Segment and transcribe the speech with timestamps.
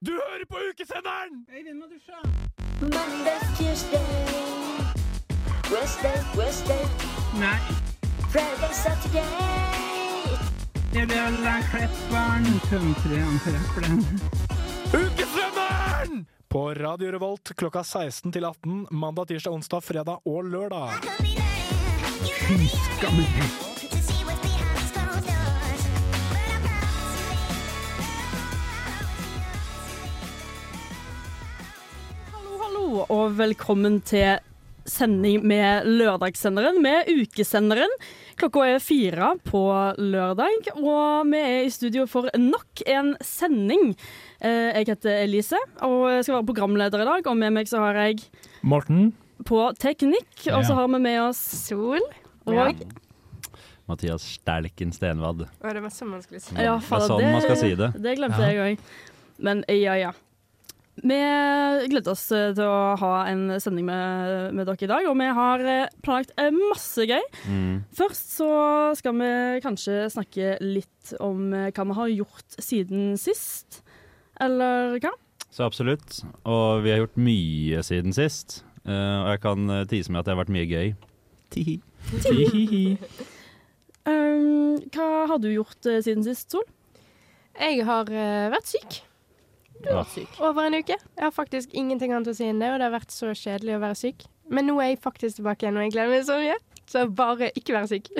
[0.00, 1.46] Du hører på ukesenderen!
[2.80, 4.00] Monday, Tuesday,
[5.72, 6.84] Wednesday, Wednesday,
[7.40, 7.58] Nei,
[8.32, 9.24] Friday, Saturday.
[10.92, 12.44] det blir Klepperen.
[12.70, 14.04] Country Antreppelen.
[14.92, 16.26] Ukesenderen!
[16.48, 20.90] På Radio Revolt klokka 16 til 18 mandag, tirsdag, onsdag, fredag og lørdag.
[22.46, 22.60] Hallo,
[23.00, 23.75] hallo,
[33.12, 34.38] og velkommen til
[34.86, 37.90] sending med lørdagssenderen, med ukesenderen.
[38.38, 39.62] Klokka er fire på
[39.98, 43.94] lørdag, og vi er i studio for nok en sending.
[44.40, 47.78] Eh, Jeg heter Elise, og jeg skal være programleder i dag, og med meg så
[47.82, 48.22] har jeg
[48.62, 49.12] Morten.
[49.44, 52.00] på teknikk, og så har vi med oss Sol.
[52.46, 52.74] Og
[53.88, 55.46] Mathias Stelken Stenvad.
[55.62, 56.54] Det var så vanskelig å si.
[56.58, 57.92] Ja, det sånn man skal si det.
[58.02, 58.50] Det glemte Ja.
[58.50, 58.78] jeg òg.
[59.38, 60.12] Men ja, ja.
[61.04, 61.16] Vi
[61.90, 65.28] gleder oss eh, til å ha en sending med, med dere i dag, og vi
[65.38, 67.20] har eh, planlagt eh, masse gøy.
[67.52, 67.74] Mm.
[67.96, 68.48] Først så
[68.96, 69.30] skal vi
[69.64, 73.82] kanskje snakke litt om hva vi har gjort siden sist.
[74.40, 75.12] Eller hva?
[75.52, 76.22] Så absolutt.
[76.48, 78.62] Og vi har gjort mye siden sist.
[78.88, 80.94] Eh, og jeg kan tise med at det har vært mye gøy.
[81.52, 81.80] Tihi.
[82.24, 82.86] Tihi.
[84.06, 86.62] Um, hva har du gjort siden sist, Sol?
[87.58, 89.00] Jeg har vært syk
[89.82, 90.40] Du har vært syk.
[90.40, 90.96] over en uke.
[90.96, 93.76] Jeg har faktisk ingenting annet å si enn det, og det har vært så kjedelig
[93.76, 94.26] å være syk.
[94.52, 96.58] Men nå er jeg faktisk tilbake igjen, og jeg gleder meg så mye.
[96.86, 98.10] Så bare ikke være syk.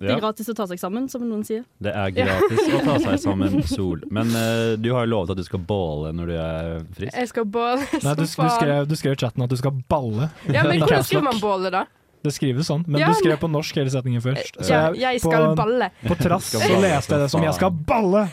[0.00, 1.66] Det er gratis å ta seg sammen, som noen sier.
[1.84, 4.00] det er gratis å ta seg sammen sol.
[4.08, 7.12] Men uh, du har jo lovet at du skal balle når du er frisk.
[7.12, 10.30] Jeg skal balle Nei, du, du, skrev, du skrev i chatten at du skal balle.
[10.48, 11.84] Ja, men hvordan skriver man balle, da?
[12.20, 14.58] Det skrives sånn, men Ja, du skrev på norsk hele setningen først.
[14.60, 15.86] Så Ja, jeg, jeg skal på, balle.
[16.04, 18.24] på trass Skal så leste jeg det som 'jeg skal balle'.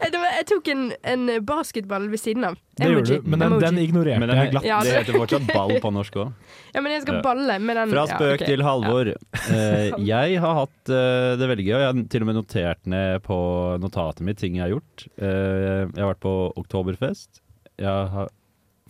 [0.00, 2.58] Eh, jeg tok en, en basketball ved siden av.
[2.76, 4.64] Det gjorde du, men den, den ignorerte Men den, jeg glatt.
[4.64, 6.32] Ja, det heter fortsatt ball på norsk òg.
[6.74, 7.90] Ja, men jeg skal balle med den.
[7.90, 8.46] Fra ja, spøk ok.
[8.46, 9.08] til Halvor.
[9.50, 11.78] Uh, jeg har hatt uh, det veldig gøy.
[11.80, 13.38] Jeg har til og med notert ned på
[13.82, 15.06] notatet mitt ting jeg har gjort.
[15.18, 17.42] Uh, jeg har vært på oktoberfest.
[17.80, 18.30] Jeg har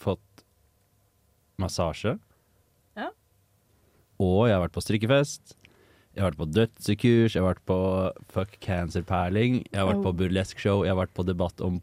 [0.00, 0.44] fått
[1.60, 2.18] massasje.
[4.20, 5.56] Og jeg har vært på strikkefest.
[6.10, 7.76] Jeg har vært på dødsekurs, jeg har vært på
[8.34, 11.76] fuck cancer-perling, jeg har vært på burlesk-show, jeg har vært på debatt om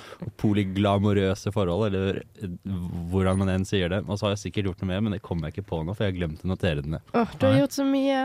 [0.42, 2.22] polyglamorøse forhold, eller
[3.10, 4.04] hvordan man enn sier det.
[4.06, 5.96] Og så har jeg sikkert gjort noe mer, men det kommer jeg ikke på nå,
[5.96, 7.14] for jeg har glemt å notere det ned.
[7.18, 8.20] Åh, du har gjort så mye.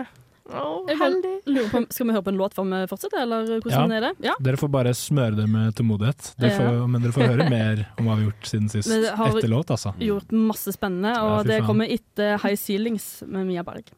[0.50, 1.34] Bare heldig.
[1.72, 3.98] på, Skal vi høre på en låt før vi fortsetter, eller hvordan Ja.
[3.98, 4.14] er det?
[4.26, 4.36] Ja.
[4.42, 6.34] Dere får bare smøre det med tålmodighet.
[6.40, 8.90] Dere får, Men dere får høre mer om hva vi har gjort siden sist.
[8.92, 9.94] Etter låt, altså.
[10.00, 13.92] Gjort masse spennende, og det kommer etter High Ceilings med Mia Berg.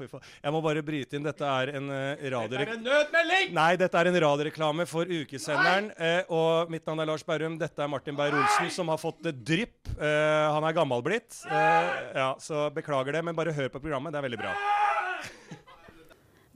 [0.00, 1.24] Jeg må bare bryte inn.
[1.24, 2.58] Dette er en uh, radio...
[2.58, 3.54] Dette er en nødmelding!
[3.56, 5.90] Nei, dette er en radioreklame for ukesenderen.
[5.98, 7.58] eh, og mitt navn er Lars Berrum.
[7.60, 9.90] Dette er Martin Beyer-Olsen, som har fått uh, drypp.
[9.98, 11.42] Eh, han er gammel blitt.
[11.50, 14.12] ja, så beklager det, men bare hør på programmet.
[14.12, 14.54] Det er veldig bra.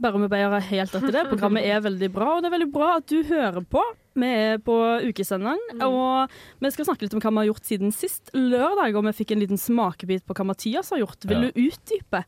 [0.03, 1.21] Bare med Beyer gjør helt rett i det.
[1.31, 3.83] Programmet er veldig bra, og det er veldig bra at du hører på.
[4.19, 4.75] Vi er på
[5.07, 6.33] ukesenderen, og
[6.63, 8.95] vi skal snakke litt om hva vi har gjort siden sist lørdag.
[8.99, 11.25] Og vi fikk en liten smakebit på hva Mathias har gjort.
[11.31, 11.51] Vil Ja.
[11.51, 12.25] du utdype?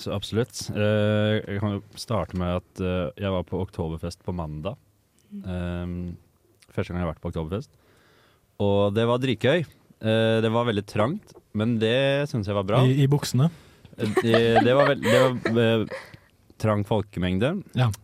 [0.00, 0.60] Så absolutt.
[0.76, 4.76] Eh, jeg kan jo starte med at eh, jeg var på oktoberfest på mandag.
[5.44, 6.16] Um,
[6.72, 7.70] første gang jeg har vært på oktoberfest.
[8.60, 9.64] Og det var dritgøy.
[10.04, 12.84] Eh, det var veldig trangt, men det syns jeg var bra.
[12.84, 13.48] I, I buksene.
[13.96, 15.86] Eh, Det, det var, vel- det var eh,
[16.62, 17.56] trang folkemengde.
[17.78, 17.92] Ja.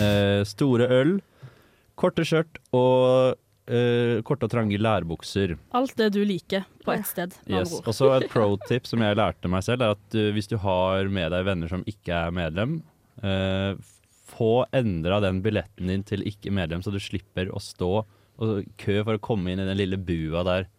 [0.00, 1.10] Eh, store øl,
[2.00, 3.36] korte skjørt og
[3.68, 5.56] eh, korte og trange lærbukser.
[5.76, 7.34] Alt det du liker på ett sted.
[7.50, 7.74] Yes.
[7.82, 10.56] Og så et pro tip som jeg lærte meg selv, er at uh, hvis du
[10.62, 12.78] har med deg venner som ikke er medlem,
[13.22, 13.74] eh,
[14.26, 17.92] få endra den billetten din til ikke medlem, så du slipper å stå
[18.36, 20.70] og kø for å komme inn i den lille bua der.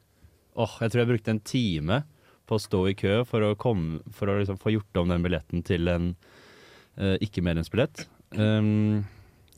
[0.57, 2.01] Åh, jeg tror jeg brukte en time
[2.47, 5.25] på å stå i kø for å, komme, for å liksom få gjort om den
[5.25, 6.36] billetten til en uh,
[6.97, 8.07] ikke-medlemsbillett.
[8.37, 9.05] Um,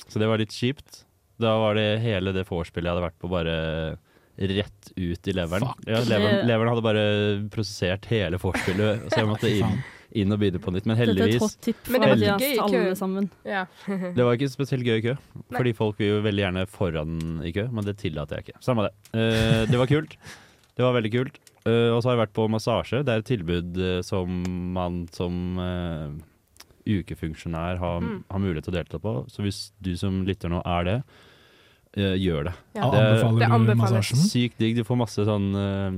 [0.09, 1.03] så det var litt kjipt.
[1.39, 3.55] Da var det hele det vorspielet jeg hadde vært på, bare
[4.39, 5.67] rett ut i leveren.
[5.67, 5.87] Fuck.
[5.87, 7.05] Ja, leveren, leveren hadde bare
[7.51, 9.79] prosessert hele vorspielet, så jeg måtte inn,
[10.15, 10.87] inn og begynne på nytt.
[10.87, 11.57] Men heldigvis
[11.91, 12.83] Men det var Mathias gøy i kø.
[13.07, 13.25] alle.
[13.47, 13.63] Ja.
[14.17, 15.15] Det var ikke spesielt gøy i kø,
[15.57, 18.63] fordi folk vil jo veldig gjerne foran i kø, men det tillater jeg ikke.
[18.63, 18.95] Samme det.
[19.11, 20.15] Uh, det var kult.
[20.79, 21.39] Det var veldig kult.
[21.67, 23.03] Uh, og så har jeg vært på massasje.
[23.03, 24.43] Det er et tilbud eh, som
[24.75, 26.13] man som eh,
[26.85, 28.23] ukefunksjonær har, Mm.
[28.29, 29.25] har mulighet til å delta på.
[29.29, 31.03] Så hvis du som lytter nå er det,
[31.97, 32.53] uh, gjør det.
[32.75, 32.89] Ja.
[32.91, 33.91] Det- Anbefaler det du anbefales.
[33.91, 34.17] massasjen?
[34.29, 34.75] Sykt digg.
[34.75, 35.91] Du får masse sånn uh,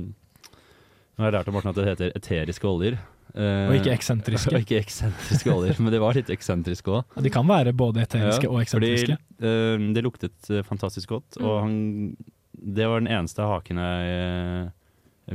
[1.18, 2.98] Nå har jeg lært av Morten at det heter eteriske oljer.
[3.36, 4.52] Uh, Og ikke eksentriske.
[4.54, 7.04] og ikke eksentriske oljer, men det var litt eksentriske òg.
[7.22, 9.16] De kan være både eteriske Ja, og eksentriske.
[9.16, 11.44] Fordi Eh, det luktet eh, fantastisk godt, Mm.
[11.44, 12.16] og han,
[12.54, 14.72] det var den eneste haken jeg, eh, jeg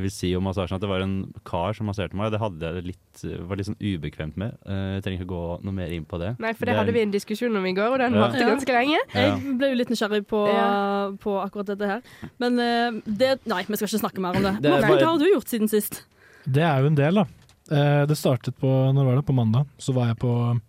[0.04, 0.76] vil si om massasjen.
[0.78, 1.16] At det var en
[1.48, 4.58] kar som masserte meg, det hadde jeg litt, var litt sånn ubekvemt med.
[4.68, 6.34] Eh, jeg trenger ikke gå noe mer inn på det.
[6.44, 8.28] Nei, for det hadde vi en diskusjon om i går, og den Ja.
[8.28, 9.00] varte ganske lenge.
[9.14, 9.36] Ja.
[9.38, 11.12] Jeg ble jo litt nysgjerrig på, Ja.
[11.18, 12.02] på akkurat dette her.
[12.40, 14.56] Men eh, det Nei, vi skal ikke snakke mer om det.
[14.62, 16.04] Det Morten, bare- hva har du gjort siden sist?
[16.48, 17.26] Det er jo en del, da.
[17.72, 19.26] Eh, Det startet på Når var det?
[19.26, 19.68] På mandag.
[19.78, 20.60] Så var jeg på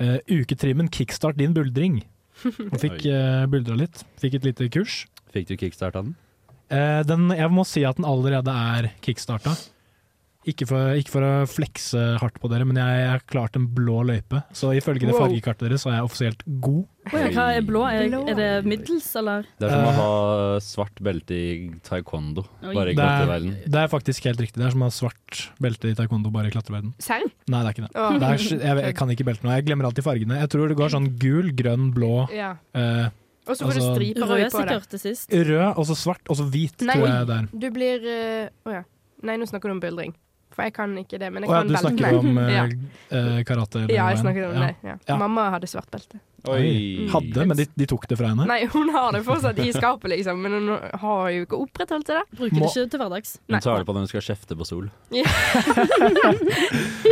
[0.00, 2.02] uh, uketrimmen Kickstart din buldring.
[2.44, 4.02] Og fikk uh, buldra litt.
[4.20, 5.06] Fikk et lite kurs.
[5.32, 6.14] Fikk du kickstarta den?
[6.74, 9.54] Eh, den, jeg må si at den allerede er kickstarta.
[10.44, 14.02] Ikke for, ikke for å flekse hardt på dere, men jeg har klart en blå
[14.04, 14.42] løype.
[14.52, 16.82] Så ifølge det fargekartet deres så er jeg offisielt god.
[17.14, 17.84] Ja, hva er blå?
[17.88, 19.46] Er, er det middels, eller?
[19.56, 20.02] Det er som å Eh.
[20.02, 23.56] ha svart belte i taekwondo, bare i er, klatreverden.
[23.72, 24.60] det er faktisk helt riktig.
[24.60, 26.92] Det er som å ha svart belte i taekwondo, bare i klatreverden.
[27.00, 27.24] Serr?
[27.48, 28.20] Nei, det er ikke det.
[28.20, 29.54] Det er, jeg, jeg kan ikke belte nå.
[29.56, 30.42] Jeg glemmer alltid fargene.
[30.44, 32.52] Jeg tror det går sånn gul, grønn, blå, Ja.
[32.76, 33.08] eh,
[33.46, 35.32] Og så får du Altså- striper Rød på sikkert til sist.
[35.32, 36.94] rød, og så svart, og så hvit, Nei.
[36.96, 37.48] tror jeg det er.
[37.58, 38.82] Du blir eh, Å ja.
[39.22, 40.14] Nei, nå snakker du om buldring.
[40.54, 43.76] For jeg kan ikke det, men jeg Å ja, kan du snakker om uh, karate?
[43.82, 44.22] eller ja, jeg enn.
[44.22, 44.66] snakker om Ja.
[44.66, 44.76] det.
[44.84, 44.96] Ja.
[45.08, 45.16] Ja.
[45.18, 46.20] Mamma hadde svart belte.
[46.52, 47.06] Oi.
[47.08, 48.44] Hadde, men de, de tok det fra henne.
[48.50, 52.20] Nei, hun har det fortsatt i skapet, liksom, men hun har jo ikke opprettholdt det.
[52.36, 53.30] Bruker Må- det ikke til hverdags.
[53.48, 54.90] Hun tar det på når hun skal kjefte på sol.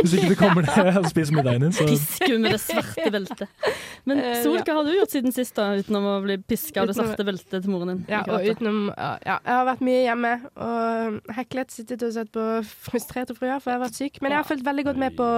[0.03, 3.71] Hvis ikke du kommer ned og spiser middagen din, så Piske med det svarte beltet.
[4.09, 6.89] Men Eh, Sol, hva har du gjort siden sist, da, utenom å bli piska av
[6.89, 8.01] det svarte beltet til moren din?
[8.11, 12.45] Ja, og utenom ja, Jeg har vært mye hjemme og heklet, sittet og sett på
[12.87, 14.19] Frustrerte fruer, for jeg har vært syk.
[14.21, 15.29] Men jeg har fulgt veldig godt med på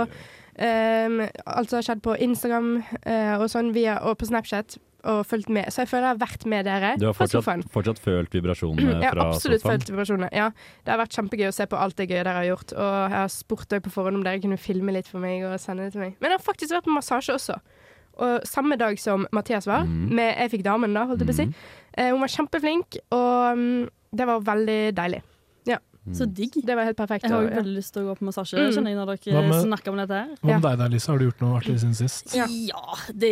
[0.60, 2.70] um, alt som har skjedd på Instagram
[3.06, 4.78] uh, og sånn via, og på Snapchat.
[5.06, 5.68] Og fulgt med.
[5.70, 9.06] Så jeg føler jeg har vært med dere Du har fortsatt, fortsatt følt vibrasjonene Jeg
[9.06, 9.76] har fra absolutt sofaen?
[9.84, 10.48] følt vibrasjonene, Ja,
[10.82, 12.74] det har vært kjempegøy å se på alt det gøye dere har gjort.
[12.74, 15.60] Og jeg har spurt dere på forhånd om dere kunne filme litt for meg og
[15.62, 16.16] sende det til meg.
[16.18, 17.60] Men jeg har faktisk vært på massasje også.
[18.18, 20.10] Og samme dag som Mathias var, Mm.
[20.16, 21.48] med Jeg fikk damen, da, holdt jeg på å si.
[22.00, 25.22] Eh, hun var kjempeflink, og um, det var veldig deilig.
[26.14, 26.54] Så digg.
[26.66, 27.24] Det var helt perfekt.
[27.26, 27.56] Jeg har ja.
[27.58, 28.72] veldig lyst til å gå på massasje, Mm.
[28.76, 30.28] kjenner jeg når dere med- snakker om dette her.
[30.44, 31.12] Hva med deg da, Lisa?
[31.12, 32.36] Har du gjort noe artig siden sist?
[32.36, 32.46] Ja.
[32.46, 33.32] Ja, det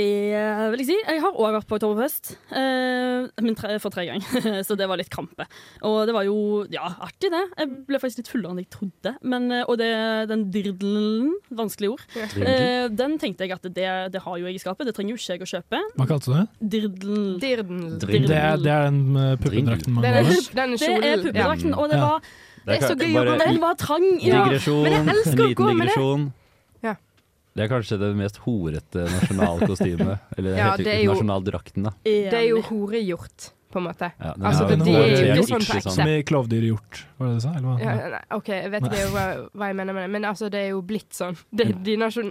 [0.74, 0.98] vil jeg si.
[1.06, 2.36] Jeg har òg vært på Oktoberfest.
[2.52, 5.46] Eh, min tre, for tre ganger, så det var litt krampe.
[5.84, 7.44] Og det var jo ja, artig, det.
[7.60, 9.16] Jeg ble faktisk litt fullere enn jeg trodde.
[9.22, 9.92] Men, eh, og det,
[10.30, 14.64] den dirdelen, vanskelig ord, eh, den tenkte jeg at det, det har jo jeg i
[14.64, 14.86] skapet.
[14.90, 15.84] Det trenger jo ikke jeg å kjøpe.
[15.98, 16.48] Hva kalte du det?
[16.74, 17.40] Dirdel.
[17.40, 17.84] Dirdel.
[18.00, 18.28] Dirdel.
[18.28, 22.20] Det er, det er den puppedrakten man den Det er puppedrakten, og det var
[22.66, 24.06] Det er så gøy å gå med Den var trang.
[24.24, 24.46] Ja.
[24.48, 26.32] Digresjon, Men jeg en elsker å gå med det.
[26.84, 26.94] Ja.
[27.54, 30.20] Det er kanskje det mest horete nasjonalkostymet.
[30.38, 31.92] Eller Ja, heter det er jo- nasjonaldrakten, da.
[32.08, 34.10] Det er jo horegjort, på en måte.
[34.20, 35.94] Ja, den Altså, ja, det det, er jo ikke sånn på ekte.
[35.98, 37.54] Som i klovdyrhjort, var det det du sa?
[37.58, 37.78] Eller hva?
[37.82, 39.24] Ja, nei, OK, jeg vet ikke hva,
[39.54, 41.38] hva jeg mener med det, men altså, det er jo blitt sånn.
[41.52, 42.30] Det, de nasjon,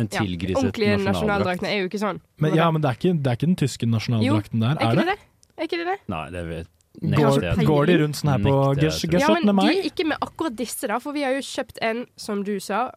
[0.00, 1.62] En tilgriset ordentlige nasjonaldrakt.
[1.68, 2.20] er jo ikke sånn.
[2.40, 5.00] Men, ja, men det er, ikke, det er ikke den tyske nasjonaldrakten der, Er er
[5.02, 5.18] det det?
[5.60, 5.98] Er ikke det det?
[6.08, 6.68] Nei, det vet
[7.00, 9.20] Går, går de rundt sånn her på Nekter jeg, ges- tror jeg.
[9.20, 12.06] Ja, Geschottene men de, ikke med akkurat disse, da, for vi har jo kjøpt en,
[12.16, 12.90] som du sa.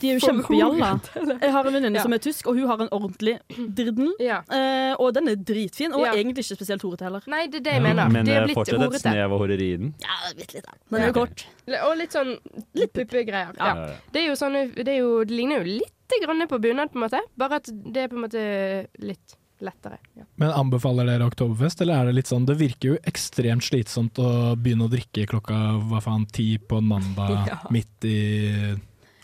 [0.00, 0.94] De er jo kjempejalla.
[1.44, 2.02] Jeg har en venninne Ja.
[2.06, 3.34] som er tysk, og hun har en ordentlig
[3.76, 4.14] driddel.
[4.22, 4.38] Ja.
[4.48, 6.14] Eh, og den er dritfin, og Ja.
[6.14, 7.20] egentlig ikke spesielt horete heller.
[7.28, 8.08] Nei, det er det jeg Ja, mener.
[8.14, 9.90] Men det er blitt fortsatt et snev av horeri i den.
[10.00, 10.70] Ja, bitte litt.
[10.88, 11.06] Den er Ja.
[11.12, 11.44] jo kort.
[11.90, 12.32] Og litt sånn
[12.80, 13.52] litt puppegreier.
[13.58, 13.74] Ja.
[14.10, 16.96] Det er jo sånn Det, er jo, det ligner jo litt grann på bunad, på
[16.96, 17.20] en måte.
[17.36, 19.98] Bare at det er på en måte litt lettere.
[20.16, 20.24] Ja.
[20.36, 24.54] Men anbefaler dere Oktoberfest, eller er det litt sånn Det virker jo ekstremt slitsomt å
[24.56, 25.56] begynne å drikke klokka
[25.90, 27.58] hva faen, ti på nanda mandag Ja.
[27.70, 28.16] midt i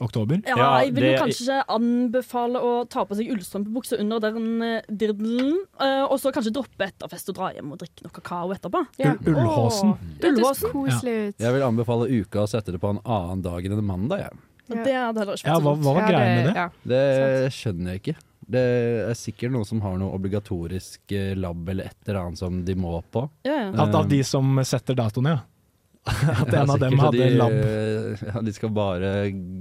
[0.00, 0.43] oktober.
[0.45, 4.21] Ja, Ja, jeg vil jo det- kanskje ikke anbefale å ta på seg ullstrømpebukse under
[4.21, 8.12] den eh, dirdelen, eh, og så kanskje droppe etterfest og dra hjem og drikke noe
[8.12, 8.83] kakao etterpå.
[8.99, 9.14] Ja.
[9.25, 9.97] Ullhåsen.
[10.21, 11.35] Det hørtes koselig ut.
[11.40, 14.19] Jeg vil anbefale uka å sette det på en annen dag enn en mandag.
[14.26, 14.33] Jeg.
[14.69, 14.85] Ja.
[14.85, 15.85] Det hadde heller ikke Ja, vært hva, så dumt.
[15.87, 16.55] hva var Ja, greia med det?
[16.57, 16.69] Ja.
[16.85, 18.16] Det skjønner jeg ikke.
[18.49, 18.61] Det
[19.11, 22.75] er sikkert noen som har noe obligatorisk eh, lab eller et eller annet som de
[22.79, 23.25] må på.
[23.43, 23.71] Ja, ja.
[23.83, 25.41] At av de som setter datoen, ja.
[26.07, 27.50] At en av dem hadde de, lab.
[27.50, 29.09] eh, Ja, de skal bare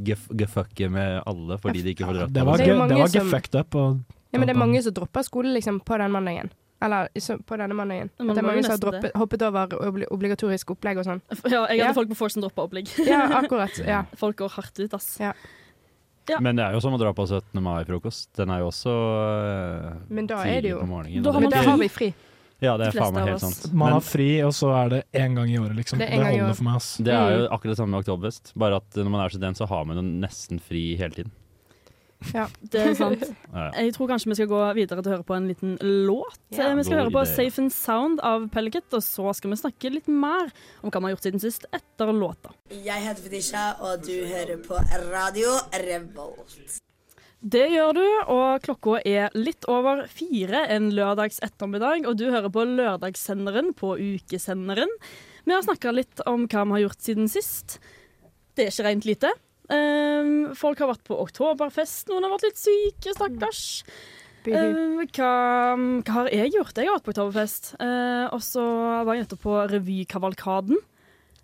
[0.05, 3.25] gefucke med alle fordi de ikke får dratt Det var, Det er det var som-
[3.31, 3.75] gefucked up.
[3.75, 3.97] Og,
[4.31, 6.51] ja, men det er mange som dropper skole liksom, på den mandagen.
[6.83, 7.07] Eller
[7.47, 8.09] på denne mandagen.
[8.19, 11.21] Men det er mange som har droppet, hoppet over obli obligatorisk opplegg og sånn.
[11.49, 11.93] ja, jeg hadde Ja.
[11.97, 12.91] folk på Force som droppa opplegg.
[13.07, 13.73] Ja, akkurat.
[13.81, 14.03] Ja.
[14.19, 15.15] Folk går hardt ut, ass.
[15.19, 15.31] Ja.
[16.29, 16.39] Ja.
[16.41, 17.61] Men det er jo som å dra på 17.
[17.61, 18.29] mai-frokost.
[18.35, 21.23] Den er jo også uh, Men da er det jo på morgenen.
[21.25, 22.13] Da har man da har vi fri.
[22.63, 23.73] Ja, det de er faen meg helt sant.
[23.75, 25.99] man har fri, og så er det én gang i året, liksom.
[25.99, 26.97] Det Det, er holder for meg, ass.
[26.97, 27.51] det er jo Mm.
[27.53, 30.03] akkurat det samme med Oktoberfest, bare at når man er student, så har man jo
[30.03, 31.31] nesten fri hele tiden.
[32.25, 33.23] Det er sant.
[33.55, 33.83] Ja, ja.
[33.85, 36.39] Jeg tror kanskje vi skal gå videre til å høre på en liten låt.
[36.51, 36.69] Ja.
[36.69, 37.35] Eh, vi skal God høre på idé.
[37.35, 40.49] Safe and Sound av Pellicut, og så skal vi snakke litt mer
[40.81, 42.55] om hva vi har gjort siden sist etter låta.
[42.71, 44.79] Jeg heter Fetisha, og du hører på
[45.11, 45.53] Radio
[45.85, 46.81] Revolt.
[47.45, 52.49] Det gjør du, og klokka er litt over fire en lørdags ettermiddag, og du hører
[52.49, 54.89] på lørdagssenderen på ukesenderen.
[55.45, 57.77] Vi har snakka litt om hva vi har gjort siden sist.
[58.57, 59.29] Det er ikke rent lite.
[59.73, 63.63] Ehm, folk har vært på oktoberfest, noen har vært litt syke, stakkars.
[64.45, 65.31] Ehm, hva,
[66.05, 66.77] hva har jeg gjort?
[66.77, 67.71] Jeg har vært på oktoberfest.
[67.79, 68.65] Uh, og så
[69.07, 70.83] var jeg nettopp på revykavalkaden.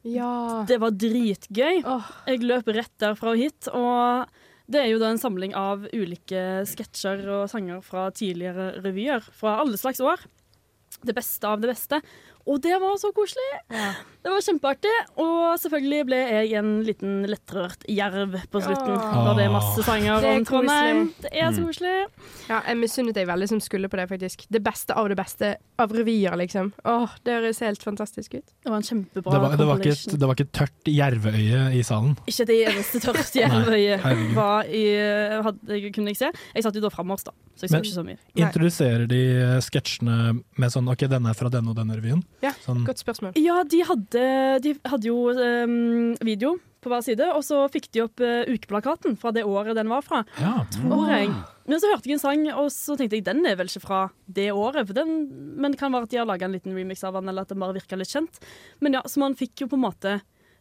[0.07, 0.65] Ja.
[0.69, 1.81] Det var dritgøy.
[1.85, 2.11] Oh.
[2.29, 4.29] Jeg løp rett derfra og hit, og
[4.71, 9.59] det er jo da en samling av ulike sketsjer og sanger fra tidligere revyer fra
[9.61, 10.23] alle slags år.
[11.01, 12.01] Det beste av det beste.
[12.47, 13.49] Og det var så koselig!
[13.71, 13.91] Ja.
[14.21, 14.91] Det var kjempeartig.
[15.21, 18.93] Og selvfølgelig ble jeg en liten lettrørt jerv på slutten.
[18.93, 19.15] Åh.
[19.25, 20.99] Da det er masse sanger er om Trondheim.
[21.23, 21.93] Det er så koselig.
[22.45, 24.45] ja, jeg misunnet deg veldig som skulle på det, faktisk.
[24.53, 26.69] Det beste av det beste av revyer, liksom.
[26.85, 28.45] Åh, det høres helt fantastisk ut.
[28.45, 31.63] Det var en kjempebra Det var, det, var ikke, det var ikke et tørt jerveøye
[31.79, 32.13] i salen.
[32.29, 34.05] Ikke det eneste tørt jervøyet
[34.37, 34.83] var i
[35.47, 36.31] hadde, kunne jeg se.
[36.53, 38.21] Jeg satt jo da framover, da, så jeg så ikke så mye.
[38.37, 39.23] Introduserer de
[39.65, 40.19] sketsjene
[40.61, 42.21] med sånn OK, denne er fra denne og denne revyen?
[42.41, 43.37] Ja, Sånn, Godt spørsmål.
[43.39, 44.25] Ja, de hadde,
[44.65, 49.13] de hadde jo um, video på hver side, og så fikk de opp uh, ukeplakaten
[49.21, 50.55] fra det året den var fra, ja.
[50.73, 51.29] tror jeg.
[51.69, 54.01] Men så hørte jeg en sang, og så tenkte jeg den er vel ikke fra
[54.25, 55.13] det året, for den,
[55.61, 57.53] men det kan være at de har laga en liten remix av den, eller at
[57.53, 58.41] den bare virka litt kjent.
[58.81, 60.17] Men ja, så man fikk jo på en måte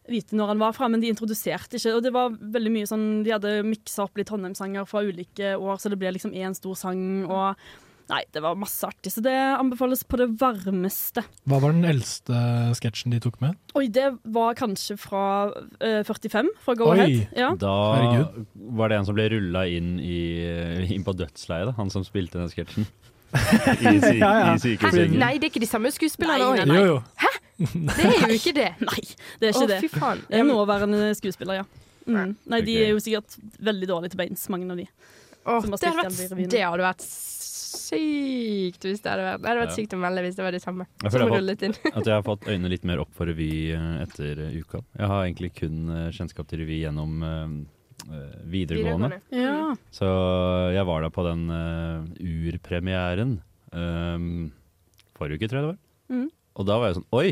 [0.09, 1.95] vite når han var fra, men de introduserte ikke.
[1.97, 5.81] Og det var veldig mye sånn, de hadde miksa opp litt Trondheim-sanger fra ulike år,
[5.81, 7.57] så det ble liksom én stor sang, og
[8.11, 11.23] Nei, det var masse artig, så det anbefales på det varmeste.
[11.47, 12.35] Hva var den eldste
[12.75, 13.55] sketsjen de tok med?
[13.79, 15.21] Oi, det var kanskje fra
[15.53, 16.97] uh, 45, fra Go Oi.
[16.97, 17.21] Ahead.
[17.39, 17.53] Ja.
[17.61, 18.49] Da Herregud.
[18.81, 22.89] var det en som ble rulla inn, inn på dødsleiet, han som spilte den sketsjen.
[23.31, 24.49] I, sy Ja, ja.
[24.55, 25.15] i sykesengen.
[25.21, 27.29] Nei, det er ikke de samme skuespillerne Nei, nei, nei, Jo, jo.
[27.61, 28.69] Det er jo ikke det.
[28.89, 29.01] Nei,
[29.39, 29.79] det er ikke ikke det.
[29.85, 30.25] fy faen.
[30.27, 31.65] Det er nåværende skuespiller, ja.
[32.09, 32.35] Mm.
[32.51, 34.87] Nei, de er jo sikkert veldig dårlige til beins, mange av de.
[35.45, 37.05] Oh, som har det, hadde vært, det hadde vært
[37.71, 39.77] sykt hvis det hadde vært Det hadde vært Ja.
[39.79, 40.87] sykt å melde hvis det var det samme.
[41.01, 41.79] Jeg føler jeg har rullet.
[41.91, 44.83] At jeg har fått øynene litt mer opp for revy eh, etter eh, uka.
[44.97, 47.53] Jeg har egentlig kun eh, kjennskap til revy gjennom eh,
[48.51, 49.21] videregående.
[49.35, 49.75] Ja.
[49.93, 50.07] Så
[50.75, 53.35] jeg var da på den uh, urpremieren
[53.71, 54.51] um,
[55.17, 55.79] forrige uke, tror jeg det var.
[56.11, 56.27] Mm.
[56.57, 57.27] Og da var jeg sånn Oi!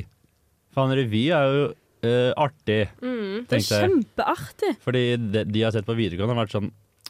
[0.75, 3.45] Faen, revy er jo uh, artig, Mm.
[3.49, 4.71] Det er kjempeartig.
[4.83, 6.69] Fordi de, de har sett på videregående, har vært sånn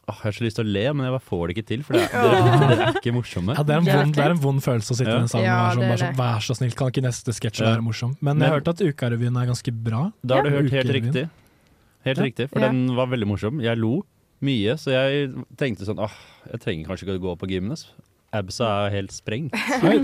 [0.10, 1.84] Åh, jeg har så lyst til å le, men jeg bare får det ikke til,
[1.86, 3.54] for det, er, det, det er ikke morsomme.
[3.56, 5.20] Ja, det, er en vond, det er en vond følelse å sitte i Ja.
[5.22, 6.18] den salen Ja, og være sånn, er bare sånn.
[6.20, 7.74] Vær så snill, kan ikke neste sketsj Ja.
[7.76, 8.16] være morsom?
[8.20, 10.02] Men jeg Men- har hørt at Ukarevyen er ganske bra.
[10.26, 11.30] Da har du hørt helt riktig.
[12.06, 12.24] Helt Ja.
[12.24, 12.68] riktig, for Ja.
[12.72, 13.62] den var veldig morsom.
[13.62, 14.04] Jeg lo
[14.42, 16.12] mye, så jeg tenkte sånn Åh,
[16.52, 17.86] jeg trenger kanskje ikke å gå på gymnes.
[18.32, 19.52] Absa er helt sprengt.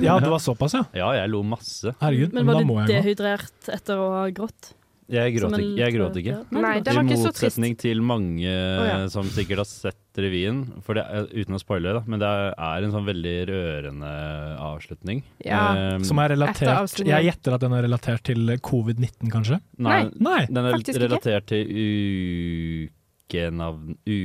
[0.01, 0.83] Ja, det var såpass, ja.
[0.93, 1.93] Ja, jeg lo masse.
[2.01, 3.03] Herregud, Men men, var da du må jeg gå.
[3.15, 4.73] dehydrert etter å ha grått?
[5.11, 5.77] Jeg gråt en ikke.
[5.77, 6.33] Jeg gråt ikke.
[6.33, 6.61] Ja.
[6.63, 7.43] Nei, det I var ikke så trist.
[7.43, 8.95] motsetning til mange ja.
[9.13, 12.87] som sikkert har sett revyen, for det er, uten å spoile, da, men det er
[12.87, 14.13] en sånn veldig rørende
[14.65, 15.21] avslutning.
[15.45, 15.61] Ja.
[15.97, 16.97] Um, Som er relatert.
[17.05, 19.61] Jeg gjetter at den er relatert til covid-19, kanskje?
[19.77, 20.41] nei, Nei!
[20.49, 21.05] den er faktisk ikke.
[21.05, 22.89] relatert til
[23.29, 24.19] ukenavn u,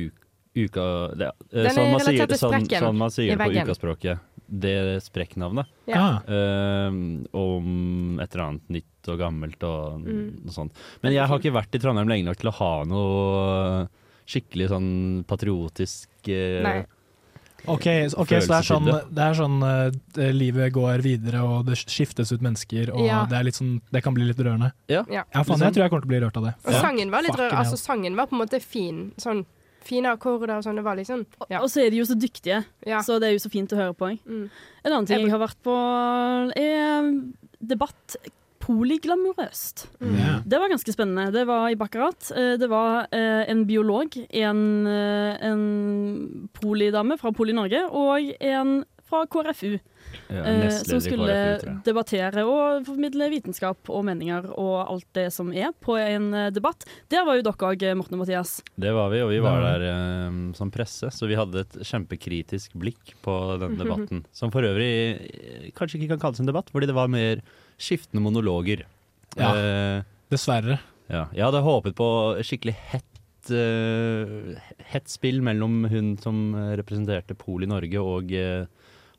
[0.51, 0.85] Uka
[1.15, 3.45] det, eh, Den er sånn man sier, relatert til sånn, sprekken sånn man sier det
[3.45, 4.27] på ukaspråket.
[4.51, 4.73] Det
[5.05, 5.69] sprekknavnet.
[5.87, 6.07] Ja.
[6.27, 10.43] Ehm, om et eller annet nytt og gammelt og Mm.
[10.45, 10.71] noe sånt.
[11.01, 13.89] Men jeg har ikke vært i Trondheim lenge nok til å ha noe
[14.27, 16.85] skikkelig sånn patriotisk eh, Nei.
[17.65, 21.75] ok, okay så det er sånn, det er sånn uh, livet går videre, og det
[21.77, 23.25] skiftes ut mennesker, og Ja.
[23.25, 24.71] det, er litt sånn, det kan bli litt rørende.
[24.87, 25.03] Ja.
[25.09, 25.23] Ja.
[25.43, 26.55] Faen, jeg tror jeg kommer til å bli rørt av det.
[26.65, 26.81] Og Ja.
[26.81, 27.51] sangen var litt rør.
[27.51, 29.11] Altså, sangen var på en måte fin.
[29.17, 29.45] Sånn
[29.83, 30.75] fine akkorder og sånn.
[30.75, 31.59] Det var liksom Ja.
[31.61, 32.99] Og så er de jo så dyktige, ja.
[33.01, 34.17] så det er jo så fint å høre på.
[34.25, 34.49] Mm.
[34.85, 35.75] En annen ting Jeg jeg har vært på,
[36.55, 37.31] er
[37.61, 38.15] debatt
[38.61, 39.87] polyglamorøst.
[40.01, 40.15] Mm.
[40.15, 40.39] Yeah.
[40.45, 41.31] Det var ganske spennende.
[41.33, 42.31] Det var i Baccarat.
[42.35, 48.81] Eh, Det var eh, en biolog, en, eh, en polydame fra Poli Norge og en
[49.11, 49.73] fra KrFU
[50.31, 55.73] Ja, som skulle KrFU, debattere og formidle vitenskap og meninger og alt det som er
[55.83, 56.85] på en debatt.
[57.11, 58.61] Der var jo dere òg, Morten og Mathias.
[58.79, 62.77] Det var vi, og vi var der eh, som presse, så vi hadde et kjempekritisk
[62.79, 64.23] blikk på den debatten.
[64.31, 67.43] Som for øvrig kanskje ikke kan kalles en debatt, fordi det var mer
[67.81, 68.85] skiftende monologer.
[69.37, 69.51] Ja.
[69.57, 70.79] Eh, Dessverre.
[71.09, 71.25] ja.
[71.33, 72.07] Jeg hadde håpet på
[72.45, 74.59] skikkelig hett, eh,
[74.93, 78.65] hett spill mellom hun som representerte Pol i Norge og eh,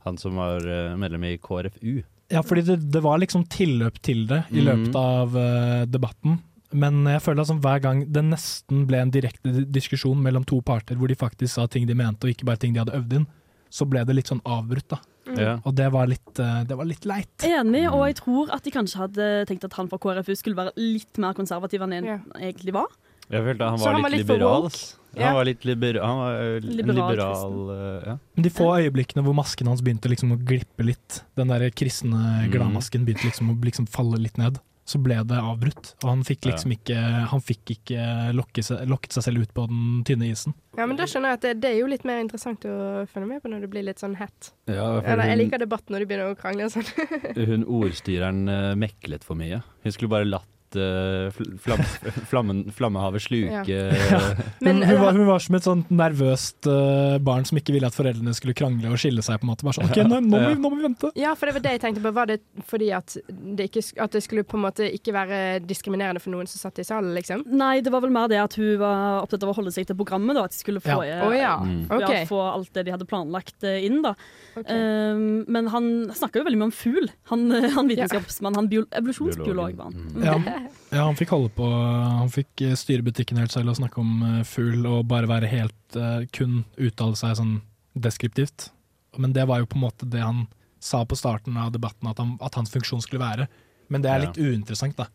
[0.06, 2.02] han som var eh, medlem i KrFU.
[2.32, 4.64] Ja, fordi det, det var liksom tilløp til det i Mhm.
[4.70, 6.38] løpet av eh, debatten.
[6.72, 10.62] Men jeg føler at sånn hver gang det nesten ble en direkte diskusjon mellom to
[10.64, 13.12] parter, hvor de faktisk sa ting de mente, og ikke bare ting de hadde øvd
[13.18, 13.26] inn,
[13.72, 14.88] så ble det litt sånn avbrutt.
[14.92, 15.00] da.
[15.38, 15.52] Ja.
[15.64, 17.30] Og det var litt, eh, det var litt leit.
[17.46, 18.06] Enig, og Mm.
[18.10, 21.32] jeg tror at de kanskje hadde tenkt at han fra KrFU skulle være litt mer
[21.32, 22.20] konservativ enn han yeah.
[22.40, 22.90] egentlig var.
[23.30, 24.66] Jeg følte han var, han var litt litt liberal.
[25.14, 25.26] Ja.
[25.26, 28.18] Han var litt libera han var Liberal liberal øh, ja.
[28.34, 32.16] Men de få øyeblikkene hvor masken hans begynte liksom å glippe litt, den der kristne
[32.16, 32.50] Mm.
[32.52, 35.92] gladmasken begynte liksom å liksom falle litt ned, så ble det avbrutt.
[36.02, 36.98] Og han fikk liksom ikke,
[37.30, 40.56] han fikk ikke seg, lokket seg selv ut på den tynne isen.
[40.78, 43.28] Ja, men da skjønner jeg at det, det er jo litt mer interessant å følge
[43.28, 44.52] med på når det blir litt sånn hett.
[44.70, 46.88] Ja, Eller, jeg liker debatt når de begynner å krangle og sånn.
[47.52, 49.62] hun ordstyreren øh, meklet for mye.
[49.84, 51.82] Hun skulle bare latt flam,
[52.30, 54.20] flammen, flammehavet sluke ja.
[54.64, 57.88] Men hun, hun, var, hun var som et sånt nervøst eh, barn som ikke ville
[57.88, 59.40] at foreldrene skulle krangle og skille seg.
[59.40, 59.66] på en måte.
[59.66, 61.12] Bare sånn, ok, nå, nå, må vi, nå må vi vente.
[61.18, 62.12] Ja, for det var det jeg tenkte på.
[62.16, 62.38] Var det
[62.68, 66.50] fordi at det, ikke, at det skulle på en måte ikke være diskriminerende for noen
[66.50, 67.44] som satt i salen, liksom?
[67.50, 69.98] Nei, det var vel mer det at hun var opptatt av å holde seg til
[69.98, 70.38] programmet.
[70.38, 71.20] da, At de skulle få, Ja.
[71.26, 71.56] Oh, ja.
[71.62, 71.84] Mm.
[71.90, 72.22] Okay.
[72.22, 74.00] ja, få alt det de hadde planlagt eh, inn.
[74.04, 74.14] da.
[74.56, 74.78] Okay.
[74.78, 77.10] Um, men han snakka jo veldig mye om fugl.
[77.32, 80.08] Han, han vitenskapsmann, han bio evolusjonsbiolog var han.
[80.12, 80.24] Mm.
[80.26, 80.36] Ja,
[80.92, 84.22] ja, han fikk holde på Han fikk eh, styre butikken helt selv og snakke om
[84.28, 87.54] eh, fugl og bare være helt eh, kun uttale seg sånn
[87.94, 88.70] deskriptivt.
[89.18, 90.46] Men det var jo på en måte det han
[90.82, 93.48] sa på starten av debatten at, han, at hans funksjon skulle være.
[93.92, 94.26] Men det er Ja.
[94.30, 95.06] litt uinteressant, da.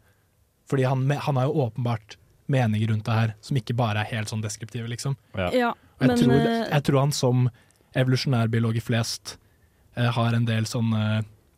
[0.69, 4.29] Fordi han, han har jo åpenbart meninger rundt det her som ikke bare er helt
[4.31, 5.17] sånn deskriptive, liksom.
[5.35, 5.49] ja.
[5.51, 7.49] Ja, Og jeg, men tror, jeg tror han som
[7.97, 9.37] evolusjonærbiologer i flest
[9.97, 11.01] eh, har en del sånne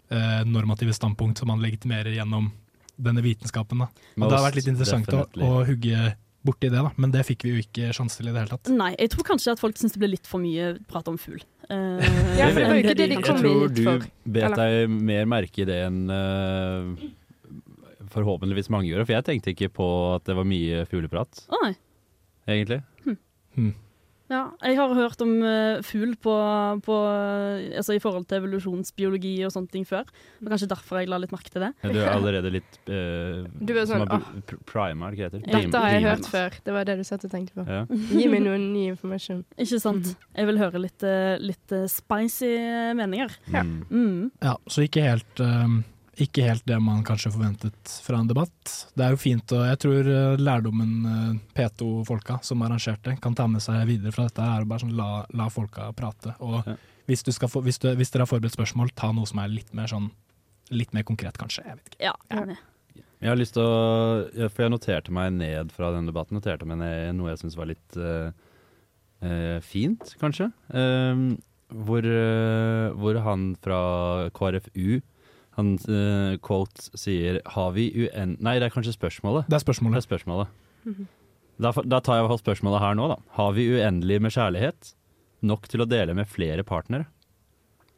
[0.10, 2.52] eh, normative standpunkt som han legitimerer gjennom
[3.00, 3.86] denne vitenskapen.
[3.86, 3.88] Da.
[4.20, 6.10] Og det har vært litt interessant å, å hugge
[6.46, 6.92] borti det, da.
[6.96, 8.70] men det fikk vi jo ikke sjanse til i det hele tatt.
[8.72, 11.42] Nei, jeg tror kanskje at folk syns det ble litt for mye prat om fugl.
[11.70, 12.00] Uh,
[12.40, 13.82] Ja, for det var jo ikke det de Jeg tror du
[14.38, 17.10] bet deg mer merke i det enn uh,
[18.14, 19.06] forhåpentligvis mange gjorde.
[19.10, 21.76] For jeg tenkte ikke på at det var mye fugleprat, Å nei.
[22.50, 22.82] egentlig.
[24.30, 26.34] Ja, jeg har hørt om uh, fugl på,
[26.86, 30.06] på eh, altså i forhold til evolusjonsbiologi og sånne ting før.
[30.38, 31.72] Det var kanskje derfor jeg la litt merke til det.
[31.82, 35.24] Du er allerede litt uh, Du er sånn, som er pr- pr- er det det
[35.26, 35.44] heter?
[35.48, 36.60] Prim- Dette har jeg hørt før.
[36.70, 37.66] Det var det du satt og tenkte på.
[37.66, 37.82] Ja.
[37.90, 39.42] Gi meg noen ny informasjon.
[39.66, 40.14] Ikke sant?
[40.38, 41.08] Jeg vil høre litt,
[41.42, 42.54] litt spicy
[43.00, 43.34] meninger.
[43.54, 43.66] Ja.
[43.66, 43.82] Mm.
[43.90, 44.30] Mm.
[44.46, 45.80] Ja, så ikke helt, eh,
[46.24, 48.72] ikke helt det man kanskje forventet fra en debatt.
[48.94, 53.48] Det er jo fint, og jeg tror eh, lærdommen eh, P2-folka som arrangerte, kan ta
[53.52, 56.36] med seg videre fra dette, er å bare sånn la, la folka prate.
[56.46, 56.76] Og Ja.
[57.10, 59.54] hvis, du skal få, hvis, du, hvis dere har forberedt spørsmål, ta noe som er
[59.54, 60.12] litt mer sånn
[60.70, 61.64] Litt mer konkret, kanskje.
[61.66, 61.98] Jeg vet ikke.
[62.04, 62.60] Ja, enig.
[63.20, 66.78] Jeg har lyst til å For jeg noterte meg ned fra den debatten Noterte meg
[66.78, 68.30] ned noe jeg syns var litt uh,
[69.26, 70.52] eh, fint, kanskje.
[70.70, 71.40] Um,
[71.74, 73.80] hvor, uh, hvor han fra
[74.38, 75.02] KrFU
[75.60, 78.38] Han uh, quote sier Har vi uen...
[78.40, 79.50] Nei, det er kanskje spørsmålet.
[79.50, 80.48] Det er Det spørsmålet.
[80.86, 81.08] Mm -hmm.
[81.60, 83.16] Da, da tar jeg i hvert fall spørsmålet her nå, da.
[83.36, 84.94] Har vi uendelig med kjærlighet?
[85.42, 87.06] Nok til å dele med flere partnere?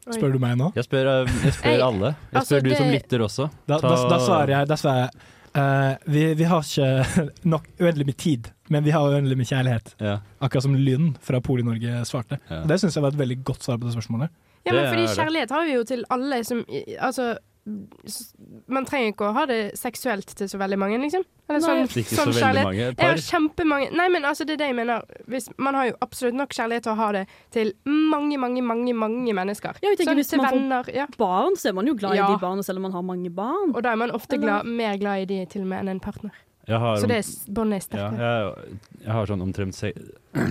[0.06, 0.16] Oi.
[0.16, 0.72] Spør du meg nå?
[0.74, 2.06] Jeg spør, eh, jeg spør alle.
[2.06, 3.50] Jeg altså, spør du som det- lytter også.
[3.68, 5.10] Da, da, da svarer jeg, da svarer jeg
[5.52, 9.90] Uh, vi, vi har ikke nok uendelig med tid, men vi har uendelig med kjærlighet.
[10.00, 10.14] Ja.
[10.40, 12.38] Akkurat som Lynn fra Poli-Norge svarte.
[12.48, 12.62] Ja.
[12.62, 14.32] Og Det syns jeg var et veldig godt svar på det spørsmålet.
[14.64, 16.64] Ja, men fordi er kjærlighet har vi jo til alle som
[16.96, 21.22] Altså, man trenger ikke å ha det seksuelt til så veldig mange, liksom.
[21.48, 21.68] Eller Nei.
[21.68, 22.64] sånn, Ikke så sånn veldig kjærlighet.
[22.66, 22.86] mange.
[22.88, 23.22] Et Jeg har par.
[23.28, 25.02] kjempemange Nei, men altså, det er det jeg mener.
[25.30, 27.22] Hvis, man har jo absolutt nok kjærlighet til å ha det
[27.54, 29.78] til mange, mange, mange mange mennesker.
[29.82, 30.94] Ja, tenker Sånn hvis til venner, får-.
[30.94, 31.06] Ja.
[31.18, 32.26] Barn, så er man jo glad Ja.
[32.28, 33.74] i de barna selv om man har mange barn.
[33.76, 36.00] Og da er man ofte glad, mer glad i de til og med enn en
[36.00, 36.32] partner.
[36.68, 39.92] Har, Så det er båndet er ja, jeg, jeg har sånn omtrent se,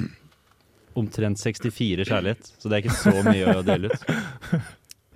[0.96, 4.02] Omtrent 64 kjærlighet, så det er ikke så mye å dele ut.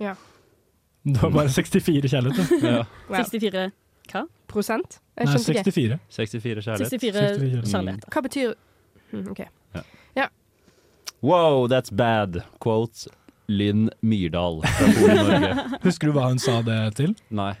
[1.06, 2.66] Du har bare 64 kjærlighet, du.
[2.66, 2.80] Ja.
[3.08, 3.20] Wow.
[3.22, 3.68] 64
[4.10, 4.22] hva?
[4.50, 4.98] Prosent?
[5.18, 6.00] Jeg Nei, 64.
[6.14, 6.90] 64 kjærlighet.
[6.94, 8.10] 64 64 kjærligheter.
[8.14, 8.56] Hva betyr
[9.12, 9.46] hm, OK.
[11.26, 12.42] Wow, that's bad.
[12.60, 13.08] Quote
[13.48, 15.68] Lynn Myrdal fra Polen, Norge.
[15.86, 17.14] Husker du hva hun sa det til?
[17.34, 17.54] Nei.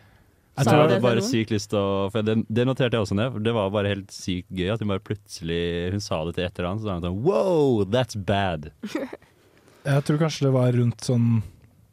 [0.56, 3.16] Jeg tror jeg hadde bare sykt lyst til å For det, det noterte jeg også
[3.18, 5.58] ned, for det var bare helt sykt gøy at hun bare plutselig
[5.92, 8.70] Hun sa det til et eller annet, så sa hun sånn Wow, that's bad.
[9.86, 11.26] Jeg tror kanskje det var rundt sånn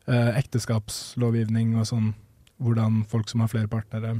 [0.07, 2.13] ekteskapslovgivning og sånn,
[2.63, 4.17] hvordan folk som har flere partnere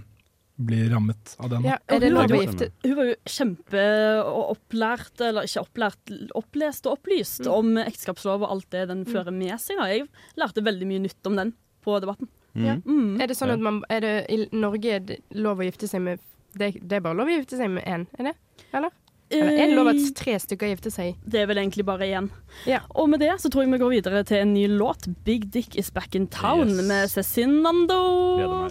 [0.63, 1.63] blir rammet av den.
[1.65, 5.63] Ja, er det hun lov var å jo- gifte Hun var jo kjempeopplært, eller ikke
[5.65, 9.77] opplært, opplest og opplyst om ekteskapslov og alt det den fører med seg.
[9.81, 9.87] Da.
[9.89, 10.07] Jeg
[10.39, 12.29] lærte veldig mye nytt om den på debatten.
[12.53, 12.65] Mm.
[12.67, 12.75] Ja.
[12.85, 13.21] Mm.
[13.21, 16.01] Er det sånn at man er det, I Norge er det lov å gifte seg
[16.05, 16.19] med
[16.53, 18.35] det, det er bare lov å gifte seg med én, er det?
[18.77, 18.91] Eller?
[19.33, 21.15] Eller er det lov at Eh, tre stykker gifter seg?
[21.25, 22.29] Det er vel egentlig bare én.
[22.67, 22.79] Ja.
[22.89, 25.07] Og med det så tror jeg vi går videre til en ny låt.
[25.25, 26.87] 'Big Dick Is Back In Town' Yes.
[26.87, 28.69] med Cezinando.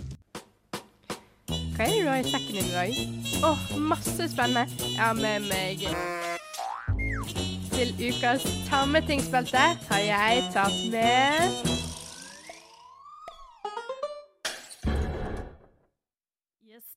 [1.77, 2.91] Hva er det du har i sekken din i dag?
[3.45, 4.67] Åh, masse spennende.
[4.79, 5.79] Jeg har med meg
[7.73, 11.92] Til ukas tammetingsbelte har jeg tatt med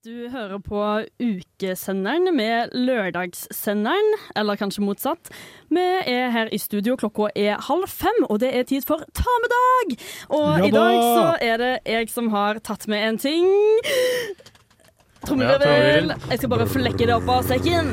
[0.05, 0.79] du hører på
[1.17, 5.31] ukesenderen med lørdagssenderen, eller kanskje motsatt.
[5.73, 9.33] Vi er her i studio, klokka er halv fem, og det er tid for Ta
[9.41, 9.95] med dag!
[10.29, 13.49] Og Ja i dag så er det jeg som har tatt med en ting.
[15.25, 16.13] Trommevirvel.
[16.29, 17.89] Jeg skal bare flekke det opp av sekken.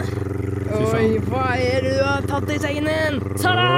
[0.83, 3.23] Oi, hva er det du har tatt i sengen din?
[3.41, 3.71] Ta-da!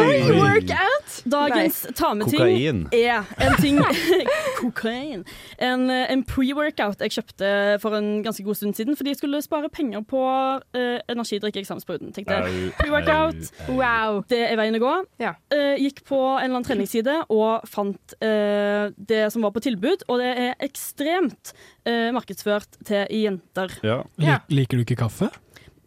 [0.00, 1.11] Pre-workout?
[1.32, 2.82] Dagens tameting Kokain.
[2.92, 3.80] er en ting
[4.62, 5.24] Kokain.
[5.58, 7.50] En, eh, en pre-workout jeg kjøpte
[7.82, 11.62] for en ganske god stund siden fordi jeg skulle spare penger på uh, energidrikk i
[11.64, 12.12] eksamensperioden.
[12.14, 12.38] Tenkte
[12.78, 13.52] Pre-workout.
[13.72, 14.22] Wow.
[14.30, 14.94] det er veien å gå.
[15.22, 15.34] Ja.
[15.52, 20.04] Uh, gikk på en eller annen treningsside og fant uh, det som var på tilbud,
[20.08, 21.52] og det er ekstremt
[21.88, 23.72] eh, markedsført til jenter.
[23.86, 24.00] Ja.
[24.22, 24.38] Ja.
[24.52, 25.30] Liker du ikke kaffe?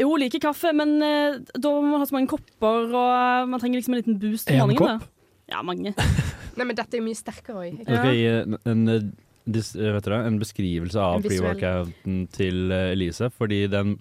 [0.02, 3.80] Jo, liker kaffe, men uh, da må man ha så mange kopper, og man trenger
[3.80, 5.00] liksom en liten boost om En morgenen.
[5.00, 5.12] kopp?
[5.52, 5.94] Ja, mange.
[6.58, 7.80] Nei, men dette er jo mye sterkere òg.
[7.86, 8.00] Ja.
[8.00, 13.30] Okay, en, en, eh, en beskrivelse av En pre-workouten til eh, Elise.
[13.34, 13.98] Fordi den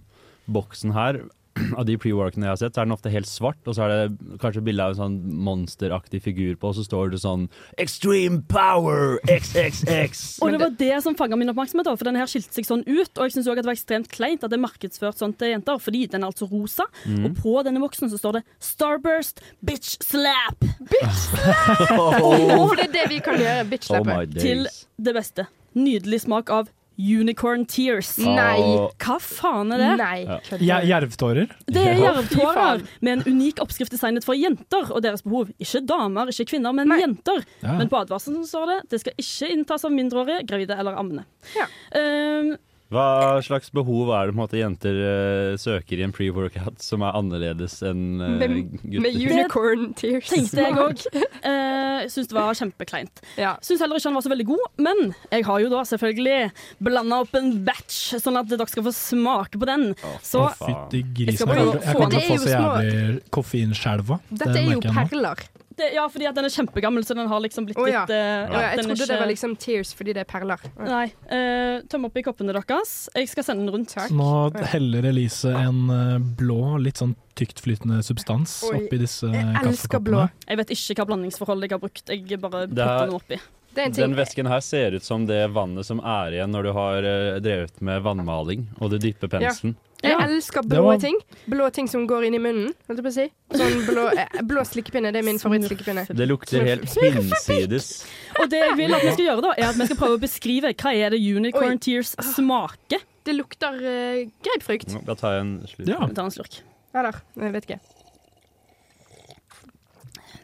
[0.50, 1.20] boksen her,
[1.78, 3.60] av de pre-workene jeg har sett, så er den ofte helt svart.
[3.68, 7.14] Og så er det kanskje bilde av en sånn monsteraktig figur på, og så står
[7.14, 7.46] det sånn
[7.80, 9.18] Extreme power!
[9.30, 10.24] XXX!
[10.44, 13.12] Og det var det som fanga min oppmerksomhet, for den her skilte seg sånn ut.
[13.16, 15.80] Og jeg syns òg det var ekstremt kleint at det er markedsført sånn til jenter,
[15.82, 16.88] fordi den er altså rosa.
[17.06, 17.28] Mm.
[17.28, 22.20] Og på denne voksen så står det 'Starburst bitch slap' Bitch slap!
[22.68, 23.64] For det er det vi kan gjøre.
[23.64, 24.16] Oh Bitch-slappe.
[24.18, 25.46] Oh til det beste.
[25.74, 28.14] Nydelig smak av unicorn tears.
[28.22, 28.58] Nei.
[29.02, 29.92] Hva faen er det?
[30.00, 30.18] Nei.
[30.64, 30.80] Ja.
[30.86, 31.50] Jervtårer?
[31.66, 35.50] Det er jervtårer med en unik oppskrift designet for jenter og deres behov.
[35.58, 37.00] Ikke damer, ikke kvinner, men Nei.
[37.02, 37.42] jenter.
[37.64, 37.78] Ja.
[37.80, 41.26] Men på advarselen står det det skal ikke inntas av mindreårige, gravide eller ammende.
[41.56, 41.66] Ja.
[41.96, 42.54] Um,
[42.92, 47.02] Hva slags behov er det på en måte jenter uh, søker i en pre-workout som
[47.02, 49.00] er annerledes enn uh, Med- gutter?
[49.02, 50.28] Med unicorn tears.
[50.30, 51.02] tenkte jeg òg.
[51.42, 53.22] Uh, Syns det var kjempekleint.
[53.40, 53.54] Ja.
[53.64, 56.38] Syns heller ikke han var så veldig god, men jeg har jo da selvfølgelig
[56.84, 59.88] blanda opp en batch, sånn at dere skal få smake på den.
[60.22, 60.76] Så Å, faen.
[60.84, 61.32] Fytti grisen.
[61.32, 64.20] Jeg jeg få- kommer til å få så jævlig koffeinskjelva.
[64.30, 65.46] Dette er jo perler.
[65.76, 68.04] Det, Ja, fordi at den er kjempegammel, så den har liksom blitt oh, ja.
[68.04, 70.62] litt uh, ja, jeg den trodde det var liksom tears fordi det er perler.
[70.78, 71.06] Nei.
[71.30, 72.94] Uh, tøm opp i koppene deres.
[73.14, 73.94] Jeg skal sende den rundt.
[73.94, 74.12] Takk.
[74.14, 74.30] Nå
[74.72, 80.24] heller Elise en eh, blå, litt sånn tyktflytende substans Oi, oppi disse Jeg elsker blå.
[80.24, 80.48] kaffekoppene.
[80.50, 82.14] Jeg vet ikke hva blandingsforhold jeg har brukt.
[82.14, 83.40] Jeg bare er- putter den oppi.
[83.74, 87.08] Den væsken her ser ut som det vannet som er igjen når du har
[87.42, 89.74] drevet med vannmaling, og du dypper penselen.
[90.04, 90.26] Jeg Ja.
[90.26, 91.16] elsker blå var- ting.
[91.48, 92.74] Blå ting som går inn i munnen.
[92.88, 93.26] Holdt jeg på å si.
[93.56, 95.12] Sånn blå, eh, blå slikkepinne.
[95.12, 96.06] Det er min favorittslikkepinne.
[96.14, 98.04] Det lukter helt hinsides.
[98.38, 100.20] Og det jeg vil at vi skal gjøre, da, er at vi skal prøve å
[100.20, 101.78] beskrive hva er det unicorn Oi.
[101.78, 103.00] tears smaker.
[103.24, 104.92] Det lukter uh, grapefrukt.
[105.06, 105.88] Da tar jeg en slurk.
[105.88, 106.06] Ja.
[106.06, 106.60] Vi tar en slurk.
[106.94, 107.80] Eller, jeg vet ikke.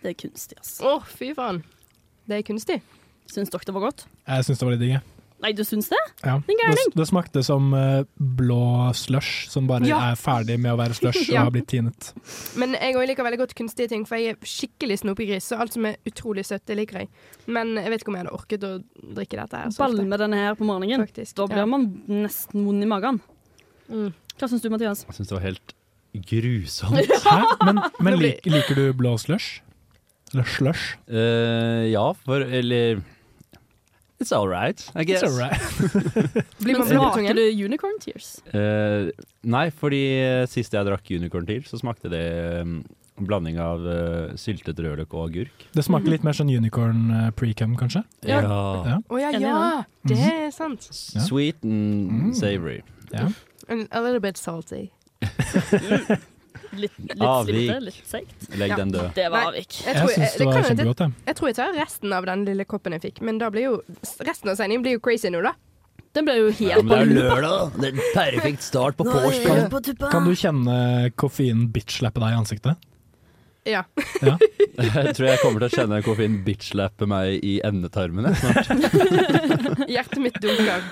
[0.02, 0.80] Det er kunstig, altså.
[0.88, 1.62] Å, fy faen.
[2.26, 2.80] Det er kunstig.
[3.30, 4.06] Syns dere det var godt?
[4.26, 5.00] Jeg syns det var litt digg.
[5.40, 5.98] Nei, du syns det?
[6.24, 6.34] Ja.
[6.44, 6.90] Det, gærning.
[6.98, 9.98] det smakte som eh, blå slush, som bare Ja.
[10.10, 11.40] er ferdig med å være slush Ja.
[11.40, 12.10] og har blitt tinet.
[12.60, 15.48] Men jeg liker veldig godt kunstige ting, for jeg er skikkelig snopegris.
[15.48, 17.08] Så alt som er utrolig søtt, det liker jeg.
[17.48, 18.72] Men jeg vet ikke om jeg hadde orket å
[19.16, 19.72] drikke dette her.
[19.80, 21.06] Balme denne her på morgenen.
[21.08, 21.34] Faktisk.
[21.40, 21.66] Da blir Ja.
[21.66, 23.20] man nesten vond i magen.
[23.88, 24.12] Mm.
[24.38, 25.06] Hva syns du, Mathias?
[25.08, 25.74] Jeg syns det var helt
[26.28, 27.16] grusomt.
[27.24, 27.40] Hæ?
[27.64, 29.60] Men, men lik, liker du blå slush?
[30.34, 30.96] Eller slush?
[31.10, 33.00] Uh, ja, for Eller
[34.20, 35.22] It's all right, I guess.
[35.22, 35.56] It's alright.
[36.60, 38.34] Blir Men man smaker du unicorn tears?
[38.52, 39.08] Uh,
[39.48, 42.20] nei, fordi eh, sist jeg drakk unicorn tears, så smakte det
[42.60, 42.82] um,
[43.16, 45.64] en blanding av uh, syltet rødløk og agurk.
[45.72, 48.04] Det smaker litt mer sånn unicorn uh, pre-cum, kanskje.
[48.28, 48.42] Ja.
[48.44, 48.60] Ja.
[48.92, 49.56] Ja, Oh, ja, ja!
[50.04, 50.90] Det er sant.
[51.16, 51.24] Ja.
[51.24, 52.34] Sweet and Mm.
[52.36, 52.82] savory.
[53.16, 54.90] And A, a little bit salty.
[56.72, 57.70] Litt, litt Avvik.
[57.82, 58.44] litt seigt.
[58.60, 59.08] Legg den død.
[59.16, 59.72] Det var avvik.
[59.80, 61.14] Jeg, Jeg tror, syns jeg, det det var kjempegodt, jeg.
[61.26, 63.72] jeg tror jeg tar resten av den lille koppen jeg fikk, men da blir jo
[64.26, 65.54] resten av sendingen blir jo crazy nå, da.
[66.14, 67.74] Den ble jo helt Ja, men det er lørdag!
[67.78, 70.06] Det er en perfekt start på vorspiel.
[70.10, 72.89] Kan du kjenne koffeinen bitch-slappe deg i ansiktet?
[73.70, 73.84] Ja.
[74.80, 78.70] Jeg tror jeg kommer til å kjenne koffein bitch-lappe meg i endetarmene snart.
[79.92, 80.86] Hjertet mitt dunker.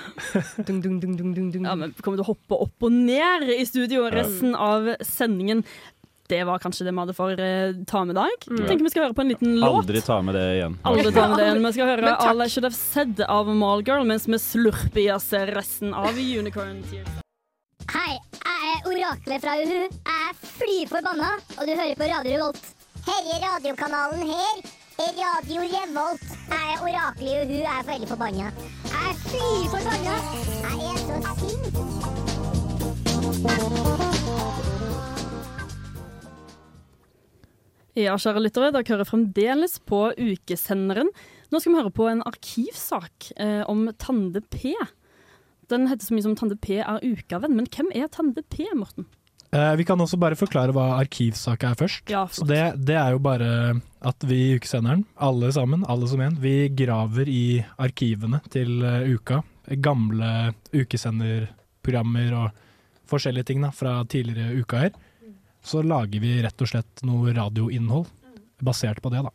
[0.67, 1.65] Dung, dung, dung, dung, dung, dung.
[1.65, 5.63] Ja, men kommer til å hoppe opp og ned i studio resten av sendingen.
[6.29, 8.43] Det var kanskje det vi hadde for eh, ta med dag.
[8.45, 8.59] Mm.
[8.67, 9.79] Tenker vi skal høre på en liten låt.
[9.81, 10.75] Aldri ta med det igjen.
[10.85, 11.63] Aldri ta med det igjen.
[11.65, 15.31] Vi skal høre All I Should Have Said av Mallgirl mens vi slurper i oss
[15.49, 17.17] resten av Unicorn Tears.
[17.89, 18.19] Hei,
[18.89, 19.81] oraklet fra Uhu.
[19.85, 22.63] Jeg er fly forbanna, og du hører på Radio Revolt.
[23.07, 24.55] Herre radiokanalen her
[25.05, 26.25] er Radio Revolt.
[26.53, 28.47] Jeg er oraklet i Uhu, jeg er veldig forbanna.
[28.93, 30.15] Jeg er fly forbanna.
[30.65, 31.75] Jeg er så sint.
[37.99, 41.09] Ja, kjære lyttere, dere hører fremdeles på ukesenderen.
[41.49, 44.71] Nå skal vi høre på en arkivsak eh, om Tande P.
[45.69, 49.05] Den heter så mye som Tande P er ukavenn, men hvem er Tande P, Morten?
[49.51, 52.09] Eh, vi kan også bare forklare hva arkivsak er først.
[52.13, 53.49] Ja, Så det, det er jo bare
[54.05, 59.09] at vi i Ukesenderen, alle sammen, alle som en, vi graver i arkivene til eh,
[59.15, 59.41] uka.
[59.81, 62.65] Gamle ukesenderprogrammer og
[63.09, 64.97] forskjellige ting da, fra tidligere uka her.
[65.65, 68.07] Så lager vi rett og slett noe radioinnhold
[68.63, 69.31] basert på det, da.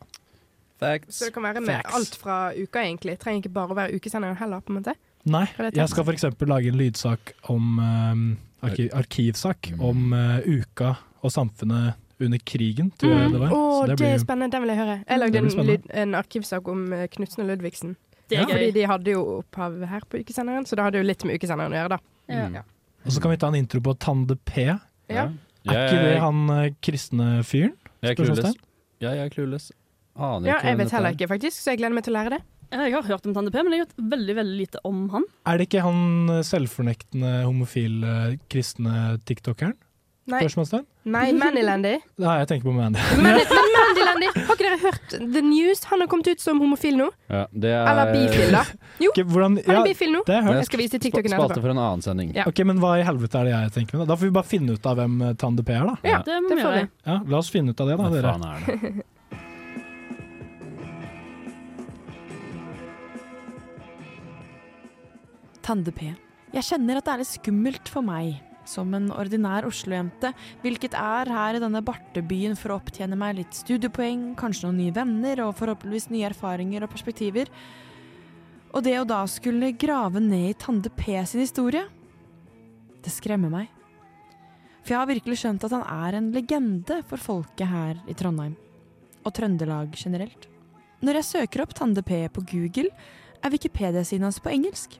[0.79, 1.19] Facts.
[1.19, 1.95] Så det kan være med Facts.
[1.95, 3.17] alt fra uka, egentlig.
[3.21, 4.95] Trenger ikke bare å være ukesenderen heller, på en måte.
[5.25, 6.25] Nei, det jeg skal f.eks.
[6.45, 10.91] lage en lydsak om eh, arki arkivsak om uh, uka
[11.25, 13.51] og samfunnet under krigen, tror jeg det var.
[13.51, 14.51] Å, Så det, blir er spennende.
[14.53, 14.97] Den vil jeg høre.
[15.09, 17.95] Jeg lagde en, lyd, en arkivsak om eh, Knutsen og Ludvigsen.
[18.29, 18.47] Det er Ja.
[18.53, 21.73] Fordi de hadde jo opphav her på ukesenderen, så det hadde jo litt med ukesenderen
[21.75, 21.99] å gjøre, da.
[22.31, 22.45] Ja.
[22.59, 22.63] Ja.
[23.05, 24.63] Og så kan vi ta en intro på Tande P.
[24.65, 24.79] Er
[25.13, 25.27] Ja.
[25.65, 27.75] ikke det han eh, kristne fyren?
[28.01, 28.55] Jeg er clueless.
[29.01, 29.71] Ja, jeg er clueless.
[30.15, 31.17] Aner Ja, ikke jeg vet heller er.
[31.17, 32.41] ikke, faktisk, så jeg gleder meg til å lære det.
[32.71, 35.23] Jeg har hørt om Tande P, men jeg har hørt veldig veldig lite om han.
[35.47, 39.75] Er det ikke han eh, selvfornektende homofile kristne tiktokeren?
[40.25, 40.85] Nei, Spørsmålstegn?
[41.13, 41.89] nei Mandylandy.
[42.23, 42.97] Nei, jeg tenker på Mandy.
[43.21, 45.83] Men, men Mandylandy, har ikke dere hørt The News?
[45.91, 47.11] Han har kommet ut som homofil nå.
[47.29, 48.63] Ja, det er Eller bifil, da.
[49.05, 50.23] Ok, hvordan, Han ja, er bifil nå.
[50.25, 50.57] det har jeg hørt.
[50.63, 51.67] Jeg skal vise Sp- TikToken Spalte etterpå.
[51.67, 52.33] for en annen sending.
[52.39, 52.47] Ja.
[52.49, 54.07] Ok, Men hva i helvete er det jeg tenker med?
[54.09, 55.95] Da Da får vi bare finne ut av hvem eh, Tande P er, da.
[56.09, 56.81] Ja, Det må det vi får vi.
[56.81, 56.89] gjøre.
[57.13, 58.33] Ja, La oss finne ut av det, da, Hva dere.
[58.33, 59.05] faen er det?
[65.65, 66.11] Tande-P.
[66.53, 68.35] Jeg kjenner at det er litt skummelt for meg,
[68.69, 70.29] som en ordinær Oslo-jente,
[70.61, 74.93] hvilket er her i denne bartebyen for å opptjene meg litt studiepoeng, kanskje noen nye
[74.93, 77.49] venner og forhåpentligvis nye erfaringer og perspektiver.
[78.75, 81.85] Og det å da skulle grave ned i Tande-P sin historie,
[83.01, 83.71] det skremmer meg.
[84.83, 88.53] For jeg har virkelig skjønt at han er en legende for folket her i Trondheim,
[89.25, 90.45] og Trøndelag generelt.
[91.01, 92.93] Når jeg søker opp Tande-P på Google,
[93.41, 94.99] er Wikipedia-siden hans på engelsk.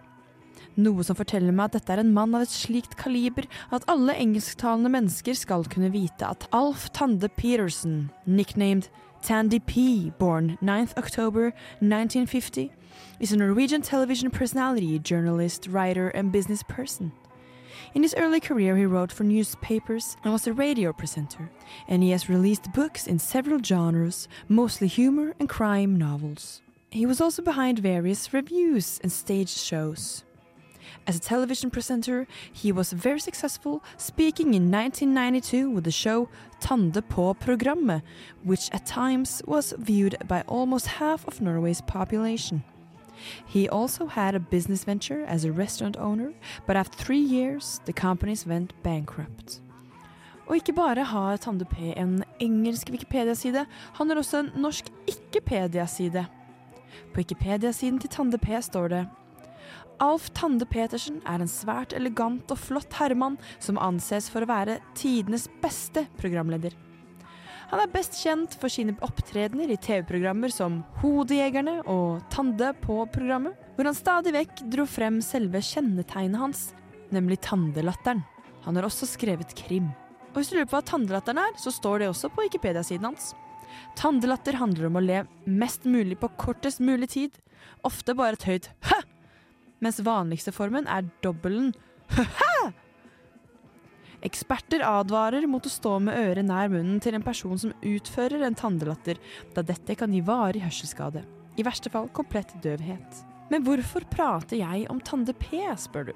[0.75, 4.11] Noe som forteller meg at dette er en mann av et slikt kaliber at alle
[4.19, 8.89] engelsktalende mennesker skal kunne vite at Alf Tande Peterson, nicknamed
[9.21, 12.71] Tandy P, born 9th October 1950,
[13.21, 17.13] is a Norwegian television personality, journalist, writer, and business person.
[17.93, 21.49] In his early career, he wrote for newspapers and was a radio presenter,
[21.87, 26.61] and he has released books in several genres, mostly humor and crime novels.
[26.91, 30.24] He was also behind various reviews and stage shows.
[31.07, 37.01] As a television presenter, he was very successful, speaking in 1992 with the show Tande
[37.01, 38.01] på programmet,
[38.43, 42.63] which at times was viewed by almost half of Norway's population.
[43.45, 46.33] He also had a business venture as a restaurant owner,
[46.65, 49.61] but after three years, the companies went bankrupt.
[50.47, 56.25] Og ikke bare har Tande P en engelsk Wikipedia-side, han har også en norsk ikke-pedia-side.
[57.13, 59.07] På Wikipedia-siden til Tande P står det
[60.03, 64.81] Alf Tande Petersen er en svært elegant og flott herremann som anses for å være
[64.97, 66.75] tidenes beste programleder.
[67.71, 73.55] Han er best kjent for sine opptredener i TV-programmer som Hodejegerne og Tande på programmet,
[73.75, 76.67] hvor han stadig vekk dro frem selve kjennetegnet hans,
[77.15, 78.21] nemlig tandelatteren.
[78.67, 79.89] Han har også skrevet krim.
[80.33, 83.33] Og hvis du lurer på hva tandelatteren er, så står det også på Wikipedia-siden hans.
[83.97, 87.39] Tandelatter handler om å le mest mulig på kortest mulig tid,
[87.87, 89.01] ofte bare et høyt hæ,
[89.85, 91.71] mens vanligste formen er dobbelen.
[94.25, 98.57] Eksperter advarer mot å stå med øret nær munnen til en person som utfører en
[98.57, 99.19] tandelatter,
[99.53, 101.21] da dette kan gi varig hørselsskade.
[101.55, 103.21] I verste fall komplett døvhet.
[103.53, 106.15] Men hvorfor prater jeg om Tande P, spør du.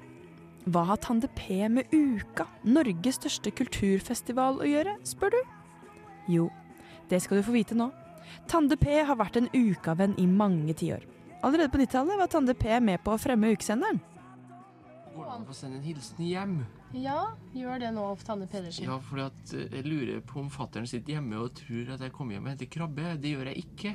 [0.66, 5.40] Hva har Tande P med Uka, Norges største kulturfestival, å gjøre, spør du?
[6.34, 6.48] Jo,
[7.08, 7.88] det skal du få vite nå.
[8.50, 11.06] Tande P har vært en ukavenn i mange tiår.
[11.40, 14.00] Allerede på 90-tallet var Tande P med på å fremme ukesenderen.
[15.14, 16.52] Går det an å sende en hilsen hjem?
[16.96, 18.84] Ja, gjør det nå, Tanne Pedersen.
[18.86, 22.36] Ja, for eh, jeg lurer på om fatteren sitter hjemme og tror at jeg kommer
[22.36, 23.14] hjem og henter krabbe.
[23.22, 23.94] Det gjør jeg ikke.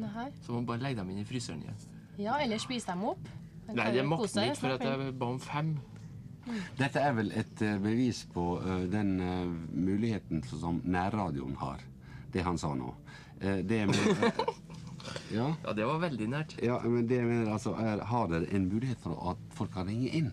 [0.00, 0.26] Nei.
[0.44, 1.84] Så må bare legge dem inn i fryseren igjen.
[2.20, 3.22] Ja, eller spise dem opp.
[3.66, 5.74] Den Nei, det makter jeg ikke, for at jeg ba om fem.
[6.78, 9.14] Dette er vel et eh, bevis på eh, den
[9.76, 11.84] muligheten som nærradioen har.
[12.32, 12.94] Det han sa nå.
[13.40, 14.42] Det eh,
[15.32, 15.54] ja.
[15.64, 16.56] Ja, det var veldig nært.
[16.62, 19.86] ja, men det jeg mener altså er Har dere en mulighet for at folk kan
[19.88, 20.32] ringe inn?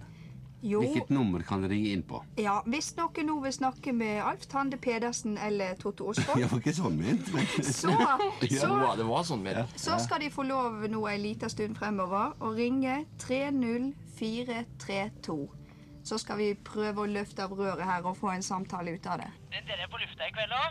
[0.66, 2.18] Jo, Hvilket nummer kan dere ringe inn på?
[2.42, 6.58] ja, hvis noen nå vil snakke med Alf Tande Pedersen eller Totto Osvold, Jeg var
[6.64, 7.28] ikke sånn ment.
[7.62, 7.94] så,
[8.42, 8.68] Det så,
[9.06, 9.70] var, sånn ment.
[9.78, 13.06] så skal de få lov nå en liten stund fremover å ringe
[14.18, 15.38] 30432.
[16.08, 19.18] Så skal vi prøve å løfte av røret her og få en samtale ut av
[19.22, 19.30] det.
[19.52, 20.70] Dere er på lufta i kveld òg?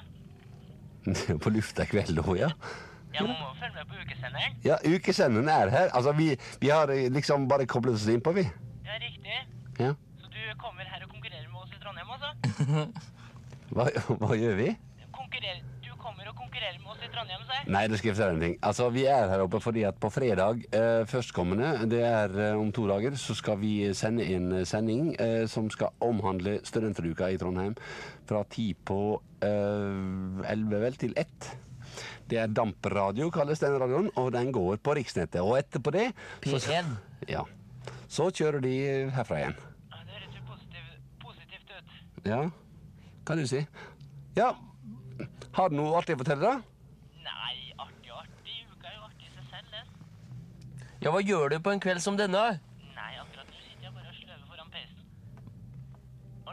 [1.45, 2.51] på lufta i kveld òg, ja.
[3.15, 4.57] Ja, man må følge med på ukesenderen.
[4.65, 5.89] Ja, Ukesenderen er her.
[5.95, 8.45] Altså, vi, vi har eh, liksom bare koblet oss innpå, vi.
[8.87, 9.39] Ja, riktig.
[9.81, 9.93] Ja.
[10.21, 12.91] Så du kommer her og konkurrerer med oss i Trondheim, altså?
[13.77, 13.89] Hva,
[14.21, 14.69] hva gjør vi?
[15.17, 17.59] Konkurrer, du kommer og konkurrerer med oss i Trondheim, si?
[17.75, 18.55] Nei, det skal jeg fortelle en ting.
[18.69, 22.71] Altså, Vi er her oppe fordi at på fredag eh, førstkommende, det er eh, om
[22.73, 27.41] to dager, så skal vi sende en eh, sending eh, som skal omhandle studenteruka i
[27.43, 27.75] Trondheim.
[28.29, 29.01] Fra ti på
[29.43, 31.51] eh, elleve, vel, til ett.
[32.27, 35.41] Det er dampradio, kalles den radioen, og den går på riksnettet.
[35.43, 36.13] Og etterpå det
[36.45, 36.97] så- P1?
[37.29, 37.45] Ja.
[38.09, 39.57] Så kjører de herfra igjen.
[39.91, 40.85] Ja, det høres jo positiv,
[41.21, 42.27] positivt ut.
[42.27, 42.51] Ja,
[43.25, 43.67] hva du si?
[44.37, 44.53] Ja,
[45.53, 46.63] har du noe artig å fortelle, da?
[47.25, 48.57] Nei, artig og artig.
[48.73, 49.87] Uka er jo artig i seg selv, den.
[51.01, 52.61] Ja, hva gjør du på en kveld som denne?
[52.95, 54.71] Nei, akkurat nå sitter jeg bare og sløver foran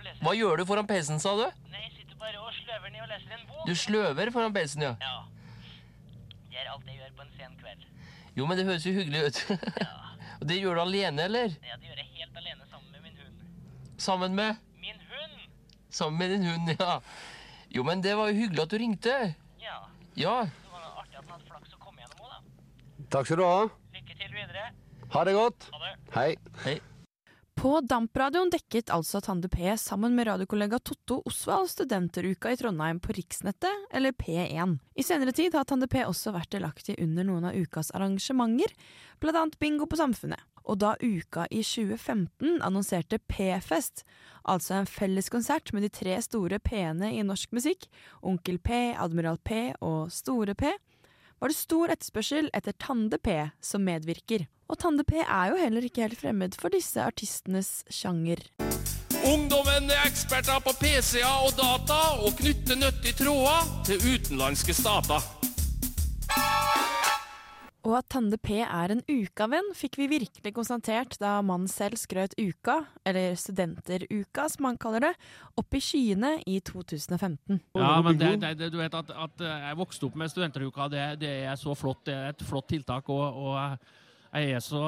[0.03, 0.23] leser.
[0.23, 1.45] Hva gjør du foran PC-en, sa du?
[1.71, 3.65] Nei, jeg sitter bare og sløver ned og leser en bok.
[3.67, 4.95] Du sløver foran PC-en, ja.
[5.01, 5.23] Ja.
[6.49, 7.85] Det er alt jeg gjør på en sen kveld.
[8.35, 9.39] Jo, men det høres jo hyggelig ut.
[9.79, 9.91] Ja.
[10.41, 11.53] Og det gjør du alene, eller?
[11.63, 13.43] Ja, det gjør jeg helt alene sammen med min hund.
[13.97, 14.55] Sammen med?
[14.81, 15.37] Min hund?
[15.89, 16.99] Sammen med din hund, ja.
[17.71, 19.17] Jo, men det var jo hyggelig at du ringte.
[19.61, 19.77] Ja.
[20.19, 20.35] Ja.
[20.49, 23.05] Det var artig at han hadde flaks å komme gjennom òg, da.
[23.15, 23.61] Takk skal du ha.
[23.95, 24.65] Lykke til videre.
[25.13, 25.69] Ha det godt.
[25.71, 25.93] Ha det.
[26.17, 26.29] Hei.
[26.65, 26.79] Hei.
[27.63, 33.15] På Dampradioen dekket altså Tande P sammen med radiokollega Totto Osvald studenteruka i Trondheim på
[33.15, 34.73] riksnettet, eller P1.
[34.99, 38.75] I senere tid har Tande P også vært delaktig under noen av ukas arrangementer,
[39.23, 40.43] blant annet Bingo på Samfunnet.
[40.67, 44.03] Og da uka i 2015 annonserte P-fest,
[44.43, 47.87] altså en felleskonsert med de tre store P-ene i norsk musikk,
[48.27, 50.75] Onkel P, Admiral P og Store P,
[51.39, 54.47] var det stor etterspørsel etter Tande P som medvirker.
[54.69, 58.41] Og Tande P er jo heller ikke helt fremmed for disse artistenes sjanger.
[59.23, 65.23] Ungdommen er eksperter på PC-er og data og knytter nyttige tråder til utenlandske stater.
[67.83, 72.31] Og at Tande P er en ukavenn, fikk vi virkelig konstatert da mannen selv skrøt
[72.39, 75.11] uka, eller studenteruka som han kaller det,
[75.59, 77.59] opp i skyene i 2015.
[77.75, 81.33] Ja, men det, det, du vet at, at jeg vokste opp med studenteruka, det, det
[81.43, 82.05] er så flott.
[82.07, 83.11] Det er et flott tiltak.
[83.11, 84.02] og, og
[84.33, 84.81] jeg er så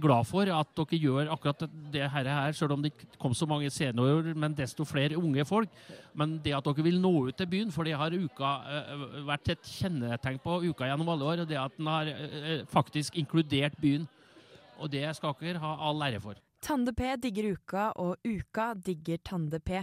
[0.00, 3.68] glad for at dere gjør akkurat det her, selv om det ikke kom så mange
[3.70, 5.68] seniorer, men desto flere unge folk.
[6.16, 9.52] Men det at dere vil nå ut til byen, for det har uka eh, vært
[9.52, 13.76] et kjennetegn på uka gjennom alle år, og det at den har eh, faktisk inkludert
[13.82, 14.08] byen.
[14.78, 16.40] Og det skal dere ha all ære for.
[16.64, 19.82] Tande P digger uka, og uka digger Tande P.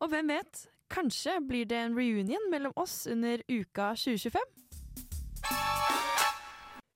[0.00, 5.77] Og hvem vet, kanskje blir det en reunion mellom oss under uka 2025?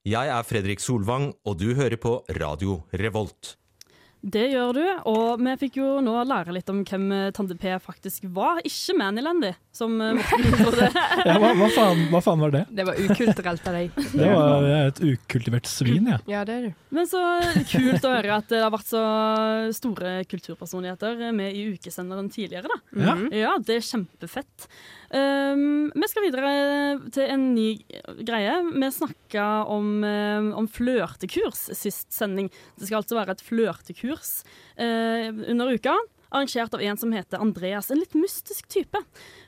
[0.02, 3.52] Jeg er Fredrik Solvang, og du hører på Radio Revolt.
[4.22, 8.24] Det gjør du, og vi fikk jo nå lære litt om hvem Tande P faktisk
[8.34, 8.58] var.
[8.66, 10.88] Ikke Manilandy, som eh, Morten gjorde.
[11.26, 12.62] Ja, hva, hva, faen, hva faen var det?
[12.70, 13.98] Det var ukulturelt av deg.
[13.98, 16.18] Det var jeg er et ukultivert svin, ja.
[16.30, 16.80] Ja, det er du.
[16.98, 17.22] Men så
[17.70, 19.04] kult å høre at det har vært så
[19.78, 22.82] store kulturpersonligheter med i ukesenderen tidligere, da.
[23.06, 23.16] Ja.
[23.44, 24.66] ja det er kjempefett.
[25.12, 26.52] Um, vi skal videre
[27.12, 27.66] til en ny
[28.24, 28.54] greie.
[28.72, 32.48] Vi snakka om, um, om flørtekurs sist sending.
[32.80, 34.40] Det skal altså være et flørtekurs
[34.80, 35.98] uh, under uka.
[36.32, 39.02] Arrangert av en som heter Andreas, en litt mystisk type.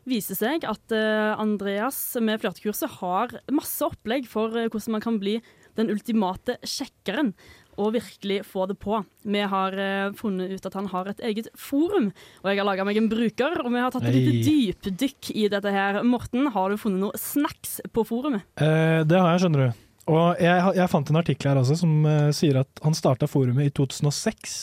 [0.04, 5.16] Viser seg at uh, Andreas med flørtekurset har masse opplegg for uh, hvordan man kan
[5.22, 5.38] bli
[5.80, 7.32] den ultimate sjekkeren
[7.80, 9.00] og virkelig få det på.
[9.26, 12.10] Vi har eh, funnet ut at han har et eget forum,
[12.42, 13.58] og jeg har laga meg en bruker.
[13.64, 16.02] Og vi har tatt et lite dypdykk i dette her.
[16.06, 18.46] Morten, har du funnet noe snacks på forumet?
[18.60, 19.82] Eh, det har jeg, skjønner du.
[20.14, 23.70] Og jeg, jeg fant en artikkel her også som eh, sier at han starta forumet
[23.70, 24.56] i 2006.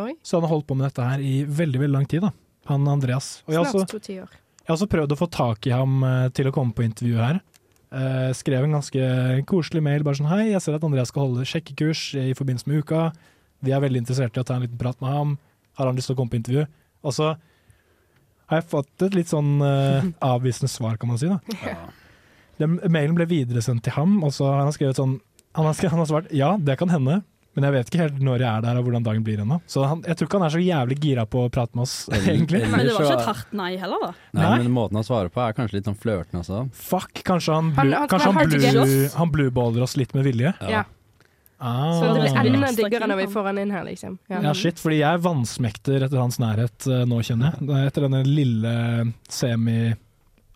[0.00, 0.12] Oi.
[0.22, 2.32] Så han har holdt på med dette her i veldig veldig lang tid, da.
[2.68, 3.38] Han Andreas.
[3.46, 6.48] Og jeg har også, jeg har også prøvd å få tak i ham eh, til
[6.50, 7.40] å komme på intervju her.
[7.94, 9.08] Eh, skrev en ganske
[9.46, 12.82] koselig mail bare sånn Hei, jeg ser at Andreas skal holde sjekkekurs i forbindelse med
[12.82, 13.08] uka.
[13.62, 15.36] Vi er veldig interessert i å ta en liten prat med ham.
[15.78, 16.64] Har han lyst til å komme på intervju?
[17.06, 17.34] Og så
[18.50, 20.04] har jeg fått et litt sånn uh,
[20.34, 21.30] avvisende svar, kan man si.
[21.30, 21.38] da.
[22.58, 25.16] Den mailen ble videresendt til ham, og så har han skrevet sånn
[25.54, 27.20] han har, skrevet, han har svart ja, det kan hende,
[27.54, 29.60] men jeg vet ikke helt når jeg er der og hvordan dagen blir ennå.
[29.70, 31.94] Så han, jeg tror ikke han er så jævlig gira på å prate med oss,
[32.18, 32.64] egentlig.
[32.70, 34.10] Men det var ikke et hardt nei heller, da.
[34.34, 34.58] Nei, Nei.
[34.64, 36.64] men måten han svarer på er kanskje litt sånn flørtende også.
[36.90, 39.16] Fuck, kanskje han, blu, han kanskje han, get.
[39.18, 40.54] han blueballer oss litt med vilje?
[40.70, 40.84] Ja.
[41.64, 42.00] Ah.
[42.00, 44.18] Så det blir enda diggere når vi får han inn her, liksom.
[44.28, 47.86] Ja, shit, fordi jeg vansmekter etter hans nærhet eh, nå, kjenner jeg.
[47.88, 48.74] Etter denne lille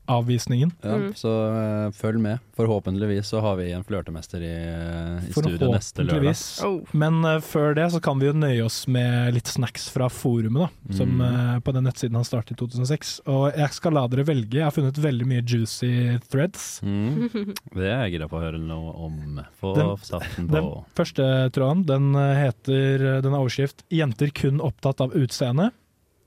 [0.09, 0.73] avvisningen.
[0.83, 1.13] Ja, Mm.
[1.15, 2.39] Så uh, følg med.
[2.59, 6.33] Forhåpentligvis så har vi en flørtemester i, eh, i studio neste lørdag.
[6.35, 6.95] Forhåpentligvis.
[6.99, 10.67] Men uh, før det så kan vi jo nøye oss med litt snacks fra forumet,
[10.67, 10.95] da.
[10.99, 11.21] Som Mm.
[11.23, 13.21] uh, på den nettsiden han startet i 2006.
[13.31, 14.59] Og jeg skal la dere velge.
[14.59, 16.81] Jeg har funnet veldig mye juicy threads.
[16.83, 17.55] Mm.
[17.75, 19.41] Det er jeg gira på å høre noe om.
[19.61, 20.85] Få Den- starten Den på.
[20.99, 25.71] første tråden den heter Den har overskrift 'Jenter kun opptatt av utseende'.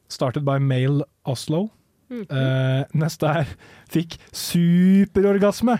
[0.09, 1.69] Started by Male Oslo.
[2.12, 3.47] Eh, neste er
[3.91, 5.80] 'Fikk superorgasme'.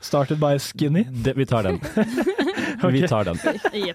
[0.00, 1.06] Started by Skinny.
[1.34, 1.80] vi tar den.
[2.92, 3.36] Vi tar den.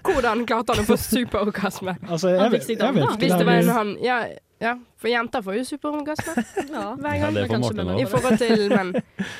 [0.02, 1.94] Hvordan klarte han å få superorgasme?
[2.08, 3.18] Altså, jeg, vet- jeg vet ikke.
[3.20, 4.16] Hvis det det var en han Ja,
[4.60, 6.34] ja for jenter får jo superorgasme
[6.74, 7.34] Ja, hver Ja, gang.
[7.36, 7.92] det får Morten.
[8.00, 8.90] I forhold til menn.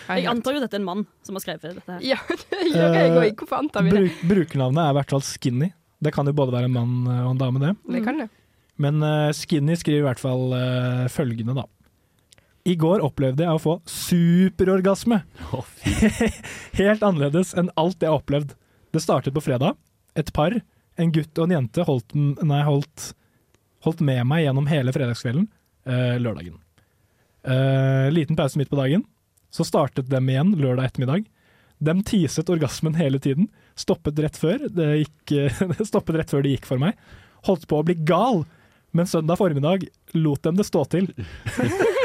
[0.09, 2.01] Jeg antar jo dette er en mann som har skrevet dette her.
[2.07, 2.20] Ja,
[2.53, 3.34] det gjør jeg òg.
[3.43, 3.99] Hvorfor antar vi det?
[4.05, 5.72] Bruk, brukernavnet er i hvert fall Skinny.
[6.03, 7.74] Det kan jo både være en mann og en dame, det.
[7.99, 8.28] Det kan det.
[8.78, 11.66] Men uh, Skinny skriver i hvert fall uh, følgende, da.
[12.68, 15.22] I går opplevde jeg å få superorgasme.
[16.80, 18.54] Helt annerledes enn alt jeg har opplevd.
[18.94, 19.74] Det startet på fredag.
[20.18, 20.54] Et par,
[21.00, 23.08] en gutt og en jente, holdt, nei, holdt,
[23.86, 25.48] holdt med meg gjennom hele fredagskvelden,
[25.88, 26.60] eh, lørdagen.
[27.42, 29.02] Uh, liten pause midt på dagen.
[29.50, 31.26] Så startet dem igjen lørdag ettermiddag.
[31.82, 33.48] Dem teaset orgasmen hele tiden.
[33.74, 35.34] Stoppet rett før det gikk,
[35.90, 36.94] stoppet rett før det gikk for meg.
[37.48, 38.44] Holdt på å bli gal,
[38.94, 41.10] men søndag formiddag lot dem det stå til.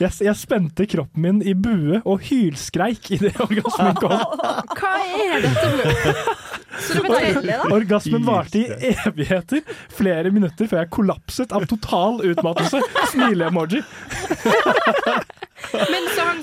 [0.00, 4.16] Jeg, jeg spente kroppen min i bue og hylskreik idet orgasmen kom.
[4.78, 6.14] Hva er dette for noe?
[6.84, 7.60] Så det da?
[7.70, 9.62] Orgasmen varte i evigheter,
[9.94, 12.82] flere minutter før jeg kollapset av total utmattelse.
[13.12, 13.84] Smile-emoji.
[15.72, 16.40] Men så han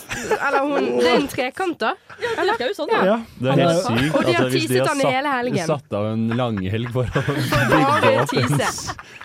[0.48, 1.94] Eller hun Det er en trekant, da?
[2.22, 2.92] det er jo sånn.
[2.92, 3.18] Ja.
[3.40, 4.16] Det er helt sykt.
[4.16, 5.68] Og de har altså, teaset han i hele helgen.
[5.68, 8.34] satt av en langhelg for å bygge opp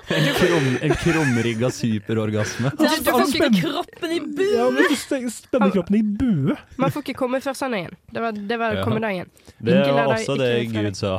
[0.06, 2.70] en, en, krum, en krumrigga superorgasme.
[2.78, 4.50] Du, du får ikke kroppen i bue!
[4.54, 6.56] Ja, men du spenner kroppen i bue.
[6.78, 7.96] Man får ikke komme før søndagen.
[8.12, 8.84] Det var, det var Ja.
[8.86, 9.30] kommedagen.
[9.58, 10.52] Det var også det.
[10.70, 11.18] Gud sa.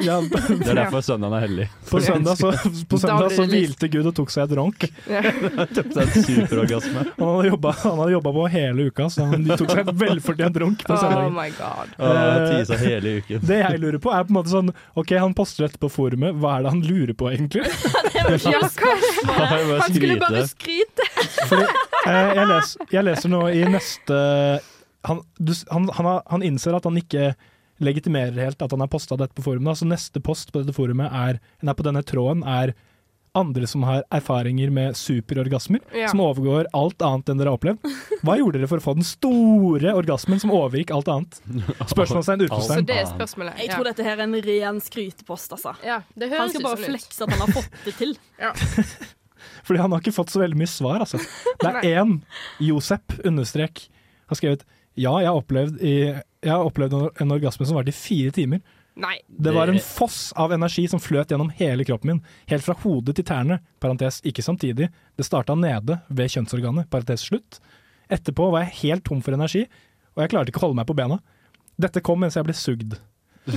[0.00, 1.66] Ja, Det er derfor søndagen er hellig.
[1.90, 2.52] På søndag så,
[2.88, 4.86] på søndag så hvilte Gud og tok seg et ronk.
[5.76, 7.04] Tok seg en superorgasme.
[7.18, 10.58] Han hadde jobba, han hadde jobba på hele uka, så han tok seg et velfortjent
[10.62, 11.92] ronk på Oh my god.
[11.98, 13.44] Eh, hele uken.
[13.46, 16.36] Det jeg lurer på, er på en måte sånn OK, han poster dette på forumet,
[16.40, 17.64] hva er det han lurer på, egentlig?
[18.16, 18.40] Ja, det?
[18.44, 21.08] Han ikke bare Han skulle bare skryte.
[21.12, 21.46] skryte.
[21.50, 21.68] Fordi,
[22.06, 24.20] uh, jeg, les, jeg leser nå i neste
[25.08, 27.32] han, du, han, han, han innser at han ikke
[27.80, 29.72] legitimerer helt at han har posta dette på forumet.
[29.72, 32.74] Altså Så neste post på dette forumet er, nei, på denne tråden er
[33.34, 36.08] andre som har erfaringer med superorgasmer, Ja.
[36.08, 37.80] som overgår alt annet enn dere har opplevd.
[38.22, 41.38] Hva gjorde dere for å få den store orgasmen som overgikk alt annet?
[41.94, 42.84] Spørsmålstegn, utropstegn.
[42.84, 43.56] det spørsmålet.
[43.64, 45.72] Jeg tror dette her er en ren skrytepost, altså.
[45.82, 48.14] Ja, det Han høres skal ut bare flekse at han har fått det til.
[49.66, 51.18] Fordi han har ikke fått så veldig mye svar, altså.
[51.62, 52.18] Det er én,
[52.60, 53.86] Josep, understrek,
[54.28, 55.92] har skrevet ja, jeg har opplevd, i,
[56.42, 58.60] jeg har opplevd en orgasme som varte i fire timer.
[59.00, 59.14] Nei.
[59.26, 62.18] Det var en foss av energi som fløt gjennom hele kroppen min,
[62.50, 64.90] helt fra hodet til tærne, parentes ikke samtidig.
[65.16, 67.56] Det starta nede ved kjønnsorganet, parentes slutt.
[68.12, 69.64] Etterpå var jeg helt tom for energi,
[70.12, 71.16] og jeg klarte ikke å holde meg på bena.
[71.80, 72.98] Dette kom mens jeg ble sugd.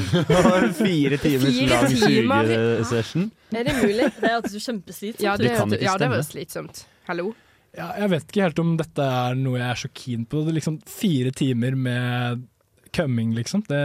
[0.80, 2.48] Fire timers Fire lang timer.
[2.50, 3.28] sugesession.
[3.54, 4.08] Er det mulig?
[4.22, 5.44] Det hørtes jo kjempeslitsomt Ja, ut.
[5.44, 6.86] det, Det ja, det var slitsomt.
[7.10, 7.34] Hallo?
[7.76, 10.43] Ja, jeg vet ikke helt om dette er noe jeg er så keen på.
[10.43, 12.45] Det er liksom fire timer med
[12.95, 13.65] kømming, liksom.
[13.67, 13.82] Det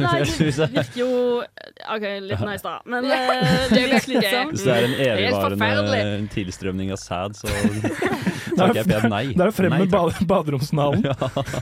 [0.00, 1.08] Nei, det virker jo
[1.40, 2.74] OK, litt nice, da.
[2.88, 4.54] Men eh, Det det er virker- slitsomt.
[4.54, 7.50] Hvis det er en Det evigvarende tilstrømning av sæd, så
[8.56, 9.22] takker er, jeg pent nei.
[9.36, 11.04] det er frem Nei, med baderomsnalen.
[11.04, 11.14] Ja.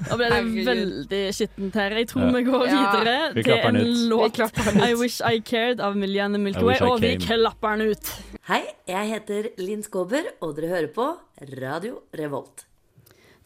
[0.08, 1.96] Da ble det veldig skittent her.
[2.00, 2.30] Jeg tror Ja.
[2.36, 2.78] vi går Ja.
[2.78, 3.80] videre Vi til en.
[4.12, 4.38] Låt.
[4.88, 8.14] I Wish I Cared av Milliane Milky Way, og vi klapper den ut.
[8.48, 11.10] Hei, jeg heter Linn Skåber, og dere hører på
[11.60, 12.64] Radio Revolt.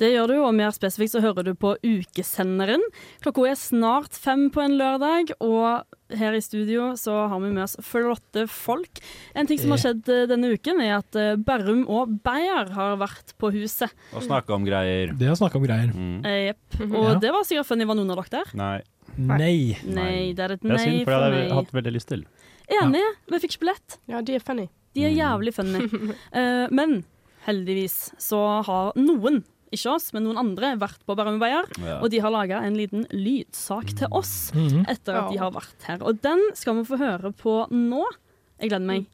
[0.03, 2.83] Det gjør du, og mer spesifikt så hører du på Ukesenderen.
[3.23, 5.87] Klokka er snart fem på en lørdag, og
[6.19, 8.99] her i studio så har vi med oss flotte folk.
[9.39, 12.99] En ting som har skjedd eh, denne uken, er at eh, Berrum og Beyer har
[13.01, 13.95] vært på huset.
[14.13, 15.15] Og snakke om greier.
[15.17, 15.95] Det å snakke om greier.
[15.95, 16.19] Mm.
[16.27, 16.81] Jepp.
[16.91, 17.15] Og Ja.
[17.23, 17.87] det var sikkert funny.
[17.89, 18.53] Var noen av dere der?
[18.59, 18.75] Nei.
[19.17, 19.57] Nei.
[19.87, 21.47] Nei, det er et Det er nei synd, for for det hadde meg.
[21.49, 22.27] jeg hatt veldig lyst til.
[22.83, 23.97] Enig, vi fikk ikke billett.
[24.09, 24.69] Ja, de er funny.
[24.97, 25.87] De er jævlig funny.
[26.43, 27.03] Eh, men
[27.47, 29.43] heldigvis så har noen,
[29.73, 31.67] ikke oss, men noen andre, vært på Barumbayer.
[31.83, 31.99] Ja.
[32.01, 34.87] Og de har laga en liten lydsak til oss Mhm.
[34.89, 36.03] etter at de har vært her.
[36.03, 38.05] Og den skal vi få høre på nå.
[38.61, 39.07] Jeg gleder meg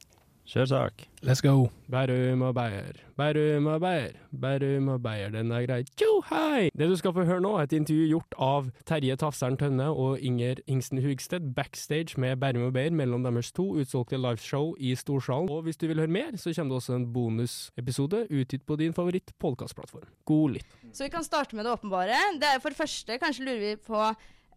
[0.49, 1.08] Kjør sak.
[1.23, 1.67] Let's go.
[1.91, 5.83] Bærum og Beyer, Bærum og Beyer, Bærum og Beyer, den er grei.
[5.99, 6.69] Tjo, hei!
[6.79, 10.23] Det du skal få høre nå, er et intervju gjort av Terje Tafseren Tønne og
[10.23, 15.51] Inger Ingsten Hugsted backstage med Bærum og Beyer mellom deres to utsolgte liveshow i Storsalen.
[15.51, 18.95] Og hvis du vil høre mer, så kommer det også en bonusepisode utgitt på din
[18.95, 20.07] favoritt-podkastplattform.
[20.25, 20.81] God lytt.
[20.93, 22.23] Så vi kan starte med det åpenbare.
[22.39, 24.07] Det er for det første, kanskje lurer vi på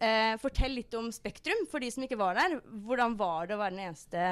[0.01, 2.59] eh, Fortell litt om Spektrum, for de som ikke var der.
[2.85, 4.25] Hvordan var det å være den eneste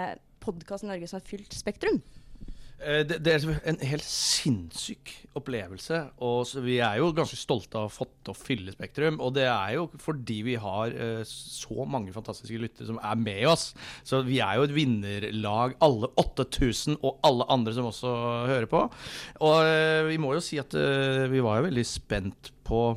[0.44, 2.02] podkasten i Norge som har fylt Spektrum?
[2.80, 5.98] Eh, Det, det er en helt sinnssyk opplevelse.
[6.24, 9.20] Og vi er jo ganske stolte av å ha fått til å fylle Spektrum.
[9.20, 13.44] Og det er jo fordi vi har eh, så mange fantastiske lyttere som er med
[13.52, 13.74] oss.
[14.08, 18.16] Så vi er jo et vinnerlag, alle 8000 og alle andre som også
[18.48, 18.86] hører på.
[19.44, 22.88] Og eh, vi må jo si at eh, vi var jo veldig spent på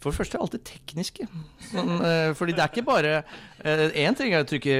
[0.00, 1.26] for det første alt det tekniske.
[1.70, 3.12] Sånn, eh, fordi det er ikke bare
[3.60, 4.74] Én ting er å trykke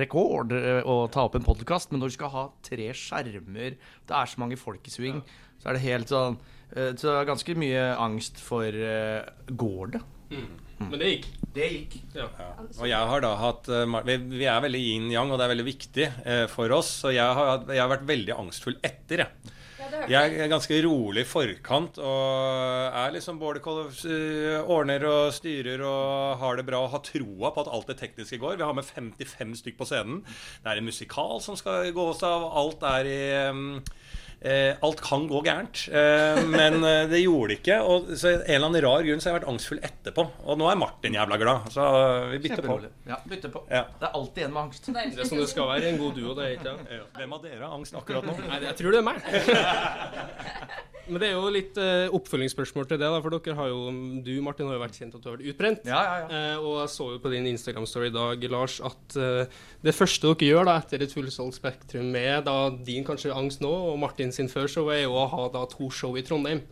[0.00, 4.16] rekord eh, og ta opp en podkast, men når du skal ha tre skjermer, det
[4.16, 5.22] er så mange folk i sving,
[5.60, 6.38] så er det helt sånn
[6.76, 10.02] eh, Så det er ganske mye angst for eh, Går det?
[10.80, 11.26] Men det gikk.
[11.52, 11.96] Det gikk.
[12.14, 12.28] Ja.
[12.78, 15.66] Og jeg har da hatt eh, Vi vi er veldig yin-yang, og det er veldig
[15.66, 16.92] viktig eh, for oss.
[17.02, 19.56] Så jeg har, jeg har vært veldig angstfull etter, jeg.
[20.08, 25.82] Jeg er ganske rolig i forkant og er liksom både kol- eh, ordner og styrer
[25.84, 28.56] og har det bra og har troa på at alt det tekniske går.
[28.56, 30.22] Vi har med 55 stykk på scenen.
[30.62, 32.46] Det er en musikal som skal gås av.
[32.56, 33.20] Alt er i
[33.52, 33.82] mm,
[34.40, 37.76] Eh, alt kan gå gærent, eh, men eh, det gjorde det ikke.
[37.84, 40.24] Og så en eller annen rar grunn så har jeg vært angstfull etterpå.
[40.48, 41.88] Og nå er Martin jævla glad, så
[42.32, 42.78] vi bytter på.
[43.10, 43.66] Ja, bytter på.
[43.68, 43.84] Ja.
[44.00, 44.88] Det er alltid en med angst.
[44.88, 47.00] Det er som det skal være en god duo, det er ikke det?
[47.00, 47.04] Ja.
[47.18, 48.38] Hvem av dere har angst akkurat nå?
[48.46, 49.20] Nei, jeg tror det er meg.
[51.10, 53.78] Men det er jo litt eh, oppfølgingsspørsmål til det, da, for dere har jo,
[54.22, 55.88] du Martin har jo vært kjent at du har vært utbrent.
[55.88, 59.56] Ja, ja, Eh, og jeg så jo på din Instagram-story i dag, Lars, at eh,
[59.82, 62.54] det første dere gjør da, etter et fullsolgt Spektrum med da,
[62.86, 65.90] din kanskje angst nå, og Martin sin før show, er jo å ha da to
[65.94, 66.62] show i Trondheim.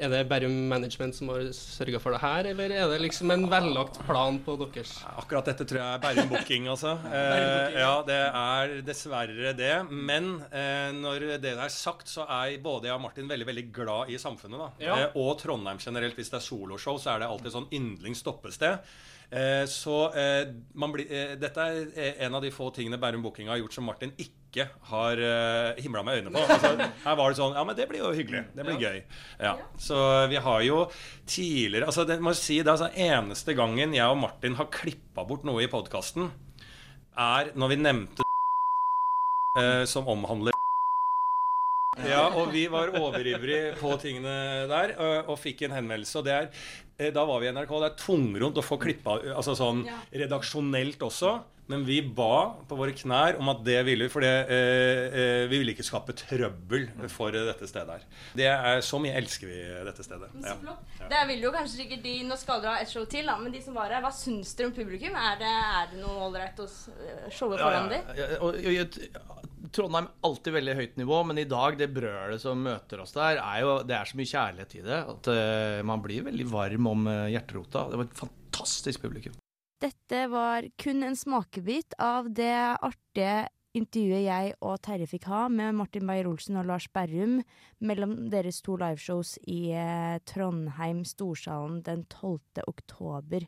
[0.00, 3.48] Er det bare Management som har sørga for det her, eller er det liksom en
[3.50, 4.94] vellagt plan på deres?
[5.18, 6.94] Akkurat dette tror jeg er Bærum Booking, altså.
[7.10, 9.74] Eh, ja, det er dessverre det.
[9.90, 14.14] Men eh, når det er sagt, så er både jeg og Martin veldig veldig glad
[14.14, 14.62] i samfunnet.
[14.62, 14.70] da.
[14.86, 14.98] Ja.
[15.02, 16.16] Eh, og Trondheim generelt.
[16.16, 18.80] Hvis det er soloshow, så er det alltid sånn yndlings stoppested.
[19.30, 23.50] Eh, så eh, man blir, eh, dette er en av de få tingene Bærum Booking
[23.50, 26.42] har gjort som Martin ikke har uh, himla med øynene på.
[26.42, 28.44] Altså, her var det sånn Ja, men det blir jo hyggelig.
[28.56, 29.02] Det blir gøy.
[29.38, 29.54] Ja.
[29.78, 29.98] Så
[30.32, 30.80] vi har jo
[31.24, 35.26] tidligere Altså, det må si, det er altså eneste gangen jeg og Martin har klippa
[35.28, 36.30] bort noe i podkasten,
[37.20, 40.56] er når vi nevnte uh, som omhandler
[42.06, 46.20] ja, og vi var overivrige på tingene der, og, og fikk en henvendelse.
[46.20, 46.50] Og det er,
[46.98, 47.72] eh, da var vi i NRK.
[47.82, 49.82] Det er tungromt å få klippa altså sånn
[50.14, 51.34] redaksjonelt også.
[51.70, 55.44] Men vi ba på våre knær om at det ville vi, for det, eh, eh,
[55.50, 58.06] vi ville ikke skape trøbbel for eh, dette stedet her.
[58.36, 60.32] Det er, Så mye elsker vi dette stedet.
[60.42, 60.56] Ja.
[61.10, 63.54] Det vil jo kanskje sikkert de Nå skal dere ha et show til, da, men
[63.54, 65.14] de som var her, hva syns dere om publikum?
[65.14, 65.50] Er det,
[65.80, 66.90] er det noe ålreit å s-
[67.36, 67.92] showe foran?
[67.94, 69.38] Ja, ja, og, og,
[69.70, 73.60] Trondheim alltid veldig høyt nivå, men i dag, det brølet som møter oss der, er
[73.62, 77.06] jo Det er så mye kjærlighet i det at uh, man blir veldig varm om
[77.10, 77.86] eh, hjerterota.
[77.92, 79.36] Det var et fantastisk publikum.
[79.80, 85.76] Dette var kun en smakebit av det artige intervjuet jeg og Terje fikk ha med
[85.78, 87.38] Martin Beyer-Olsen og Lars Berrum
[87.80, 92.60] mellom deres to liveshows i eh, Trondheim Storsalen den 12.
[92.66, 93.46] oktober.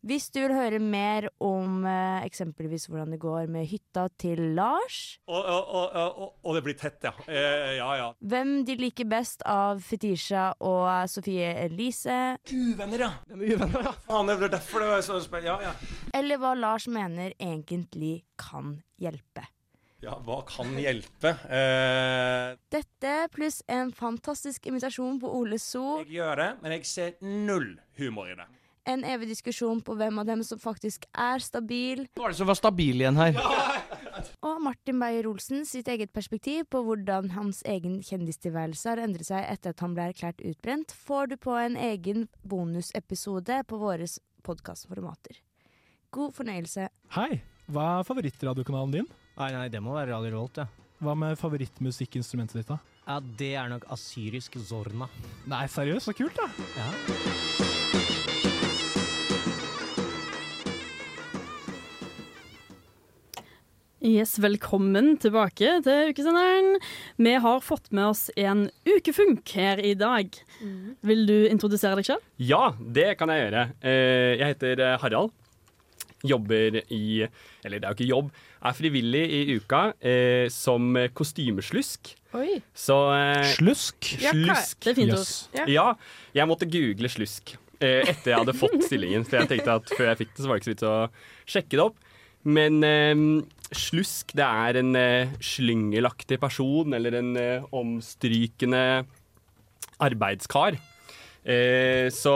[0.00, 5.18] Hvis du vil høre mer om eh, eksempelvis hvordan det går med hytta til Lars,
[5.28, 7.12] Og, og, og, og, og det blir tett, ja.
[7.28, 8.06] Eh, ja, ja.
[8.32, 13.10] hvem de liker best av Fetisha og Sofie Elise, Uvenner, ja.
[13.28, 13.94] De er uvenner, ja.
[14.08, 15.68] Faen, det er derfor det var så spennende.
[15.68, 15.96] Ja, ja.
[16.16, 19.44] eller hva Lars mener egentlig kan hjelpe.
[20.00, 21.34] Ja, hva kan hjelpe?
[21.52, 25.98] Eh, Dette pluss en fantastisk invitasjon på Ole So.
[26.06, 28.48] jeg gjør det, men jeg ser null humor i det.
[28.88, 32.06] En evig diskusjon på hvem av dem som faktisk er stabil.
[32.16, 33.36] Hva var det som var stabil igjen her?
[34.46, 39.74] Og Martin Beyer-Olsen sitt eget perspektiv på hvordan hans egen kjendistilværelse har endret seg etter
[39.74, 44.08] at han ble erklært utbrent, får du på en egen bonusepisode på våre
[44.46, 45.40] podkastformater.
[46.10, 46.88] God fornøyelse.
[47.16, 49.10] Hei, hva er favorittradiokanalen din?
[49.38, 50.66] Nei, nei, det må være Radio Revolt, ja.
[51.00, 52.80] Hva med favorittmusikkinstrumentet ditt, da?
[53.06, 55.08] Ja, Det er nok asyrisk zorna.
[55.48, 56.50] Nei, seriøst, så kult, da.
[56.76, 57.49] Ja.
[64.00, 66.78] Yes, velkommen tilbake til ukesenderen.
[67.20, 70.32] Vi har fått med oss en ukefunk her i dag.
[71.04, 72.24] Vil du introdusere deg selv?
[72.40, 73.66] Ja, det kan jeg gjøre.
[73.84, 75.34] Eh, Jeg heter eh, Harald.
[76.24, 77.26] jobber i
[77.64, 78.30] Eller det er jo ikke jobb,
[78.64, 82.14] er frivillig i uka eh, som kostymeslusk.
[82.36, 82.60] Oi.
[82.72, 84.14] Så eh, Slusk?
[84.20, 84.80] Ja, Slusk.
[84.80, 85.18] Det er fint ord.
[85.20, 85.48] Yes.
[85.56, 85.64] Ja.
[85.68, 85.86] Ja,
[86.40, 89.28] jeg måtte google slusk eh, etter jeg hadde fått stillingen.
[89.28, 91.54] For jeg tenkte at før jeg fikk det, så var det ikke så vits å
[91.56, 92.06] sjekke det opp.
[92.48, 93.24] Men eh,
[93.76, 98.84] slusk, det er en eh, slyngelaktig person, eller en eh, omstrykende
[100.00, 100.78] arbeidskar.
[101.40, 102.32] Eh, så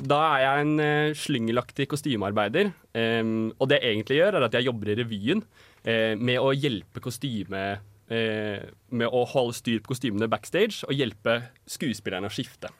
[0.00, 2.72] da er jeg en eh, slyngelaktig kostymearbeider.
[2.92, 3.24] Eh,
[3.56, 5.44] og det jeg egentlig gjør, er at jeg jobber i revyen
[5.84, 11.36] eh, med å hjelpe kostyme eh, Med å holde styr på kostymene backstage og hjelpe
[11.70, 12.72] skuespillerne å skifte.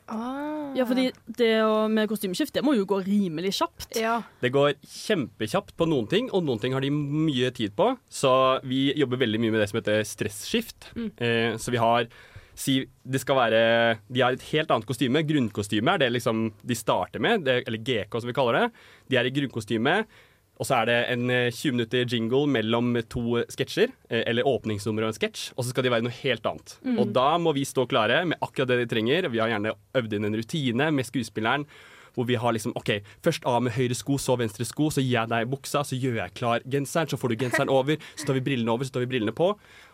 [0.74, 1.08] Ja, fordi
[1.38, 3.98] det å, med kostymeskift det må jo gå rimelig kjapt.
[4.42, 7.92] Det går kjempekjapt på noen ting, og noen ting har de mye tid på.
[8.10, 8.32] Så
[8.66, 10.90] vi jobber veldig mye med det som heter stresskift.
[10.98, 11.10] Mm.
[11.16, 12.10] Eh, så vi har
[12.60, 13.62] si, det skal være,
[14.08, 15.24] De har et helt annet kostyme.
[15.26, 18.66] Grunnkostyme er det liksom de starter med, det, eller GK som vi kaller det.
[19.10, 19.96] De er i grunnkostyme.
[20.60, 25.06] Og så er det en eh, 20 minutter jingle mellom to sketsjer, eh, eller åpningsnummer
[25.06, 26.74] og en sketsj, og så skal de være noe helt annet.
[26.84, 26.98] Mm.
[27.00, 29.30] Og da må vi stå klare med akkurat det de trenger.
[29.32, 31.64] Vi har gjerne øvd inn en rutine med skuespilleren.
[32.10, 32.90] Hvor vi har liksom OK,
[33.22, 34.88] først av med høyre sko, så venstre sko.
[34.90, 37.08] Så gir jeg deg buksa, så gjør jeg klar genseren.
[37.08, 39.52] Så får du genseren over, så tar vi brillene over, så tar vi brillene på.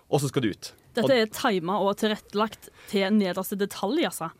[0.08, 0.72] Og så skal du ut.
[0.96, 4.32] Dette er tima og tilrettelagt til nederste detalj, altså.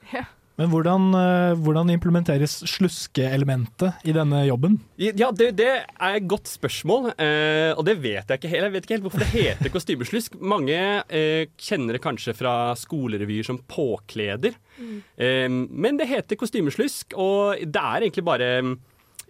[0.57, 4.79] Men hvordan, eh, hvordan implementeres sluskeelementet i denne jobben?
[4.97, 8.65] Ja, det, det er et godt spørsmål, eh, og det vet jeg ikke helt.
[8.65, 10.39] Jeg vet ikke helt hvorfor det heter kostymeslusk.
[10.41, 10.79] Mange
[11.13, 14.57] eh, kjenner det kanskje fra skolerevyer som påkleder.
[14.77, 15.63] Mm.
[15.73, 18.75] Men det heter kostymeslusk, og det er egentlig bare mm,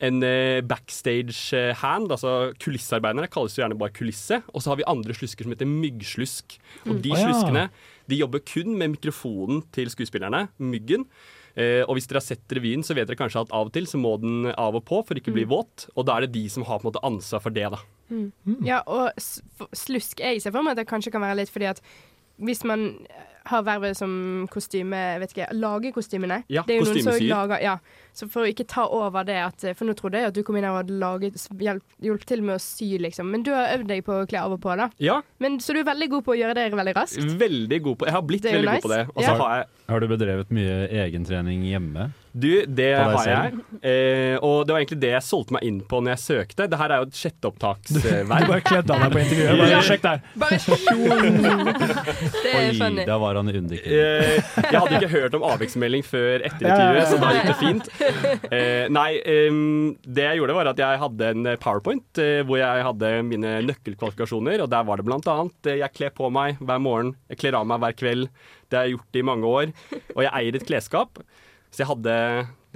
[0.07, 0.19] en
[0.67, 4.41] backstage hand, altså kulissearbeiderne kalles jo gjerne bare kulisse.
[4.53, 6.59] Og så har vi andre slusker som heter myggslusk.
[6.87, 7.03] Og Mm.
[7.07, 7.69] de sluskene
[8.09, 11.07] de jobber kun med mikrofonen til skuespillerne, myggen.
[11.57, 13.87] Eh, og hvis dere har sett revyen, så vet dere kanskje at av og til
[13.89, 15.53] så må den av og på for ikke å bli Mm.
[15.55, 15.87] våt.
[15.97, 17.79] Og da er det de som har på en måte ansvar for det, da.
[18.11, 18.33] Mm.
[18.65, 19.11] Ja, og
[19.75, 21.81] slusk er Jeg ser for meg at det kanskje kan være litt fordi at
[22.39, 23.01] hvis man
[23.47, 24.13] har vervet som
[24.53, 26.43] kostyme vet ikke, Lager kostymene.
[26.53, 27.77] Ja, det er jo noen som lager ja.
[28.17, 30.57] Så for å ikke ta over det at For nå trodde jeg at du kom
[30.57, 33.29] inn her og hadde laget hjulpet til med å sy, liksom.
[33.31, 34.89] Men du har øvd deg på å kle av og på, da.
[35.03, 37.37] Ja, Men, så du er veldig god på å gjøre det veldig raskt.
[37.39, 38.81] veldig god på Jeg har blitt veldig nice.
[38.81, 39.03] god på det.
[39.15, 39.37] Og så Ja.
[39.43, 42.11] har jeg Har du bedrevet mye egentrening hjemme?
[42.37, 43.61] Du, det har selv?
[43.81, 43.81] jeg.
[43.81, 46.67] Eh, og det var egentlig det jeg solgte meg inn på når jeg søkte.
[46.69, 48.27] Det her er jo et sjetteopptaksverk.
[48.27, 49.63] Du bare kledde av deg på intervjuet.
[49.63, 49.79] Bare.
[49.87, 50.25] Sjekk der.
[50.43, 50.59] Bare
[52.27, 53.07] Det er Oi, funny.
[53.09, 53.79] der var han i.
[53.79, 57.91] Eh, jeg hadde ikke hørt om avviksmelding før etter intervjuet, så da gikk det fint.
[58.51, 62.85] Eh, nei, ehm, det jeg gjorde var at jeg hadde en powerpoint eh, hvor jeg
[62.91, 66.83] hadde mine nøkkelkvalifikasjoner, og der var det blant annet eh, jeg kler på meg hver
[66.83, 68.29] morgen, jeg kler av meg hver kveld.
[68.71, 69.75] Det har jeg gjort i mange år.
[70.15, 71.21] Og jeg eier et klesskap.
[71.71, 72.17] Så jeg hadde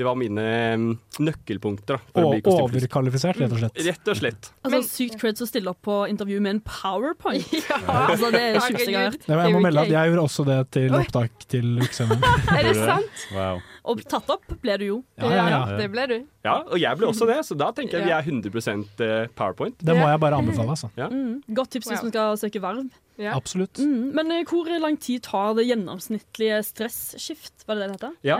[0.00, 0.44] Det var mine
[0.80, 0.84] mm,
[1.20, 1.98] nøkkelpunkter.
[2.00, 3.80] Da, for å bli overkvalifisert, rett og slett.
[3.84, 4.46] Rett og slett.
[4.64, 7.44] Altså, Sykt creds å stille opp på intervju med en powerpoint.
[7.84, 9.26] altså, det er det sjukeste jeg har hørt.
[9.28, 12.24] Nei, jeg må melde at jeg gjorde også det til opptak til Ukesenderen.
[12.56, 13.26] Er det sant?
[13.36, 13.60] Wow.
[13.92, 14.96] Og tatt opp ble du jo.
[15.20, 15.60] Ja, ja, ja.
[15.76, 16.16] Det ble du.
[16.48, 19.04] Ja, og jeg ble også det, så da tenker jeg vi er 100%
[19.36, 19.76] powerpoint.
[19.84, 20.88] Det må jeg bare anbefale, altså.
[20.96, 21.12] Ja.
[21.12, 22.88] Mm, godt tips hvis man skal søke verv.
[23.20, 23.36] Ja.
[23.36, 23.78] Absolutt.
[23.84, 27.66] Mm, men eh, hvor lang tid tar det gjennomsnittlige stresskift?
[27.68, 28.14] Var det det det heter?
[28.24, 28.38] Ja.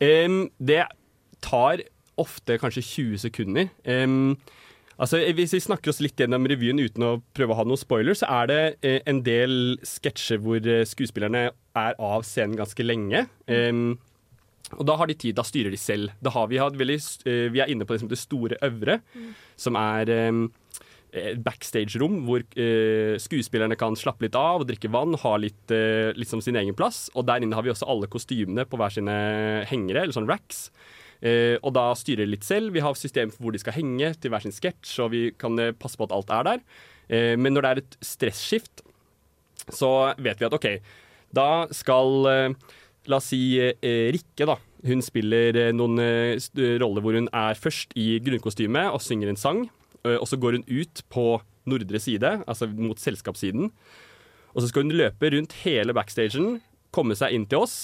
[0.00, 0.84] Em, det
[1.44, 1.84] tar
[2.20, 3.70] ofte kanskje 20 sekunder.
[3.84, 4.36] Um,
[4.98, 8.16] altså, hvis vi snakker oss litt gjennom revyen uten å prøve å ha noen spoiler,
[8.16, 13.26] så er det uh, en del sketsjer hvor eh, skuespillerne er av scenen ganske lenge.
[13.48, 13.98] Um,
[14.76, 16.12] og da har de tid, da styrer de selv.
[16.22, 19.00] Da har vi, hatt veldig, eh, vi er inne på det som heter Store Øvre,
[19.58, 20.59] som er et
[21.42, 26.42] backstage-rom hvor eh, skuespillerne kan slappe litt av og drikke vann, ha litt eh, liksom
[26.44, 27.08] sin egen plass.
[27.18, 29.16] Og der inne har vi også alle kostymene på hver sine
[29.70, 30.68] hengere, eller sånn racks.
[31.20, 32.72] Eh, og da styrer de litt selv.
[32.74, 35.58] Vi har system for hvor de skal henge til hver sin sketsj, og vi kan
[35.60, 36.64] eh, passe på at alt er der.
[37.10, 38.84] Eh, men når det er et stresskift,
[39.70, 40.68] så vet vi at OK,
[41.36, 42.76] da skal eh,
[43.08, 44.58] La oss si Rikke, da.
[44.86, 45.96] Hun spiller noen
[46.78, 49.62] roller hvor hun er først i grunnkostyme og synger en sang.
[50.06, 51.26] Eh, og så går hun ut på
[51.70, 53.70] nordre side, altså mot selskapssiden.
[54.50, 56.58] Og så skal hun løpe rundt hele backstagen,
[56.94, 57.76] komme seg inn til oss,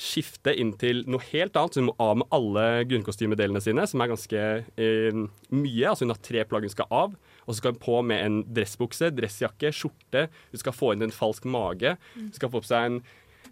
[0.00, 1.74] skifte inn til noe helt annet.
[1.74, 5.20] Så hun må av med alle grunnkostymedelene sine, som er ganske eh,
[5.54, 5.90] mye.
[5.90, 7.14] Altså hun har tre plagg hun skal av.
[7.44, 10.26] Og så skal hun på med en dressbukse, dressjakke, skjorte.
[10.50, 11.94] Hun skal få inn en falsk mage.
[12.16, 13.00] Hun skal få på seg en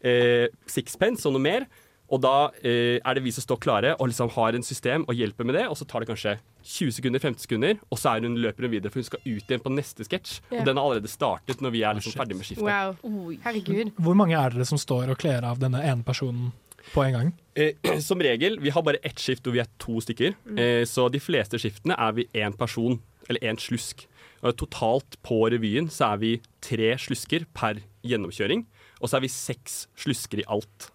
[0.01, 1.68] eh, sixpence og noe mer.
[2.12, 5.16] Og da eh, er det vi som står klare og liksom har en system og
[5.16, 5.64] hjelper med det.
[5.70, 8.74] Og så tar det kanskje 20 sekunder, 50 sekunder, og så er hun, løper hun
[8.74, 10.34] videre, for hun skal ut igjen på neste sketsj.
[10.50, 10.60] Yeah.
[10.60, 12.68] Og den har allerede startet når vi er liksom ferdig med skiftet.
[12.68, 13.32] Wow.
[13.46, 13.94] Herregud.
[13.96, 16.52] Hvor mange er dere som står og kler av denne ene personen
[16.92, 17.32] på en gang?
[17.56, 20.36] Eh, som regel, vi har bare ett skift hvor vi er to stykker.
[20.44, 20.60] Mm.
[20.60, 23.00] Eh, så de fleste skiftene er vi én person.
[23.28, 24.02] eller én slusk.
[24.42, 28.66] Og totalt på revyen så er vi tre slusker per gjennomkjøring,
[29.00, 30.90] og så er vi seks slusker i alt.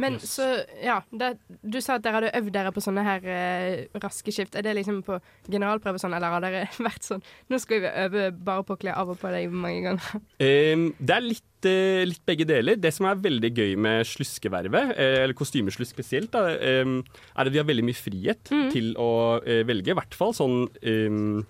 [0.00, 0.46] Men så,
[0.80, 4.56] ja det, Du sa at dere hadde øvd dere på sånne her eh, raske skift.
[4.56, 5.18] Er det liksom på
[5.50, 8.96] generalprøve sånn, eller har dere vært sånn Nå skal vi øve bare på å kle
[8.96, 10.22] av og på deg mange ganger.
[10.42, 12.80] Um, det er litt, eh, litt begge deler.
[12.80, 17.00] Det som er veldig gøy med sluskevervet, eh, eller kostymeslusk spesielt, da, um,
[17.36, 19.12] er at vi har veldig mye frihet til å
[19.44, 19.92] eh, velge.
[19.92, 21.42] I hvert fall sånn um,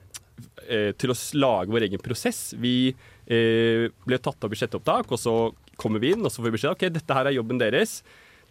[0.62, 2.52] til å lage vår egen prosess.
[2.58, 5.36] Vi eh, ble tatt opp i sjette opptak, og så
[5.80, 8.00] kommer vi inn, og så får vi beskjed ok, dette her er jobben deres.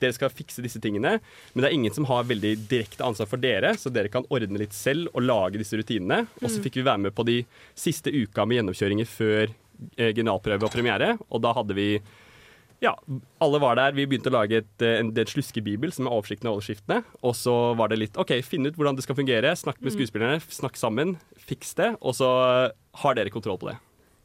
[0.02, 1.20] Dere skal fikse disse tingene,
[1.54, 4.58] men det er ingen som har veldig direkte ansvar for dere, så dere kan ordne
[4.64, 6.24] litt selv og lage disse rutinene.
[6.42, 6.64] Og så Mm.
[6.66, 7.46] fikk vi være med på de
[7.76, 9.54] siste uka med gjennomkjøringer før
[9.98, 12.02] eh, generalprøve og premiere, og da hadde vi
[12.82, 12.96] ja,
[13.40, 13.92] alle var der.
[13.94, 17.04] Vi begynte å lage et, eh, en, en sluskebibel som er oversikten av overskriftene.
[17.22, 19.52] Og så var det litt OK, finn ut hvordan det skal fungere.
[19.54, 20.00] Snakk med Mm.
[20.00, 21.92] skuespillerne, snakk sammen, fiks det.
[22.02, 22.72] Og så
[23.04, 23.78] har dere kontroll på det.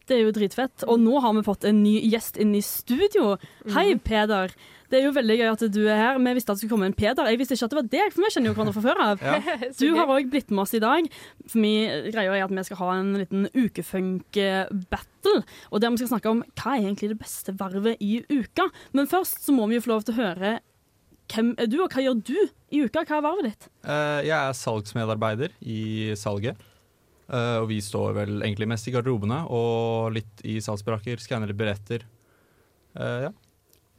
[0.07, 0.85] Det er jo dritfett.
[0.87, 3.35] Og nå har vi fått en ny gjest inn i studio.
[3.75, 4.55] Hei, Peder.
[4.87, 6.21] Det er jo veldig gøy at du er her.
[6.23, 7.27] Vi visste at det skulle komme en Peder.
[7.27, 9.25] Jeg visste ikke at det var deg, for vi kjenner jo hverandre fra før av.
[9.27, 9.57] Ja.
[9.81, 11.09] Du har òg blitt med oss i dag.
[11.51, 11.73] For vi,
[12.15, 15.43] greier at vi skal ha en liten ukefunk-battle.
[15.73, 18.71] Og der vi skal snakke om hva er egentlig det beste vervet i uka.
[18.95, 20.57] Men først så må vi jo få lov til å høre
[21.35, 22.37] hvem er du, og hva gjør du
[22.71, 23.03] i uka?
[23.03, 23.69] Hva er vervet ditt?
[23.83, 26.61] Eh, jeg er salgsmedarbeider i salget.
[27.27, 31.59] Eh, og vi står vel egentlig mest i garderobene og litt i salgsbrakker, skanner litt
[31.59, 32.07] billetter.
[32.97, 33.33] Uh, ja.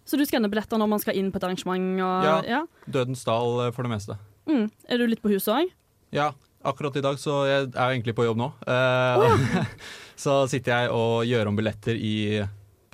[0.07, 1.89] Så du skanner billetter når man skal inn på et arrangement?
[1.99, 2.37] Og, ja.
[2.47, 2.61] ja.
[2.87, 4.15] Dødens dal eh, for det meste.
[4.47, 4.69] Mm.
[4.87, 5.73] Er du litt på huset òg?
[6.15, 6.31] Ja,
[6.63, 8.47] akkurat i dag, så jeg er egentlig på jobb nå.
[8.63, 9.59] Eh,
[10.23, 12.15] så sitter jeg og gjør om billetter i,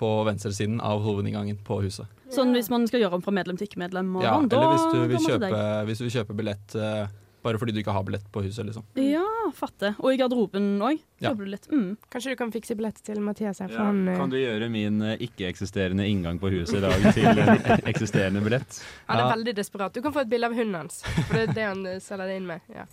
[0.01, 2.09] på venstresiden av hovedinngangen på huset.
[2.33, 4.09] Sånn hvis man skal gjøre om fra medlem til ikke-medlem?
[4.25, 6.79] Ja, sånn, eller hvis du, vil kjøpe, hvis du vil kjøpe billett
[7.43, 8.85] bare fordi du ikke har billett på huset, liksom.
[8.97, 9.21] Ja,
[9.55, 9.97] fatter.
[9.99, 11.01] Og i garderoben òg.
[11.23, 11.33] Ja.
[11.33, 11.95] Mm.
[12.11, 15.01] Kanskje du kan fikse billett til Mathias her, for han eh, Kan du gjøre min
[15.05, 18.81] eh, ikke-eksisterende inngang på huset i dag til en eksisterende billett?
[19.07, 19.95] Han er veldig desperat.
[19.95, 22.29] Du kan få et bilde av hunden hans, for det er det han eh, selger
[22.29, 22.67] det inn med.
[22.73, 22.85] Ja.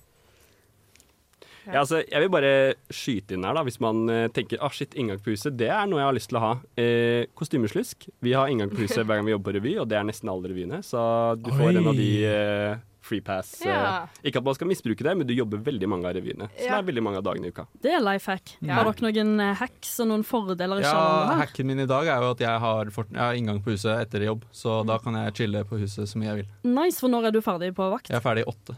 [1.66, 2.52] Ja, altså, jeg vil bare
[2.94, 5.88] skyte inn her, da, hvis man uh, tenker ah, shit, inngang på huset, det er
[5.90, 6.52] noe jeg har lyst til å ha.
[6.80, 8.08] Eh, kostymeslusk.
[8.24, 10.32] Vi har inngang på huset hver gang vi jobber på revy, og det er nesten
[10.32, 10.80] alle revyene.
[10.86, 11.00] Så
[11.40, 13.60] du får en av de eh, free pass.
[13.64, 14.06] eh, Ja.
[14.24, 16.48] ikke at man skal misbruke det, men du jobber veldig mange av revyene.
[16.56, 16.78] Som Ja.
[16.78, 17.66] er veldig mange av dagene i uka.
[17.80, 18.56] Det er life hack.
[18.60, 18.74] Ja.
[18.74, 21.86] Har dere noen eh, hacks og noen fordeler i Ja, sjalen Ja, hacken min i
[21.86, 24.84] dag er jo at jeg har, fort, jeg har inngang på huset etter jobb, så
[24.86, 26.48] da kan jeg chille på huset så mye jeg vil.
[26.74, 28.08] Nice, for når er du ferdig på vakt?
[28.10, 28.76] Jeg er ferdig i åtte.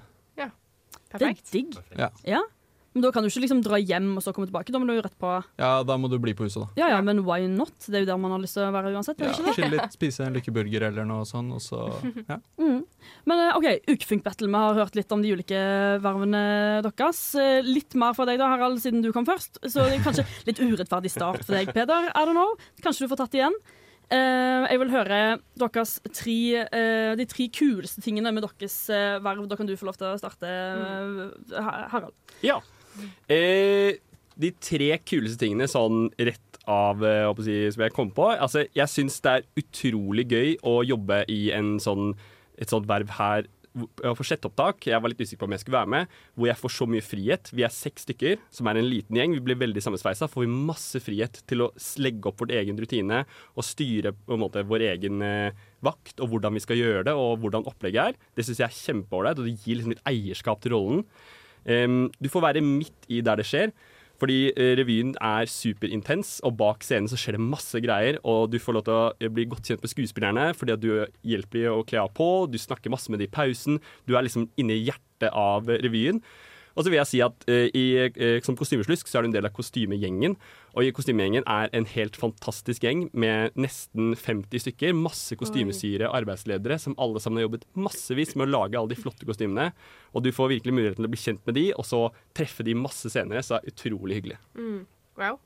[1.12, 1.74] Det er digg.
[1.98, 2.08] Ja.
[2.24, 2.40] Ja.
[2.92, 4.72] Men da kan du ikke liksom dra hjem og så komme tilbake.
[4.74, 6.82] Da må du jo rett på ja, da må du bli på huset, da.
[6.82, 7.72] Ja ja, men why not?
[7.86, 9.22] Det er jo der man har lyst til å være uansett.
[9.22, 9.54] Ja, ikke det?
[9.56, 11.80] Chille litt, spise en lykkeburger eller noe sånt, og så
[12.32, 12.38] ja.
[12.60, 12.82] Mm.
[13.30, 14.50] Men eh, OK, Ukefunk-battle.
[14.52, 15.62] Vi har hørt litt om de ulike
[16.04, 16.42] vervene
[16.84, 17.22] deres.
[17.40, 19.62] Eh, Litt mer fra deg da, Harald, siden du kom først.
[19.64, 22.10] Så det er kanskje litt urettferdig start for deg, Peder.
[22.12, 22.52] I don't know.
[22.84, 23.56] Kanskje du får tatt igjen.
[24.12, 25.18] Uh, jeg vil høre
[25.56, 26.34] deres tre,
[26.68, 29.46] uh, de tre kuleste tingene med deres uh, verv.
[29.48, 32.12] Da kan du få lov til å starte, eh, Harald.
[32.44, 32.58] Ja.
[33.28, 33.94] Eh,
[34.42, 38.66] de tre kuleste tingene sånn rett av eh, jeg, si, som jeg kom på Altså,
[38.76, 42.14] jeg syns det er utrolig gøy å jobbe i en sånn,
[42.58, 43.88] et sånt verv her hvor-
[44.18, 44.84] få sjette opptak.
[44.84, 46.08] Jeg var litt usikker på om jeg skulle være med.
[46.36, 47.48] Hvor jeg får så mye frihet.
[47.56, 49.32] Vi er seks stykker, som er en liten gjeng.
[49.32, 50.28] Vi blir veldig sammensveisa.
[50.28, 53.22] Får vi masse frihet til å legge opp vår egen rutine
[53.56, 57.14] og styre på en måte vår egen eh, vakt og hvordan vi skal gjøre det
[57.16, 58.20] og hvordan opplegget er.
[58.36, 61.04] Det syns jeg er kjempeålreit, og det gir liksom litt eierskap til rollen.
[61.66, 63.74] Du får være midt i der det skjer.
[64.22, 68.20] Fordi eh, revyen er superintens, og bak scenen så skjer det masse greier.
[68.22, 68.94] Og du får lov til
[69.26, 70.90] å bli godt kjent med skuespillerne fordi at du
[71.26, 72.28] hjelper dem å kle av på.
[72.46, 73.80] Du snakker masse med dem i pausen.
[74.06, 76.22] Du er liksom inne i hjertet av revyen.
[76.74, 79.36] Og så vil jeg si at uh, i, uh, Som kostymeslusk så er du en
[79.36, 80.36] del av kostymegjengen.
[80.72, 84.96] Og kostymegjengen er en helt fantastisk gjeng med nesten 50 stykker.
[84.96, 89.00] Masse kostymesyre og arbeidsledere som alle sammen har jobbet massevis med å lage alle de
[89.00, 89.70] flotte kostymene.
[90.16, 92.06] Og du får virkelig muligheten til å bli kjent med de, og så
[92.36, 93.44] treffe de masse senere.
[93.44, 94.40] Så det er utrolig hyggelig.
[94.56, 94.84] Mm.
[95.20, 95.42] Wow.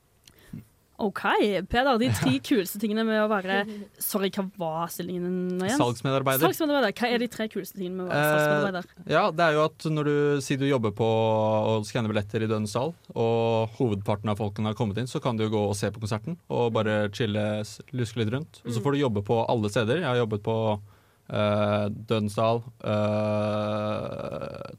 [0.97, 1.21] OK,
[1.69, 1.97] Peder.
[2.01, 3.59] De tre kuleste tingene med å være
[4.01, 5.77] Sorry, hva var stillingen din igjen?
[5.77, 6.41] Salgsmedarbeider.
[6.47, 6.95] Salgsmedarbeider.
[6.97, 8.89] Hva er de tre kuleste tingene med å være salgsmedarbeider?
[9.03, 12.41] Eh, ja, det er jo at når du sier du jobber på å skanne billetter
[12.41, 15.63] i Dødens sal, og hovedparten av folkene har kommet inn, så kan du jo gå
[15.69, 17.45] og se på konserten og bare chille,
[17.93, 18.61] luske litt rundt.
[18.65, 20.01] Og så får du jobbe på alle steder.
[20.01, 22.65] Jeg har jobbet på uh, Dødens uh,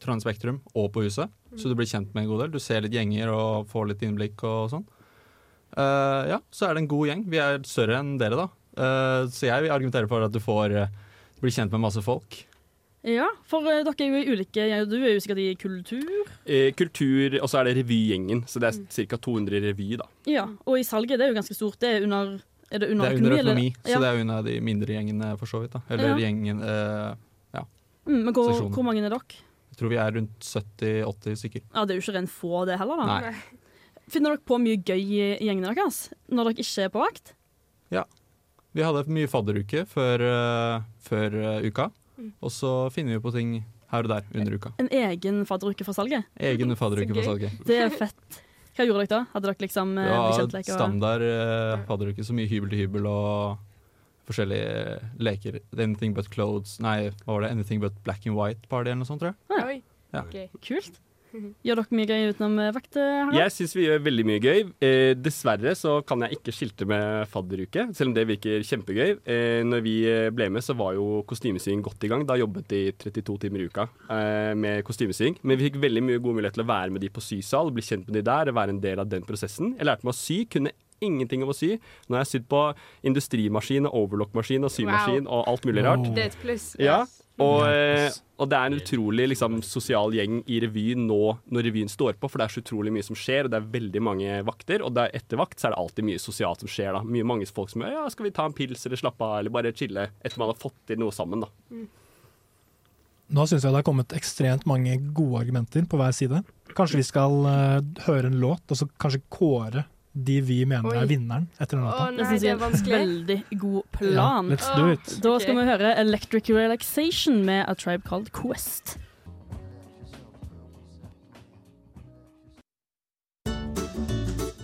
[0.02, 2.54] Trondheim Spektrum og på Huset, så du blir kjent med en god del.
[2.58, 4.86] Du ser litt gjenger og får litt innblikk og sånn.
[5.76, 7.24] Eh, ja, så er det en god gjeng.
[7.28, 8.48] Vi er større enn dere, da.
[8.78, 10.88] Eh, så jeg vil argumentere for at du får eh,
[11.42, 12.44] bli kjent med masse folk.
[13.08, 16.26] Ja, for dere er jo i ulike ja, Du er jo sikkert i kultur.
[16.44, 18.42] Eh, kultur, og så er det revygjengen.
[18.50, 19.16] Så det er ca.
[19.16, 20.06] 200 i revy, da.
[20.26, 21.78] Ja, og i salget, det er jo ganske stort.
[21.80, 22.40] Det er under
[22.70, 23.98] Er det under Det er under økonomi økonomi, så Ja.
[24.00, 25.72] det er under de mindre gjengene, for så vidt.
[25.72, 25.80] da.
[25.88, 26.16] Eller Ja.
[26.26, 27.14] gjengen eh,
[27.54, 27.62] Ja.
[28.04, 29.20] Mm, men hvor, hvor mange er dere?
[29.70, 31.62] Jeg tror vi er rundt 70-80 stykker.
[31.72, 32.96] Ja, Det er jo ikke rent få, det heller.
[32.96, 33.20] da.
[33.20, 33.34] Nei.
[34.08, 37.34] Finner dere på mye gøy i gjengene deres når dere ikke er på vakt?
[37.94, 38.04] Ja.
[38.76, 42.32] Vi hadde mye fadderuke før, uh, før uh, uka, Mm.
[42.42, 43.50] og så finner vi på ting
[43.92, 44.72] her og der under uka.
[44.82, 46.24] En egen fadderuke for salget?
[46.34, 47.52] Egen fadderuke for salget.
[47.68, 48.40] Det er fett.
[48.74, 49.20] Hva gjorde dere da?
[49.36, 53.62] Hadde dere liksom uh, Ja, var standard uh, fadderuke, så mye hybel til hybel og
[54.28, 55.60] forskjellige leker.
[55.78, 57.52] Anything but clothes Nei, hva var det?
[57.54, 59.38] Anything but black and white party eller noe sånt, tror jeg.
[59.54, 59.78] Ah, Oi.
[60.12, 60.24] Ja.
[60.64, 60.98] Kult.
[61.32, 62.96] Gjør dere mye gøy utenom eh, vakt?
[62.96, 63.36] eh, Harald?
[63.38, 64.60] Jeg syns vi gjør veldig mye gøy.
[64.88, 69.14] Eh, dessverre så kan jeg ikke skilte med fadderuke, selv om det virker kjempegøy.
[69.28, 72.26] Eh, når vi eh, ble med, så var jo kostymesying godt i gang.
[72.28, 75.38] Da jobbet de 32 timer i uka eh, med kostymesying.
[75.42, 77.84] Men vi fikk veldig mye god mulighet til å være med de på sysal, bli
[77.84, 79.74] kjent med de der, være en del av den prosessen.
[79.78, 80.72] Jeg lærte meg å sy, kunne
[81.04, 81.76] ingenting om å sy.
[82.08, 82.64] Nå har jeg sydd på
[83.06, 85.32] industrimaskin og overlockmaskin og symaskin Wow.
[85.40, 86.10] og alt mulig rart.
[86.14, 86.72] Det er et pluss.
[86.82, 87.04] Ja,
[87.38, 88.10] og, eh,
[88.42, 91.20] og det er en utrolig liksom, sosial gjeng i revyen nå
[91.54, 93.68] når revyen står på, for det er så utrolig mye som skjer, og det er
[93.76, 94.82] veldig mange vakter.
[94.82, 96.98] Og er etter vakt så er det alltid mye sosialt som skjer.
[96.98, 97.04] da.
[97.06, 99.74] Mye mange folk som ja, skal vi ta en pils eller slappe av, eller bare
[99.74, 101.46] chille etter man har fått til noe sammen.
[101.46, 101.86] da.
[103.28, 106.42] Nå syns jeg det har kommet ekstremt mange gode argumenter på hver side.
[106.74, 109.84] Kanskje vi skal uh, høre en låt, og så kanskje kåre
[110.26, 110.96] de vi mener Oi.
[110.98, 112.10] er vinneren etter den låta.
[112.16, 114.48] det synes vi er en veldig god plan.
[114.50, 115.18] Ja, let's do it.
[115.22, 118.98] Da skal vi høre Electric Relaxation med A Tribe Called Quest.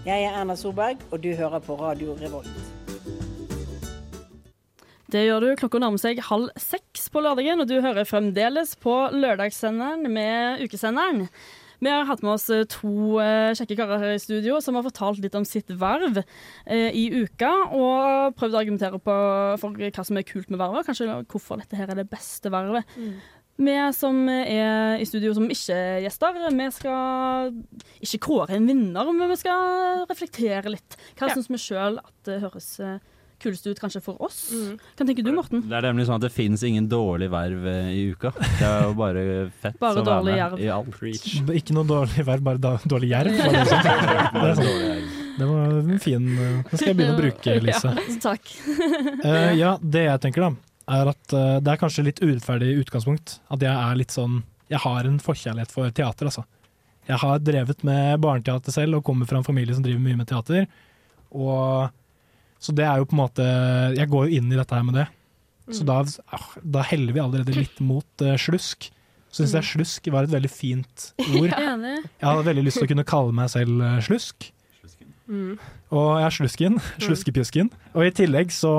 [0.05, 2.51] Jeg er Erna Solberg, og du hører på Radio Revolt.
[5.09, 5.51] Det gjør du.
[5.57, 11.29] Klokka nærmer seg halv seks på lørdagen, og du hører fremdeles på lørdagssenderen med ukesenderen.
[11.85, 14.87] Vi har hatt med oss eh, to eh, kjekke karer her i studio som har
[14.87, 19.17] fortalt litt om sitt verv eh, i uka, og prøvd å argumentere på,
[19.61, 22.53] for hva som er kult med vervet, og kanskje hvorfor dette her er det beste
[22.55, 22.89] vervet.
[23.55, 27.53] Vi som er i studio som ikke er gjester, vi skal
[28.03, 30.97] ikke kåre en vinner, men vi skal reflektere litt.
[31.15, 31.37] Hva Ja.
[31.37, 32.99] syns vi sjøl at det høres eh,
[33.45, 34.39] kulest ut kanskje for oss?
[34.97, 35.63] Hva tenker du, Morten?
[35.69, 38.33] Det er nemlig sånn at det fins ingen dårlig verv eh, i uka.
[38.41, 39.25] Det er jo bare
[39.63, 40.63] fett Bare å være med jerv.
[40.65, 41.03] i alt.
[41.61, 43.37] Ikke noe dårlig verv, bare da, dårlig jerv.
[43.39, 43.85] det sånn?
[43.85, 45.11] Det, er sånn.
[45.39, 47.93] det var en fin Den skal jeg begynne å bruke, Lise.
[47.99, 48.55] Ja, takk.
[49.25, 50.51] uh, ja, det jeg tenker da,
[50.99, 53.39] er at uh, det er kanskje litt urettferdig utgangspunkt.
[53.53, 54.43] At jeg er litt sånn
[54.73, 56.47] Jeg har en forkjærlighet for teater, altså.
[57.05, 60.29] Jeg har drevet med barneteater selv og kommer fra en familie som driver mye med
[60.31, 60.65] teater.
[61.35, 61.91] Og
[62.63, 63.45] Så det er jo på en måte
[63.99, 65.07] Jeg går jo inn i dette her med det.
[65.73, 65.87] Så Mm.
[65.89, 65.97] da,
[66.37, 68.91] ah, da heller vi allerede litt mot uh, slusk.
[69.33, 71.07] Syns jeg slusk var et veldig fint
[71.41, 71.49] ord.
[71.51, 71.77] ja.
[71.81, 74.51] Jeg hadde veldig lyst til å kunne kalle meg selv uh, slusk.
[75.27, 75.55] Mm.
[75.91, 76.77] Og jeg er slusken.
[77.07, 77.71] Sluskepjusken.
[77.95, 78.75] Og i tillegg så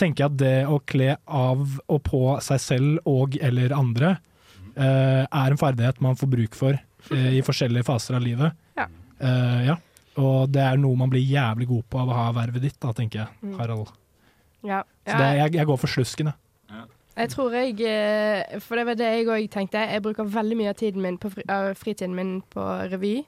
[0.00, 4.14] tenker jeg at det å kle av og på seg selv og eller andre
[4.80, 6.80] uh, er en ferdighet man får bruk for
[7.12, 8.54] i forskjellige faser av livet.
[8.80, 8.86] Ja.
[9.20, 9.74] Eh, ja.
[10.20, 12.92] Og det er noe man blir jævlig god på av å ha vervet ditt, da,
[12.92, 13.58] tenker jeg, Mm.
[13.58, 13.92] Harald.
[14.64, 14.82] Ja.
[15.06, 16.34] Så det, jeg, jeg går for slusken, jeg.
[17.14, 19.78] Jeg tror jeg eh, For det var det jeg òg tenkte.
[19.78, 21.44] Jeg bruker veldig mye av tiden min på fri,
[21.78, 23.20] fritiden min på revy.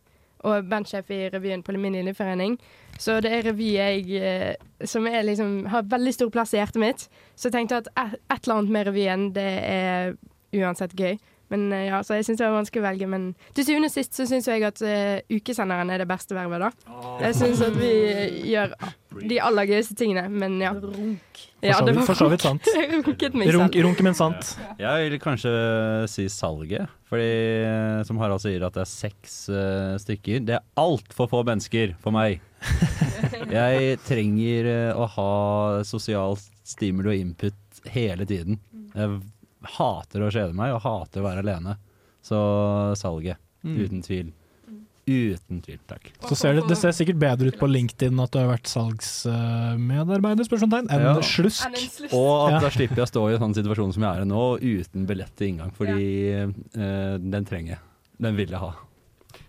[0.47, 2.59] Og bandsjef i revyen på min linjeforening.
[2.99, 6.83] Så det er revy jeg eh, som er liksom, har veldig stor plass i hjertet
[6.83, 7.07] mitt.
[7.37, 10.17] Så jeg tenkte at et, et eller annet med revyen, det er
[10.55, 11.17] uansett gøy.
[11.53, 13.09] Men eh, ja, så jeg syns det var vanskelig å velge.
[13.11, 16.67] Men til syvende og sist så syns jeg at uh, ukesenderen er det beste vervet,
[16.67, 16.71] da.
[17.23, 17.93] Jeg syns at vi
[18.51, 18.75] gjør
[19.17, 20.75] de aller gøyeste tingene, men ja.
[20.77, 21.43] Runk.
[21.65, 22.69] Ja, For det vidt- var for så vidt sant.
[22.97, 24.53] Runket meg Runk, runke, men sant.
[24.81, 25.53] Jeg vil kanskje
[26.11, 26.91] si salget.
[27.07, 27.31] Fordi,
[27.63, 30.43] eh, som Harald sier, at det er seks uh, stykker.
[30.47, 32.43] Det er altfor få mennesker for meg.
[33.53, 35.31] Jeg trenger uh, å ha
[35.87, 36.35] sosial
[36.67, 38.59] stimuli og input hele tiden.
[38.97, 39.21] Jeg
[39.77, 41.77] hater å kjede meg og hater å være alene.
[42.27, 42.39] Så
[42.99, 43.39] salget.
[43.67, 43.77] Mm.
[43.85, 44.33] Uten tvil.
[45.07, 46.09] Uten tvil, takk.
[46.27, 50.49] Så ser det, det ser sikkert bedre ut på LinkedIn at du har vært salgsmedarbeider
[50.49, 51.13] spørsmålstegn, enn Ja.
[51.23, 51.63] slusk.
[52.13, 52.61] Og at Ja.
[52.61, 55.07] da slipper jeg å stå i en sånn situasjon som jeg er i nå, uten
[55.07, 55.71] billett til inngang.
[55.73, 57.79] Fordi eh, den trenger jeg.
[58.19, 58.75] Den vil jeg ha.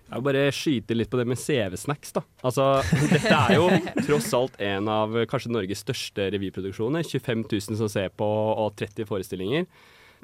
[0.10, 2.22] Jeg vil bare skyte litt på det med CV-snacks, da.
[2.44, 3.68] Altså, dette er jo
[4.06, 7.04] tross alt en av kanskje Norges største revyproduksjoner.
[7.04, 9.66] 25 000 som ser på, og 30 forestillinger.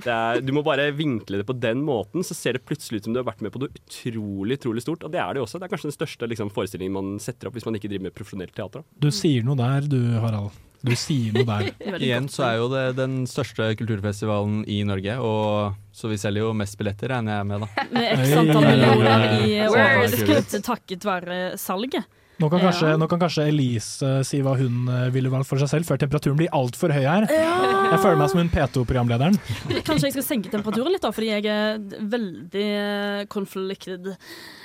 [0.01, 3.07] Det er, du må bare vinkle det på den måten, så ser det plutselig ut
[3.07, 5.05] som du har vært med på noe utrolig utrolig stort.
[5.05, 5.61] Og det er det jo også.
[5.61, 8.15] Det er kanskje den største liksom, forestillingen man setter opp hvis man ikke driver med
[8.17, 8.81] profesjonelt teater.
[8.81, 9.01] Da.
[9.05, 10.55] Du sier noe der du, Harald.
[10.83, 11.69] Du sier noe der.
[12.03, 16.57] Igjen så er jo det den største kulturfestivalen i Norge, og så vi selger jo
[16.57, 17.85] mest billetter, regner jeg med, da.
[17.93, 22.09] Med x antall millioner i overskudd takket være salget.
[22.41, 22.97] Nå kan, kanskje, Ja.
[22.97, 26.39] nå kan kanskje Elise si hva hun eh, ville valgt for seg selv, før temperaturen
[26.39, 27.27] blir altfor høy her.
[27.29, 27.53] Ja.
[27.93, 29.37] Jeg føler meg som hun P2-programlederen.
[29.85, 31.77] Kanskje jeg skal senke temperaturen litt, da, fordi jeg er
[32.15, 34.13] veldig eh, conflicted.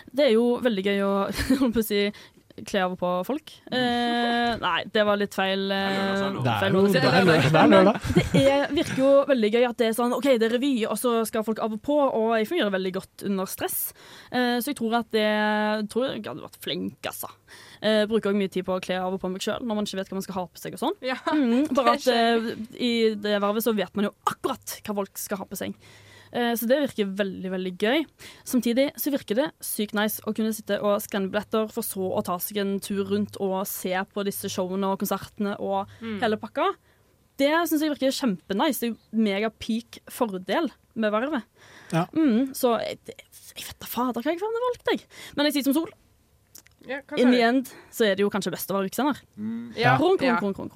[0.08, 1.12] Det er jo veldig gøy å
[1.68, 2.06] å si
[2.66, 3.52] kle av og på folk.
[3.70, 5.66] Eh, nei, det var litt feil.
[5.70, 6.70] eh, Det er
[7.12, 8.00] er lørdag.
[8.08, 8.24] Det er.
[8.32, 10.96] Det er, virker jo veldig gøy at det er sånn OK, det er revy, og
[10.98, 13.92] så skal folk av og på, og jeg fungerer veldig godt under stress.
[14.32, 15.28] Eh, så jeg tror at det
[15.92, 17.30] tror jeg hadde vært flink, altså.
[17.82, 19.86] Eh, bruker også mye tid på å kle av og på meg sjøl når man
[19.86, 20.98] ikke vet hva man skal ha på seg og sånn.
[21.30, 25.38] Mm, bare at eh, i det vervet så vet man jo akkurat hva folk skal
[25.44, 25.76] ha på seg.
[26.32, 28.04] Eh, Så det virker veldig veldig gøy.
[28.44, 32.24] Samtidig så virker det sykt nice å kunne sitte og skanne billetter, for så å
[32.24, 36.20] ta seg en tur rundt og se på disse showene og konsertene og Mm.
[36.20, 36.74] hele pakka.
[37.38, 38.80] Det syns jeg virker kjempenice.
[38.80, 41.44] Det er jo mega peak fordel med vervet.
[41.92, 42.06] Ja.
[42.12, 42.98] Mm, så jeg,
[43.54, 45.04] jeg vet da fader hva jeg hadde valgt, jeg.
[45.36, 45.92] Men jeg sier som Sol.
[46.88, 49.18] Ja, In the end så er det jo kanskje best å være ukesender.
[49.76, 49.96] Ja.
[50.00, 50.38] Runk, Ja.
[50.40, 50.74] runk, runk,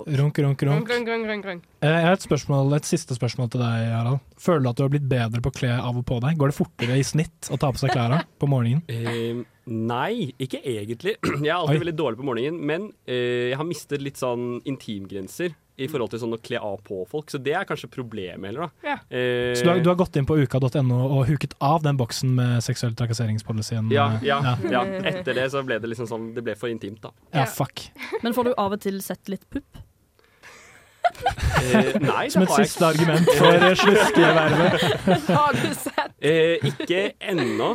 [0.62, 1.62] runk.
[1.80, 4.20] Eh, Jeg har et, spørsmål, et siste spørsmål til deg, Harald.
[4.38, 6.36] Føler du at du har blitt bedre på å kle av og på deg?
[6.36, 8.82] Går det fortere i snitt å ta på seg klærne på morgenen?
[8.92, 11.16] Eh, nei, ikke egentlig.
[11.42, 11.84] Jeg er alltid Oi.
[11.86, 16.22] veldig dårlig på morgenen, men eh, jeg har mistet litt sånn intimgrenser i forhold til
[16.22, 18.88] sånn å kle av på folk, så det er kanskje problemet heller, da.
[18.92, 18.96] Ja.
[19.10, 22.34] Eh, Så du har, du har gått inn på uka.no og huket av den boksen
[22.38, 23.90] med seksuell trakasseringspolicyen?
[23.94, 24.82] ja, eh, ja, ja.
[25.12, 27.10] Etter det så ble det liksom sånn Det ble for intimt, da.
[27.34, 27.88] Ja, fuck.
[28.22, 29.80] Men får du av og til sett litt pupp?
[31.62, 34.84] Eh, nei, Som et har siste argument for sluskevervet.
[35.28, 36.12] Har du sett?
[36.22, 37.74] Eh, ikke ennå.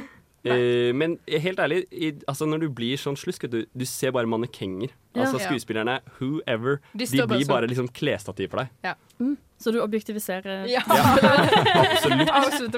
[0.54, 4.30] Eh, men helt ærlig, i, altså når du blir sånn slusk, du, du ser bare
[4.30, 4.94] mannekenger.
[5.18, 5.26] Ja.
[5.26, 7.52] Altså skuespillerne, whoever, De de, bare blir sånn.
[7.54, 8.72] bare liksom klesstativ for deg.
[8.86, 8.94] Ja.
[9.20, 9.36] Mm.
[9.58, 10.84] Så du objektiviserer Ja.
[10.86, 12.30] Absolutt.
[12.30, 12.76] Absolutt.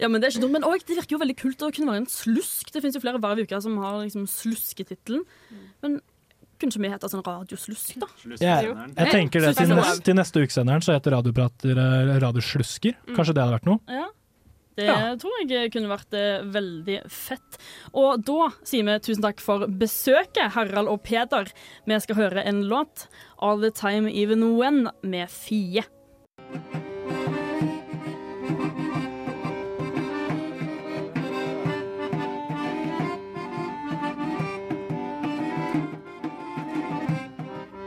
[0.00, 0.52] Ja, men Det er ikke dumt.
[0.58, 2.72] Men også, det virker jo veldig kult å kunne være en slusk.
[2.72, 5.24] Det finnes jo flere hver uke som har liksom slusketittelen.
[5.84, 6.00] Men
[6.60, 8.08] kunne ikke vi hete sånn radioslusk, da?
[8.44, 12.98] Ja, jeg tenker det til, neste, til neste ukesenderen så heter Radioprater eh, Radioslusker.
[13.16, 13.80] Kanskje det hadde vært noe?
[13.88, 14.08] Ja.
[14.76, 15.14] Det Ja.
[15.16, 17.58] tror jeg kunne vært eh, veldig fett.
[17.92, 21.50] Og da sier vi tusen takk for besøket, Harald og Peder.
[21.86, 23.08] Vi skal høre en låt,
[23.40, 25.84] 'All The Time Even When', med Fie.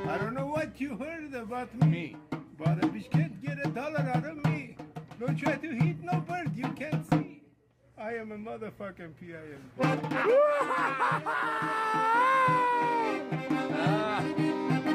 [0.06, 2.16] I don't know what you heard about me,
[2.58, 4.43] but if you can't get a dollar out of me.
[5.24, 7.40] Don't try to hit no bird you can't see.
[7.98, 9.62] I am a motherfucking PIM.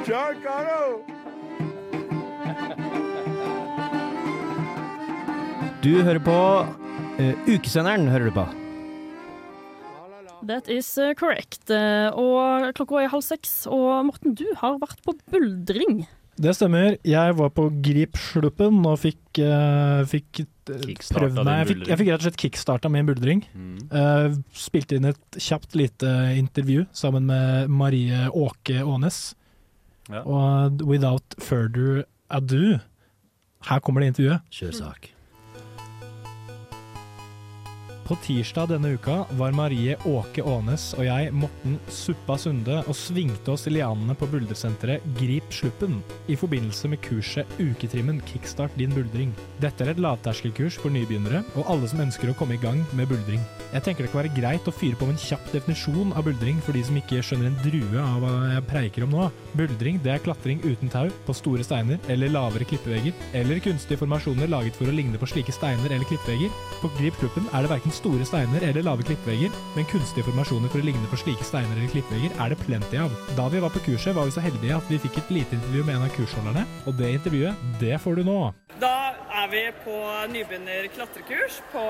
[0.05, 1.01] John Caro!
[5.83, 6.37] Du hører på
[7.22, 8.47] uh, Ukesenderen, hører du på.
[10.45, 11.70] That is eh, correct.
[11.70, 13.64] Eh, Og klokka er halv seks.
[13.66, 16.05] Og Morten, du har vært på buldring.
[16.39, 16.95] Det stemmer.
[17.07, 21.51] Jeg var på Grip-sluppen og fikk, uh, fikk prøvd meg.
[21.51, 23.43] Jeg fikk, jeg fikk rett og slett kickstarta min buldring.
[23.59, 23.74] Mm.
[23.91, 29.34] Uh, spilte inn et kjapt lite intervju sammen med Marie Åke Aanes.
[30.09, 30.22] Ja.
[30.22, 32.78] Og without further ado,
[33.68, 34.47] her kommer det intervjuet.
[34.55, 35.12] Kjør sak.
[38.09, 43.52] På tirsdag denne uka var Marie Åke Aanes og jeg, Morten Suppa Sunde, og svingte
[43.52, 49.34] oss i lianene på buldersenteret Grip Sluppen i forbindelse med kurset Uketrimmen kickstart din buldring.
[49.61, 53.12] Dette er et lavterskelkurs for nybegynnere og alle som ønsker å komme i gang med
[53.12, 53.44] buldring.
[53.74, 56.64] Jeg tenker det kan være greit å fyre på med en kjapp definisjon av buldring
[56.64, 59.28] for de som ikke skjønner en drue av hva jeg preiker om nå.
[59.59, 64.50] Buldring det er klatring uten tau, på store steiner eller lavere klippevegger, eller kunstige formasjoner
[64.50, 66.52] laget for å ligne på slike steiner eller klippevegger.
[66.78, 70.78] På Grip Sluppen er det verken store steiner eller lave klippevegger, men kunstige formasjoner for
[70.82, 73.18] å ligne på slike steiner eller klippevegger er det plenty av.
[73.38, 75.84] Da vi var på kurset, var vi så heldige at vi fikk et lite intervju
[75.88, 78.38] med en av kursholderne, og det intervjuet, det får du nå.
[78.78, 78.94] Da
[79.42, 79.98] er vi på
[80.32, 81.82] nybegynner klatrekurs på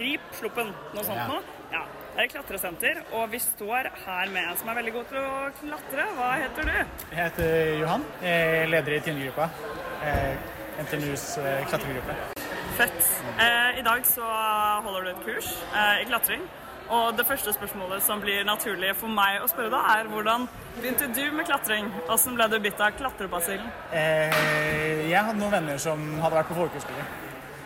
[0.00, 1.28] Grip, Sluppen, noe sånt Ja.
[1.30, 1.42] nå.
[1.72, 1.86] Ja,
[2.16, 5.36] det er klatresenter, og vi står her med en som er veldig god til å
[5.62, 6.04] klatre.
[6.18, 6.74] Hva heter du?
[7.12, 9.46] Jeg heter Johan, jeg er leder i Tindegruppa,
[10.04, 10.50] eh,
[10.84, 12.16] NTNUs eh, klatregruppe.
[12.76, 13.00] Fett.
[13.40, 14.28] Eh, I dag så
[14.84, 16.44] holder du et kurs eh, i klatring.
[16.92, 20.44] Og det første spørsmålet som blir naturlig for meg å spørre da, er hvordan
[20.76, 21.88] begynte du med klatring?
[22.08, 23.70] Hvordan ble du bitt av klatrebasillen?
[23.96, 27.06] Eh, jeg hadde noen venner som hadde vært på folkehøyskole,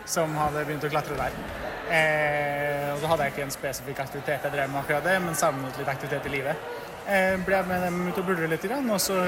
[0.06, 1.74] som hadde begynt å klatre der.
[1.86, 5.38] Eh, og så hadde jeg ikke en spesifikk aktivitet jeg drev med akkurat det, men
[5.38, 6.68] savnet litt aktivitet i livet.
[7.06, 9.20] Eh, ble jeg med dem ut og buldre litt, og så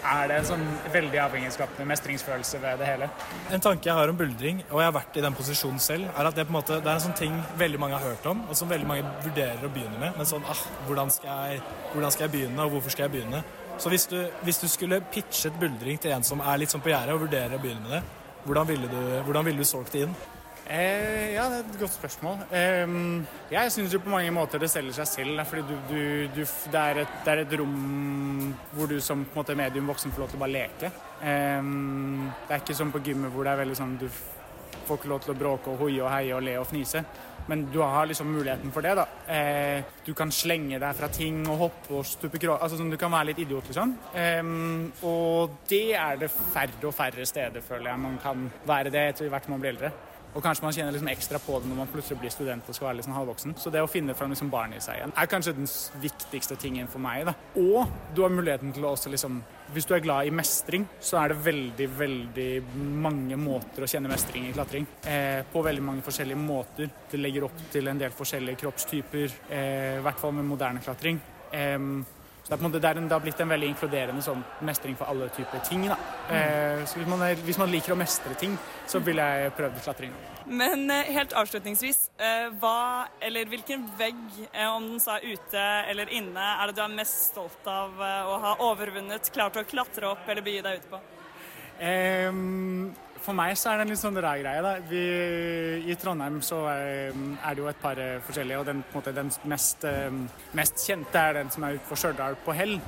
[0.00, 0.62] er det en sånn
[0.92, 3.08] veldig avhengighetsskapende mestringsfølelse ved det hele.
[3.52, 6.30] En tanke jeg har om buldring, og jeg har vært i den posisjonen selv, er
[6.30, 8.70] at det, måte, det er en sånn ting veldig mange har hørt om, og som
[8.70, 10.16] veldig mange vurderer å begynne med.
[10.18, 11.62] Men sånn ah, hvordan skal jeg,
[11.92, 13.44] hvordan skal jeg begynne, og hvorfor skal jeg begynne?
[13.80, 16.92] Så hvis du, hvis du skulle pitchet buldring til en som er litt sånn på
[16.92, 18.02] gjerdet og vurderer å begynne med det,
[18.44, 20.14] hvordan ville du, du solgt det inn?
[20.70, 22.42] Eh, ja, det er et godt spørsmål.
[22.54, 22.92] Eh,
[23.50, 25.40] jeg syns jo på mange måter det selger seg selv.
[25.50, 26.02] Fordi du, du,
[26.36, 30.22] du, det, er et, det er et rom hvor du som måte, medium voksen får
[30.22, 30.92] lov til å bare leke.
[31.22, 31.72] Eh,
[32.44, 34.06] det er ikke som på gymmet hvor det er veldig sånn du
[34.86, 37.02] får ikke lov til å bråke og hoie og heie og le og fnise.
[37.50, 38.92] Men du har liksom muligheten for det.
[38.94, 39.06] da.
[39.26, 42.54] Eh, du kan slenge deg fra ting og hoppe og stupe krå...
[42.60, 43.96] Altså, sånn, du kan være litt idiot, liksom.
[44.14, 44.54] Eh,
[45.08, 49.34] og det er det færre og færre steder, føler jeg, man kan være det etter
[49.34, 49.92] hvert man blir eldre.
[50.34, 52.90] Og kanskje man kjenner liksom ekstra på det når man plutselig blir student og skal
[52.90, 53.56] være sånn halvvoksen.
[53.58, 55.70] Så det å finne fram liksom barnet i seg igjen er kanskje den
[56.02, 57.26] viktigste tingen for meg.
[57.26, 57.34] da.
[57.58, 61.20] Og du har muligheten til å også liksom Hvis du er glad i mestring, så
[61.20, 64.86] er det veldig, veldig mange måter å kjenne mestring i klatring.
[65.06, 66.90] Eh, på veldig mange forskjellige måter.
[67.10, 71.20] Det legger opp til en del forskjellige kroppstyper, eh, i hvert fall med moderne klatring.
[71.52, 72.04] Em,
[72.50, 75.62] så det, er en det, har blitt en veldig inkluderende sånn mestring for alle typer
[75.68, 75.84] ting.
[75.86, 75.98] Da.
[76.34, 78.56] Eh, så hvis man, er, hvis man liker å mestre ting,
[78.90, 80.16] så vil jeg prøve klatring.
[80.50, 84.18] Men eh, helt avslutningsvis, eh, hva eller hvilken vegg,
[84.66, 88.40] om den så er ute eller inne, er det du er mest stolt av å
[88.42, 91.02] ha overvunnet, klart å klatre opp eller begi deg ut på?
[91.80, 92.90] Em,
[93.24, 94.64] for meg så er det en litt sånn rar greie.
[94.64, 94.74] da.
[94.90, 95.04] Vi,
[95.90, 99.32] I Trondheim så er, er det jo et par eh, forskjellige, og den, måte, den
[99.50, 100.10] mest, eh,
[100.56, 102.78] mest kjente er den som er ute på Stjørdal på Hell.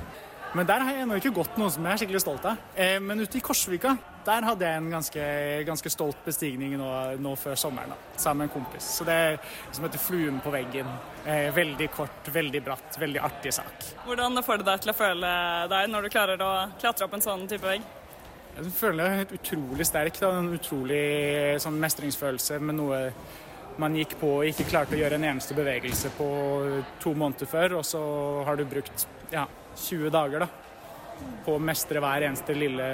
[0.53, 2.59] Men der har jeg ennå ikke gått noe som jeg er skikkelig stolt av.
[2.77, 5.23] Eh, men ute i Korsvika der hadde jeg en ganske,
[5.67, 8.85] ganske stolt bestigning nå, nå før sommeren da, sammen med en kompis.
[8.99, 9.39] Så det er
[9.73, 10.87] som heter Fluen på veggen.
[11.25, 13.89] Eh, veldig kort, veldig bratt, veldig artig sak.
[14.05, 15.33] Hvordan får det deg til å føle
[15.73, 17.83] deg når du klarer å klatre opp en sånn type vegg?
[18.53, 20.19] Jeg føler jeg helt utrolig sterk.
[20.21, 20.29] Da.
[20.37, 21.03] En utrolig
[21.63, 22.99] sånn mestringsfølelse med noe
[23.81, 26.27] man gikk på og ikke klarte å gjøre en eneste bevegelse på
[27.01, 28.01] to måneder før, og så
[28.45, 29.47] har du brukt ja,
[29.81, 30.49] 20 dager da,
[31.45, 32.85] på å mestre hver eneste lille,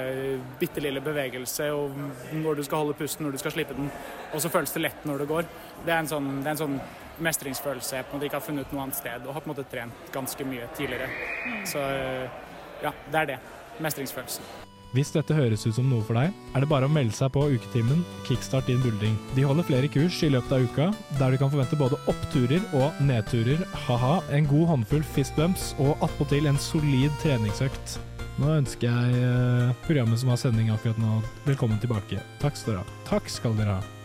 [0.60, 2.00] bitte lille bevegelse, og
[2.32, 3.92] når du skal holde pusten, når du skal slippe den.
[4.32, 5.52] Og så føles det lett når det går.
[5.84, 6.80] Det er en sånn, det er en sånn
[7.20, 9.54] mestringsfølelse jeg på en måte ikke har funnet noe annet sted, og har på en
[9.54, 11.12] måte trent ganske mye tidligere.
[11.68, 11.84] Så
[12.80, 13.40] ja, det er det.
[13.84, 14.69] Mestringsfølelsen.
[14.90, 17.44] Hvis dette høres ut som noe for deg, er det bare å melde seg på
[17.52, 19.14] uketimen Kickstart din buldring.
[19.36, 20.88] De holder flere kurs i løpet av uka,
[21.20, 26.50] der du kan forvente både oppturer og nedturer, ha-ha, en god håndfull fistbumps og attpåtil
[26.50, 28.00] en solid treningsøkt.
[28.40, 32.18] Nå ønsker jeg eh, programmet som har sending akkurat nå, velkommen tilbake.
[32.42, 33.00] Takk skal dere ha.
[33.12, 33.99] Takk skal dere ha.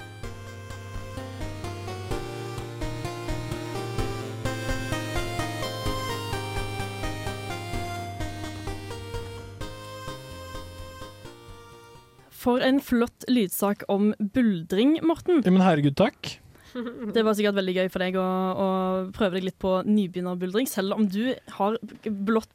[12.46, 15.42] For en flott lydsak om buldring, Morten.
[15.42, 16.36] Ja, men herregud, takk.
[17.16, 18.68] Det var sikkert veldig gøy for deg å, å
[19.16, 22.52] prøve deg litt på nybegynnerbuldring, selv om du har blått,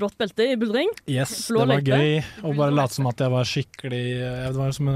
[0.00, 0.92] blått belte i buldring.
[1.10, 1.98] Yes, Blå det var løype.
[1.98, 4.90] gøy å bare late som at jeg var skikkelig Jeg, var som,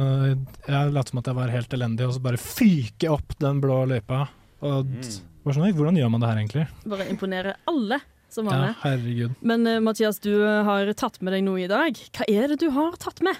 [0.70, 3.82] jeg lot som at jeg var helt elendig, og så bare fyke opp den blå
[3.90, 4.24] løypa.
[4.64, 5.06] Og mm.
[5.50, 6.68] sånn, Hvordan gjør man det her, egentlig?
[6.88, 8.00] Bare imponere alle
[8.32, 8.78] som var Ja, med.
[8.86, 9.34] herregud.
[9.44, 11.98] Men eh, Mathias, du har tatt med deg noe i dag.
[12.16, 13.36] Hva er det du har tatt med?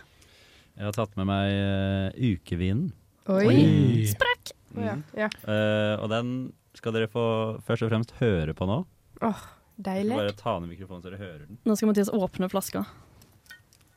[0.75, 2.89] Jeg har tatt med meg uh, ukevinen.
[3.31, 4.05] Oi.
[4.11, 4.53] Sprekk!
[4.75, 4.83] Mm.
[4.85, 4.95] ja,
[5.25, 5.29] ja.
[5.47, 6.31] Uh, og den
[6.75, 7.23] skal dere få
[7.65, 8.81] først og fremst høre på nå.
[9.23, 9.45] Åh,
[9.79, 10.17] deilig.
[10.19, 11.61] Bare ta ned mikrofonen så dere hører den.
[11.65, 12.83] Nå skal Mathias åpne flaska.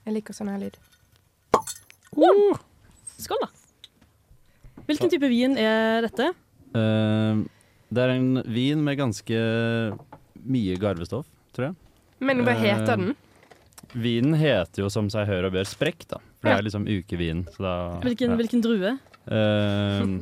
[0.06, 0.78] Jeg liker sånn her lyd.
[2.16, 2.54] Wow.
[3.18, 3.50] Skål, da.
[4.88, 6.30] Hvilken type vin er dette?
[6.78, 7.42] Uh,
[7.90, 9.42] det er en vin med ganske
[10.48, 11.26] mye garvestoff,
[11.58, 11.78] tror jeg.
[12.24, 13.12] Men hva Eh, heter den?
[13.96, 16.20] Vinen heter jo som seg hør og bør sprekk, da.
[16.42, 17.46] For det er liksom ukevin.
[17.54, 18.40] Så da, Hvilken, ja.
[18.42, 18.92] hvilken drue?
[19.28, 20.20] Uh,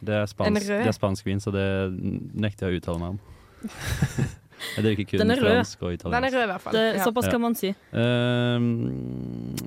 [0.00, 1.66] det, er spansk, det er spansk vin, så det
[2.36, 3.20] nekter jeg å uttale meg om.
[4.76, 5.52] jeg drikker kun Den er rød.
[5.58, 6.16] fransk og italiensk.
[6.16, 6.78] Den er rød i hvert fall.
[6.78, 7.04] Det, Ja.
[7.04, 7.70] såpass kan man si.
[7.92, 8.58] Uh,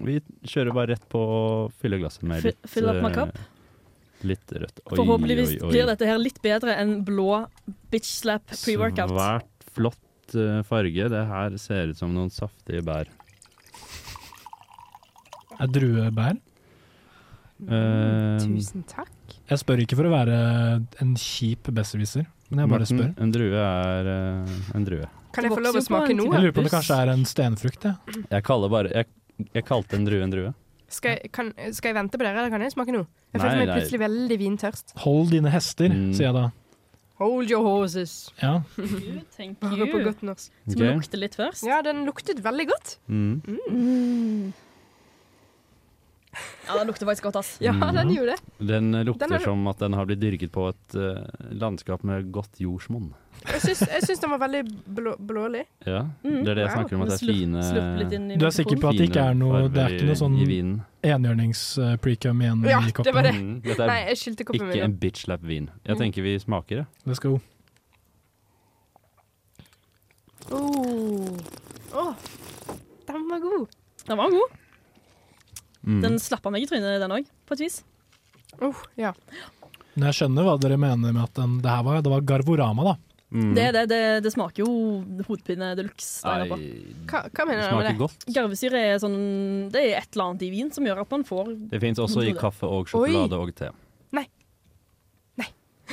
[0.10, 0.20] vi
[0.50, 1.40] kjører bare rett på å
[1.82, 3.40] fylle glasset med litt fill up my eh, cup.
[4.28, 4.82] Litt rødt.
[4.84, 5.72] Oi, Forhåpentligvis oi, oi.
[5.72, 7.46] blir dette her litt bedre enn blå
[7.94, 9.14] bitch slap pre-workout.
[9.14, 11.08] Svært flott eh, farge.
[11.14, 13.08] Det her ser ut som noen saftige bær.
[15.60, 16.38] Er druebær?
[17.60, 19.12] Uh, Tusen takk.
[19.50, 20.36] Jeg spør ikke for å være
[21.04, 23.10] en kjip besserwisser, men jeg bare Morten, spør.
[23.26, 25.10] En drue er uh, en drue.
[25.36, 26.32] Kan jeg få lov å smake noe?
[26.32, 28.24] Jeg lurer på om det kanskje er en stenfrukt, jeg.
[28.32, 29.10] Jeg bare Jeg,
[29.54, 30.54] jeg kalte en drue en drue.
[30.90, 33.06] Skal jeg, kan, skal jeg vente på dere, eller kan jeg smake noe?
[33.36, 33.76] Jeg føler meg nei.
[33.78, 34.96] plutselig veldig vintørst.
[35.04, 36.08] Hold dine hester, Mm.
[36.18, 36.48] sier jeg da.
[37.20, 38.32] Hold your horses.
[38.40, 38.62] Ja.
[39.38, 39.92] Thank Bare you.
[39.92, 40.50] på godt norsk.
[40.64, 41.66] Skal vi lukte litt først?
[41.68, 42.96] Ja, den luktet veldig godt.
[43.12, 43.42] Mm.
[43.68, 44.54] Mm.
[46.68, 47.58] Ja, den lukter faktisk godt, ass.
[47.60, 48.68] Ja, den gjorde det.
[48.68, 52.32] Den lukter Den er- som at den har blitt dyrket på et uh, landskap med
[52.32, 53.14] godt jordsmonn.
[53.48, 54.62] Jeg syns, jeg syns den var veldig
[54.94, 55.64] blå, blålig.
[55.88, 56.44] Ja, Mm.
[56.44, 58.98] det er det jeg snakker om, at det er fine Du er sikker på at
[59.00, 60.36] det ikke er noe Det er ikke noe sånn
[61.04, 63.14] enhjørnings-precum igjen Ja, i det koppen?
[63.16, 63.34] var det.
[63.34, 64.76] Mm, dette er Nei, jeg skylte koppen min.
[64.78, 65.70] ikke en bitchlap-vin.
[65.86, 66.00] Jeg Mm.
[66.02, 66.86] tenker vi smaker det.
[67.08, 67.40] Let's go.
[70.52, 71.38] Oh.
[71.94, 72.14] oh.
[73.08, 73.68] den var god.
[74.08, 74.50] Den var god.
[75.86, 76.00] Mm.
[76.04, 77.82] Den slappa meg i trynet, den òg, på et vis.
[78.66, 79.14] Oh, ja.
[79.96, 82.92] Men jeg skjønner hva dere mener med at den, det her var, det var Garvorama,
[82.92, 82.96] da.
[83.30, 83.52] Mm.
[83.54, 84.72] Det, det, det, det smaker jo
[85.28, 86.24] hodepine de luxe.
[86.26, 87.98] Hva, hva mener du med det?
[88.00, 88.26] godt.
[88.34, 89.20] Garvesyre er sånn
[89.70, 92.26] Det er et eller annet i vin som gjør at man får Det fins også
[92.26, 93.70] i kaffe og sjokolade og te.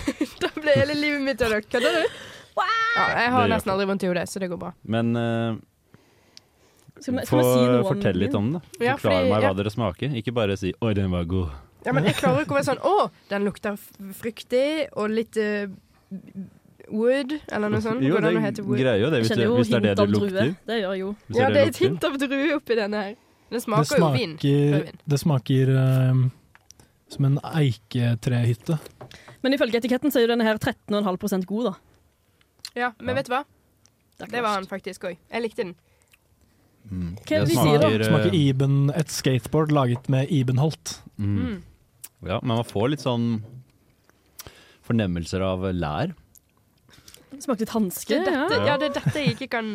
[0.42, 1.70] Da ble hele livet mitt ødelagt.
[1.72, 2.18] Kødder du?
[2.56, 4.72] Ja, jeg har nesten aldri vondt i hodet, så det går bra.
[4.88, 5.58] Men eh,
[7.00, 8.60] Skal man, skal få vi si noe om fortelle litt om det.
[8.80, 9.52] Ja, Forklar fordi- meg hva ja.
[9.54, 10.14] dere smaker.
[10.16, 11.50] Ikke bare si 'oi, den var god'.
[11.84, 13.76] Ja, men jeg klarer ikke å være sånn Å, den lukter
[14.18, 15.66] fruktig og litt uh,
[16.90, 18.02] wood, eller noe sånt.
[18.02, 18.78] Jo, Går det an det hete wood?
[18.80, 20.56] greier jo det, hvis det, hvis det er det hint du lukter.
[20.66, 21.12] Det gjør jo.
[21.28, 23.14] Hvis Ja, det er et hint av drue oppi denne her.
[23.14, 24.36] Det Det smaker jo vin.
[24.38, 25.00] smaker, Rødvin.
[25.06, 26.28] det smaker uh,
[27.08, 28.78] som en eiketrehytte.
[29.42, 31.74] Men ifølge etiketten så er jo denne her 13,5 god, da.
[32.74, 33.44] Ja, men vet du hva?
[34.18, 35.16] Det Det var han faktisk òg.
[35.30, 35.74] Jeg likte den.
[36.90, 37.16] Mm.
[37.18, 37.88] Hva er det Det de sier, da?
[37.88, 40.98] smaker, eh, Smaker Iben, et skateboard laget med Ibenholt.
[41.18, 41.36] Mm.
[41.38, 41.56] Mm.
[42.26, 43.26] Ja, men man får litt sånn
[44.86, 46.14] fornemmelser av lær.
[47.36, 48.08] Smaker litt hanske.
[48.14, 48.66] Det er dette, ja.
[48.70, 49.66] ja, det er dette jeg ikke kan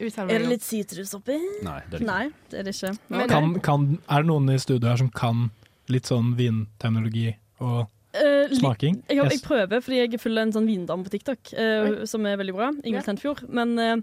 [0.00, 1.36] uttale meg Er det litt sitrus oppi?
[1.66, 2.06] Nei, det er det ikke.
[2.08, 2.22] Nei,
[2.52, 2.92] det er det ikke.
[3.12, 5.50] Men- Kan, kan, er det noen i studio her som kan
[5.92, 8.98] litt sånn vinteknologi og Uh, smaking?
[9.08, 12.34] Jeg, jeg, jeg prøver fordi jeg følger en sånn vindam på TikTok, uh, som er
[12.36, 12.66] veldig bra.
[12.84, 13.06] Ingvild.
[13.06, 13.38] Tentfjord.
[13.48, 13.94] Men uh,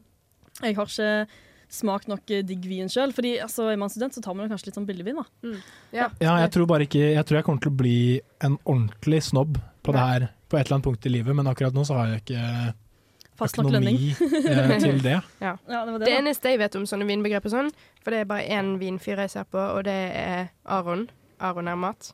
[0.63, 1.27] jeg har ikke
[1.69, 3.13] smakt nok eh, digg vin sjøl.
[3.15, 5.25] Fordi altså, er man student, så tar man jo kanskje litt sånn billigvin, da.
[5.45, 5.55] Mm.
[5.95, 6.09] Ja.
[6.19, 7.97] Ja, jeg tror bare ikke Jeg tror jeg kommer til å bli
[8.45, 11.75] en ordentlig snobb på det her på et eller annet punkt i livet, men akkurat
[11.77, 12.43] nå så har jeg ikke
[13.39, 15.15] Fast nok økonomi eh, til det.
[15.45, 15.53] Ja.
[15.69, 17.69] Ja, det var det, Det eneste jeg vet om sånne vinbegrep og sånn,
[18.03, 21.05] for det er bare én vinfyr jeg ser på, og det er Aron.
[21.39, 22.11] Aron er mat.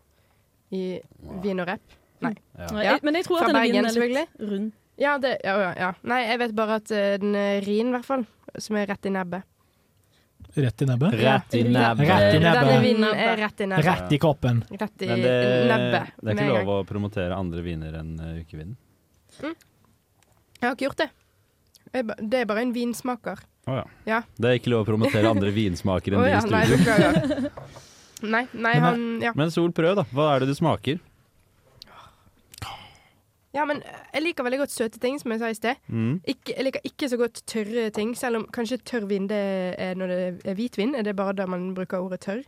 [0.75, 0.99] I
[1.41, 1.95] vin og rep.
[2.25, 2.33] Nei.
[2.57, 2.97] Ja.
[3.05, 4.51] Men jeg tror Fra at denne Bergen, vinen er litt selvfølgelig.
[4.51, 4.71] rund.
[5.01, 5.89] Ja, det, ja, ja, ja.
[6.07, 8.23] Nei, jeg vet bare at uh, den er rin, i hvert fall.
[8.61, 9.43] Som er rett i nebbet.
[10.55, 11.13] Rett i nebbet.
[11.19, 12.07] Rett i nebbet.
[12.07, 13.85] Rett i Denne vinen er rett i nebbet.
[13.85, 14.61] Rett i koppen.
[14.71, 15.33] Rett i Men det,
[15.71, 16.13] nebbet.
[16.21, 18.77] det er ikke lov å promotere andre viner enn ukevinen?
[19.43, 19.55] Mm.
[20.61, 21.09] Jeg har ikke gjort det.
[22.23, 23.41] Det er bare en vinsmaker.
[23.67, 23.83] Å ja.
[24.07, 24.21] Ja.
[24.37, 27.51] Det er ikke lov å promotere andre vinsmaker enn Å de i studio.
[28.25, 29.33] Nei, Nei, nei, han ja.
[29.35, 30.05] Men Sol, prøv, da.
[30.15, 31.01] Hva er det du smaker?
[33.55, 33.79] Ja, men
[34.13, 35.75] jeg liker veldig godt søte ting, som jeg sa i sted.
[35.87, 36.17] Mm.
[36.27, 39.39] Ikke, jeg liker ikke så godt tørre ting, selv om kanskje tørr vin det
[39.79, 40.19] er når det
[40.51, 40.93] er hvitvin.
[40.99, 42.43] Er det bare da man bruker ordet tørr?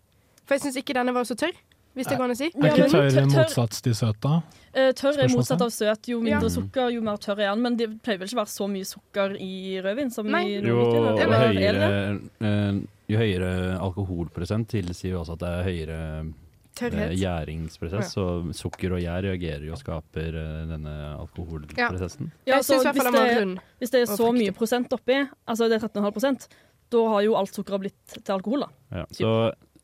[0.46, 1.56] For jeg syns ikke denne var så tørr,
[1.98, 2.46] hvis det går an å si.
[2.46, 4.42] Er ikke men tørr tørr- til søt, da?
[4.74, 6.08] Eh, tørr er motsatt av søt.
[6.12, 6.54] Jo mindre Ja.
[6.54, 7.62] sukker, jo mer tørr er den.
[7.64, 10.44] Men det pleier vel ikke å være så mye sukker i rødvin som Nei.
[10.46, 16.34] i Jo, det høyere, eh, jo høyere alkoholprosent tilsier jo også at det er høyere
[16.78, 17.14] Tørrhet.
[17.18, 18.12] gjæringsprosess.
[18.12, 18.14] Ja.
[18.14, 22.32] Så sukker og gjær reagerer jo og skaper eh, denne alkoholprosessen.
[22.46, 24.94] Ja, Jeg så syns i hvert hvis det- er, Hvis det er så mye prosent
[24.94, 26.48] oppi, altså det er 13,5%
[26.90, 28.70] da har jo alt sukkeret blitt til alkohol, da.
[29.02, 29.32] Ja, så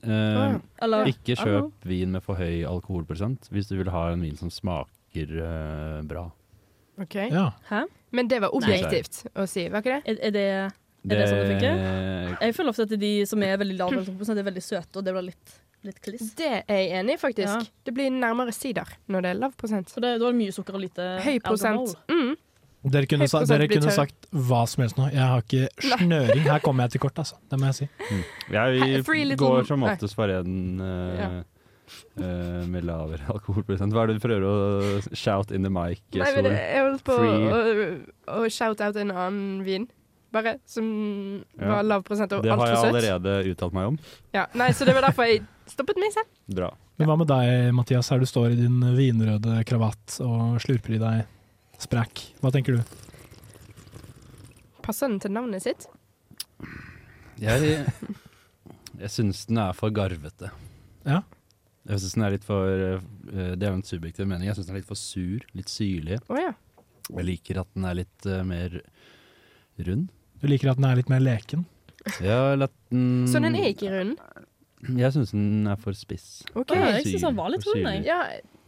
[0.03, 4.37] eh, Eller ikke kjøp vin med for høy alkoholprosent hvis du vil ha en vin
[4.39, 6.29] som smaker eh, bra.
[7.01, 7.15] Ok.
[7.31, 7.49] Ja.
[7.69, 7.83] Hæ?
[8.13, 10.13] Men det var objektivt å si, var ikke det?
[10.13, 10.47] Er, er det
[11.03, 11.79] er det sånn det funker?
[12.39, 14.03] Jeg føler ofte at de som er veldig lave
[14.37, 15.55] er veldig søte, og det blir litt,
[15.85, 16.31] litt kliss.
[16.39, 17.47] Det er jeg enig i, faktisk.
[17.47, 17.59] Ja.
[17.85, 19.89] Det blir nærmere sider når det er lav prosent.
[19.91, 21.95] Så det, da er det mye sukker og lite Høy prosent.
[22.11, 22.33] Mm.
[22.93, 25.05] Dere kunne, sa, dere kunne sagt hva som helst nå.
[25.13, 25.69] Jeg har ikke
[26.01, 26.41] snøring.
[26.49, 27.37] Her kommer jeg til kort, altså.
[27.47, 27.87] Det må jeg si.
[28.51, 31.29] Jeg He- free går som oftest for en eh, Ja.
[32.19, 33.93] eh, med lavere alkoholprosent.
[33.95, 36.01] Hva er det du prøver å shout in the mic?
[36.11, 37.63] Nei, men jeg holdt på å,
[38.41, 39.87] å shout out en annen vin.
[40.33, 40.87] Bare som
[41.59, 41.67] Ja.
[41.75, 43.99] var lav prosent og Det har jeg allerede uttalt meg om.
[44.33, 46.27] Ja, nei, så det var derfor jeg stoppet meg selv.
[46.49, 46.71] Bra.
[46.97, 51.01] Men hva med deg, Mathias, her du står i din vinrøde kravatt og slurper i
[51.01, 51.25] deg
[51.81, 52.25] sprekk.
[52.41, 52.83] Hva tenker du?
[54.83, 55.87] Passer den til navnet sitt?
[57.41, 57.85] Jeg,
[58.99, 60.51] jeg syns den er for garvete.
[61.07, 61.21] Ja.
[61.89, 63.01] Jeg syns den er litt for eh,
[63.59, 64.47] Det er jo en subjektiv mening.
[64.47, 65.43] Jeg syns den er litt for sur.
[65.57, 66.19] Litt syrlig.
[66.31, 66.53] Oh, ja.
[67.09, 68.77] Jeg liker at den er litt uh, mer
[69.83, 70.11] rund.
[70.43, 71.63] Du liker at den er litt mer leken?
[72.19, 74.17] Ja, eller at den Så den er ikke rund?
[74.99, 76.41] Jeg syns den er for spiss.
[76.53, 76.73] Ok.
[76.75, 78.03] Ja, jeg synes Syr- den var litt rund, jeg.
[78.09, 78.17] Ja,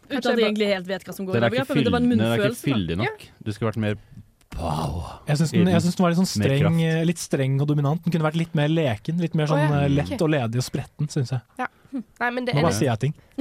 [0.05, 1.83] Uten at jeg egentlig helt vet hva som går Den i er ikke, begrepet, men
[1.83, 2.61] det var en fyll- den er ikke munnfølelse.
[2.63, 2.71] da.
[2.71, 3.25] fyldig nok.
[3.43, 3.95] Du skulle vært mer
[4.55, 5.03] wow.
[5.27, 7.07] Jeg syns den, jeg syns den var litt sånn Mer streng, kraft.
[7.09, 8.03] litt streng og dominant.
[8.05, 9.81] Den kunne vært litt mer leken, litt mer Å, sånn ja.
[9.81, 10.21] eh, lett Ok.
[10.21, 11.41] og ledig og spretten, syns jeg.
[11.59, 11.67] Ja.
[11.95, 13.13] Nei, men det Nå er bare sier jeg ting.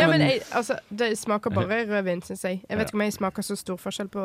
[0.00, 2.62] ja, men- jeg, altså, det smaker bare rødvin, syns jeg.
[2.70, 4.24] Jeg vet ikke om jeg smaker så stor forskjell på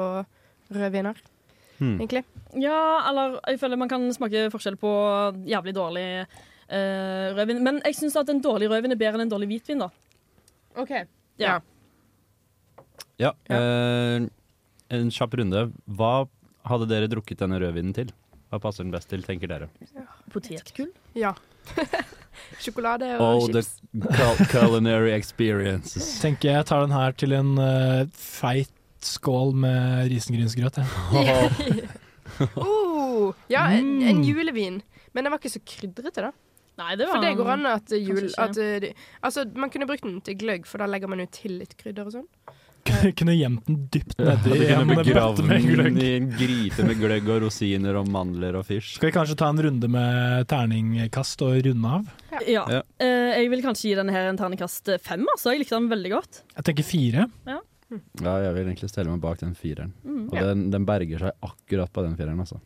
[0.71, 1.15] rødviner,
[1.79, 1.97] Hmm.
[1.99, 2.23] egentlig.
[2.61, 2.79] Ja,
[3.09, 4.91] eller jeg føler man kan smake forskjell på
[5.49, 7.63] jævlig dårlig uh, rødvin.
[7.63, 9.89] Men jeg syns at en dårlig rødvin er bedre enn en dårlig hvitvin, da.
[10.79, 10.93] OK.
[11.41, 11.59] Ja.
[13.19, 14.27] Ja, eh,
[14.95, 15.69] en kjapp runde.
[15.87, 16.13] Hva
[16.67, 18.11] hadde dere drukket denne rødvinen til?
[18.51, 19.69] Hva passer den best til, tenker dere?
[20.33, 20.91] Potetgull?
[21.17, 21.33] Ja.
[22.61, 23.79] Sjokolade og All chips.
[23.79, 24.37] chips.
[24.37, 26.19] the culinary experiences.
[26.21, 28.71] Tenker jeg tar den her til en uh, feit
[29.05, 30.81] skål med risengrynsgrøt.
[30.81, 31.85] jeg.
[32.59, 34.23] oh, ja, en, en Mm.
[34.27, 34.81] julevin.
[35.13, 36.31] Men den var ikke så krydrete, da.
[36.75, 38.87] Nei, det var For det går an at jul at, uh,
[39.23, 42.09] Altså, man kunne brukt den til gløgg, for da legger man jo til litt krydder
[42.09, 42.25] og sånn.
[43.17, 45.95] Kunne gjemt den dypt Ja, nedi ja, en bøtte begravd med den gløgg.
[46.03, 48.97] i en gryte med gløgg og rosiner og mandler og fisk.
[48.99, 52.11] Skal vi kanskje ta en runde med terningkast og runde av?
[52.45, 52.65] Ja.
[52.75, 52.81] Ja.
[53.01, 55.55] Eh, jeg vil kanskje gi denne her en terningkast fem, altså.
[55.55, 56.43] Jeg likte den veldig godt.
[56.59, 57.25] Jeg tenker fire.
[57.49, 57.57] Ja.
[57.91, 59.91] Ja, jeg vil egentlig stelle meg bak den fireren.
[60.03, 60.45] Mm, og ja.
[60.49, 62.57] den, den berger seg akkurat på den fireren, altså.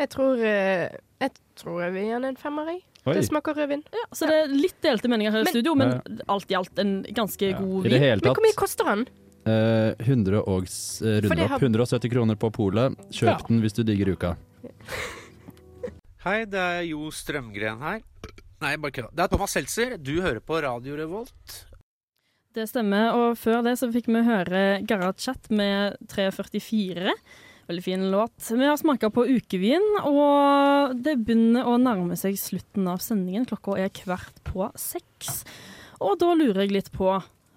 [0.00, 0.88] Jeg tror uh,
[1.20, 2.80] Jeg tror jeg vil gi den en femmer, jeg.
[3.06, 3.14] Oi.
[3.16, 3.82] Det smaker rødvin.
[3.96, 6.78] Ja, så det er litt delte meninger her i Men- studio, men alt i alt
[6.82, 7.94] en ganske god vin.
[8.00, 9.06] Men hvor mye koster den?
[9.48, 12.96] eh, 100 og eh, har- 170 kroner på polet.
[13.08, 13.38] Kjøp Ja.
[13.48, 14.34] den hvis du digger uka.
[16.24, 18.02] Hei, det er Jo Strømgren her.
[18.60, 19.14] Nei, bare kødda.
[19.16, 19.96] Det er Thomas Seltzer.
[19.96, 21.62] Du hører på Radio Revolt.
[22.50, 27.12] Det stemmer, og før det så fikk vi høre Garrat Chat med 344.
[27.70, 28.34] Veldig fin låt.
[28.50, 33.46] Vi har smaka på ukevin, og det begynner å nærme seg slutten av sendingen.
[33.46, 35.44] Klokka er kvart på seks.
[36.02, 37.12] Og da lurer jeg litt på,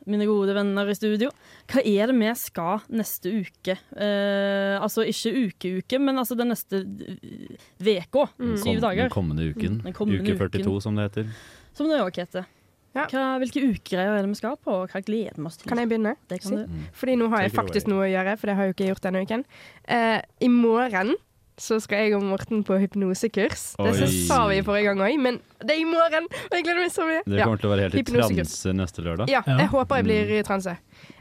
[0.05, 1.31] mine gode venner i studio,
[1.71, 3.79] hva er det vi skal neste uke?
[3.97, 7.61] Eh, altså ikke uke-uke, men altså den neste uka.
[7.81, 8.27] veka.
[8.37, 9.07] Den Syv dager.
[9.07, 9.79] Den kommende uken.
[9.79, 10.83] Mm, den kommende Uke 42, uken.
[10.85, 11.31] som det heter.
[11.73, 12.45] Som det òg heter.
[12.93, 15.67] Hva, hvilke ukegreier er det vi skal på, og hva gleder vi oss til?
[15.69, 16.15] Kan jeg begynne?
[16.29, 16.55] Det kan Si.
[16.55, 16.81] du.
[16.93, 19.01] Fordi nå har jeg faktisk noe å gjøre, for det har jeg jo ikke gjort
[19.07, 19.45] denne uken.
[19.87, 21.15] Eh, I morgen
[21.57, 23.75] så skal jeg og Morten på hypnosekurs.
[23.77, 26.25] Det så sa vi forrige gang òg, men det er i morgen!
[26.25, 27.21] Og jeg gleder meg så mye.
[27.25, 29.29] Dere kommer til å være helt i transe neste lørdag.
[29.29, 30.39] Ja, jeg håper jeg blir Mm.
[30.39, 30.77] i transe.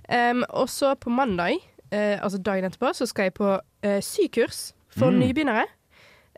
[0.09, 1.57] Um, og så på mandag,
[1.93, 5.21] uh, altså dagen etterpå, så skal jeg på uh, sykurs for Mm.
[5.21, 5.67] nybegynnere.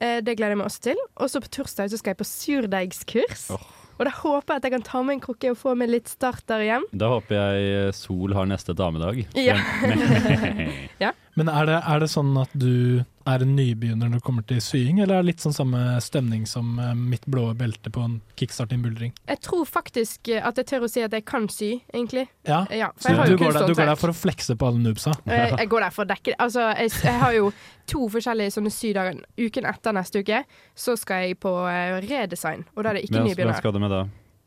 [0.03, 0.97] Uh, det gleder jeg meg også til.
[1.17, 3.51] Og så på torsdag så skal jeg på surdeigskurs.
[3.95, 6.11] Og da håper jeg at jeg kan ta med en krukke og få med litt
[6.11, 6.87] starter hjem.
[6.93, 9.23] Da håper jeg eh, Sol har neste damedag.
[9.39, 9.59] Ja.
[11.05, 11.13] ja.
[11.35, 14.61] Men er det, er det sånn at du er en nybegynner når det kommer til
[14.63, 18.19] sying, eller er det litt sånn samme stemning som eh, mitt blå belte på en
[18.39, 19.15] kickstart i en buldring?
[19.27, 22.27] Jeg tror faktisk eh, at jeg tør å si at jeg kan sy, egentlig.
[22.47, 24.17] Ja, Ja, for så jeg har du jo går, der, du går der for å
[24.19, 25.15] flekse på alle noobsa?
[25.27, 26.39] Eh, Jeg går der for å dekke det.
[26.47, 27.53] Altså, jeg, jeg har jo
[27.91, 29.23] to forskjellige sånne sydager.
[29.41, 30.43] Uken etter neste uke
[30.77, 31.55] så skal jeg på
[32.05, 33.55] redesign, og da er det ikke nybegynner.
[33.57, 34.05] hvem skal du med da?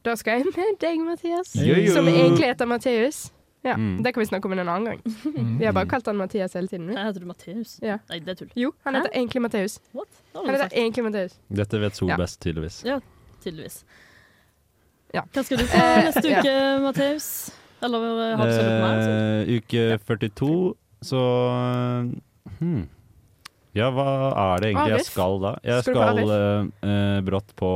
[0.08, 1.52] Da skal jeg med deg, Mathias.
[1.58, 1.92] Jo, jo.
[1.98, 3.26] Som egentlig heter Mathias.
[3.68, 4.02] Ja, Mm.
[4.04, 5.02] Det kan vi snakke om en annen gang.
[5.28, 5.58] Mm.
[5.60, 6.88] Vi har bare kalt han Mathias hele tiden.
[6.90, 7.78] Nei, heter du Mathias?
[7.84, 7.98] Ja.
[8.10, 8.52] Nei, det er tull.
[8.56, 9.80] Jo, han heter egentlig Mathias.
[9.94, 10.08] What?
[10.12, 10.76] Det har Han heter sagt.
[10.82, 11.38] egentlig Mathias.
[11.62, 12.18] Dette vet Sol Ja.
[12.18, 12.82] best, tydeligvis.
[12.88, 13.00] Ja,
[13.44, 13.80] tydeligvis.
[15.14, 15.24] Ja.
[15.34, 16.40] Hva skal du få Eh, neste ja.
[16.42, 17.30] uke, Mathias?
[17.82, 19.02] Eller eh, har du sett på meg?
[19.08, 20.76] Eh, uke 42,
[21.06, 21.22] så
[22.60, 22.86] hmm.
[23.78, 24.06] Ja, hva
[24.56, 25.52] er det egentlig jeg skal da?
[25.64, 27.70] Jeg Skal skal eh, eh, brått på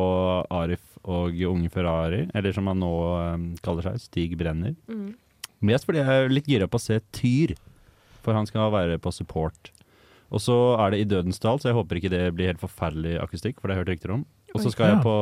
[0.50, 4.74] Arif og Unge Ferrari, eller som han nå eh, kaller seg, Stig Brenner.
[4.90, 5.12] Mm.
[5.62, 7.54] Mest fordi jeg er litt gira på å se Tyr,
[8.22, 9.72] for han skal være på support.
[10.32, 13.18] Og så er det i Dødens dal, så jeg håper ikke det blir helt forferdelig
[13.22, 14.24] akustikk, for det har jeg hørt rykter om.
[14.56, 15.16] Og så skal jeg på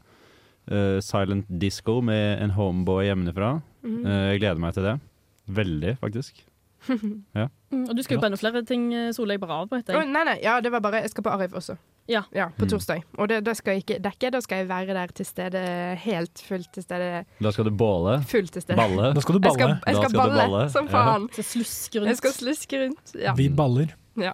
[0.00, 3.56] uh, Silent Disco med en homeboy hjemmefra.
[3.86, 4.00] Mm.
[4.02, 4.98] Uh, jeg gleder meg til det.
[5.46, 6.44] Veldig, faktisk.
[7.34, 7.48] Ja.
[7.72, 9.40] Mm, og du skal jo på enda flere ting, eh, Solveig.
[9.42, 11.74] Bare avbryt Å, Oh, nei, nei, ja, det var bare Jeg skal på Arif også.
[12.08, 12.22] Ja.
[12.56, 12.70] på Mm.
[12.70, 13.02] torsdag.
[13.18, 14.30] Og det, da skal jeg ikke dekke.
[14.30, 15.62] Da skal jeg være der til stede,
[15.98, 17.24] helt fullt til stede.
[17.42, 18.20] Da skal du båle.
[18.24, 18.76] Fullt til stede.
[18.78, 19.12] Balle.
[19.14, 20.70] Jeg skal, jeg skal, jeg skal du balle, balle.
[20.70, 20.92] som Ja.
[20.92, 21.28] faen.
[21.32, 22.08] Skal sluske rundt.
[22.08, 23.14] Jeg skal sluske rundt.
[23.20, 23.34] Ja.
[23.34, 23.94] Vi baller.
[24.16, 24.32] ja.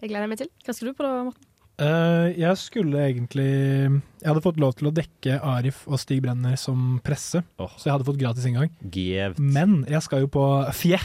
[0.00, 0.48] Det gleder jeg meg til.
[0.66, 1.50] Hva skal du på da, Morten?
[1.74, 6.54] Uh, jeg skulle egentlig Jeg hadde fått lov til å dekke Arif og Stig Brenner
[6.56, 8.70] som presse, så jeg hadde fått gratis inngang.
[8.94, 9.38] Gjevt.
[9.42, 11.02] Men jeg skal jo på Fjeh.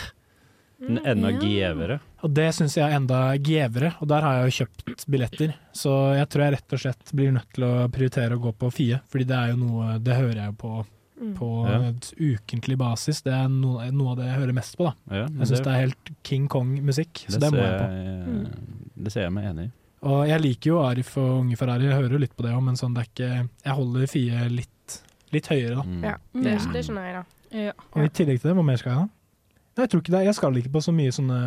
[0.82, 2.00] Men Enda gjevere.
[2.24, 5.54] Og det syns jeg er enda gjevere, og der har jeg jo kjøpt billetter.
[5.76, 8.72] Så jeg tror jeg rett og slett blir nødt til å prioritere å gå på
[8.72, 10.86] Fie, fordi det er jo noe Det hører jeg jo på
[11.20, 11.34] Mm.
[11.36, 11.90] på Ja.
[11.90, 13.22] et ukentlig basis.
[13.22, 14.94] Det er noe, noe av det jeg hører mest på, da.
[15.18, 17.90] Ja, jeg syns det- det er helt King Kong-musikk, så det, Det må jeg på.
[17.92, 19.04] jeg, Mm.
[19.04, 19.72] det ser jeg meg enig i.
[20.08, 22.64] Og jeg liker jo Arif og Unge Ferrari, jeg hører jo litt på det òg,
[22.64, 25.02] men sånn det er ikke Jeg holder Fie litt,
[25.34, 25.82] litt høyere, da.
[25.84, 26.04] Mm.
[26.04, 27.14] Ja, det, det skjønner jeg,
[27.52, 27.58] da.
[27.60, 27.72] Ja.
[27.98, 29.10] Og i tillegg til det, hva mer skal jeg ha?
[29.80, 30.26] Nei, jeg tror ikke det.
[30.28, 31.38] Jeg skal ikke på så mye sånne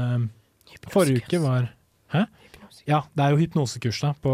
[0.89, 1.69] Forrige uke var
[2.15, 2.25] Hæ?
[2.89, 4.31] Ja, det er jo hypnosekurs da på,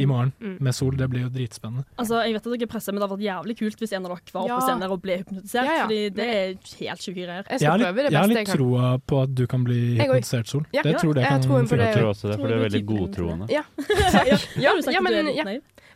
[0.00, 0.54] i morgen Mm.
[0.64, 0.94] med Sol.
[0.96, 1.84] Det blir jo dritspennende.
[1.98, 4.06] Altså, jeg vet at dere er presset, men det hadde vært jævlig kult hvis en
[4.06, 4.56] av dere var oppe Ja.
[4.56, 5.66] på scenen der og ble hypnotisert.
[5.68, 5.82] Ja, ja.
[5.84, 6.46] Fordi det er
[6.86, 7.44] helt sjuke greier.
[7.50, 10.46] Jeg Jeg har litt, det jeg har litt troa på at du kan bli hypnotisert,
[10.48, 10.64] Sol.
[10.72, 11.78] Ja, det tror jeg jeg kan tror det.
[11.84, 13.50] Jeg tror også det, for det er veldig godtroende.
[13.50, 13.62] Ja.
[14.64, 15.44] Ja, men ja.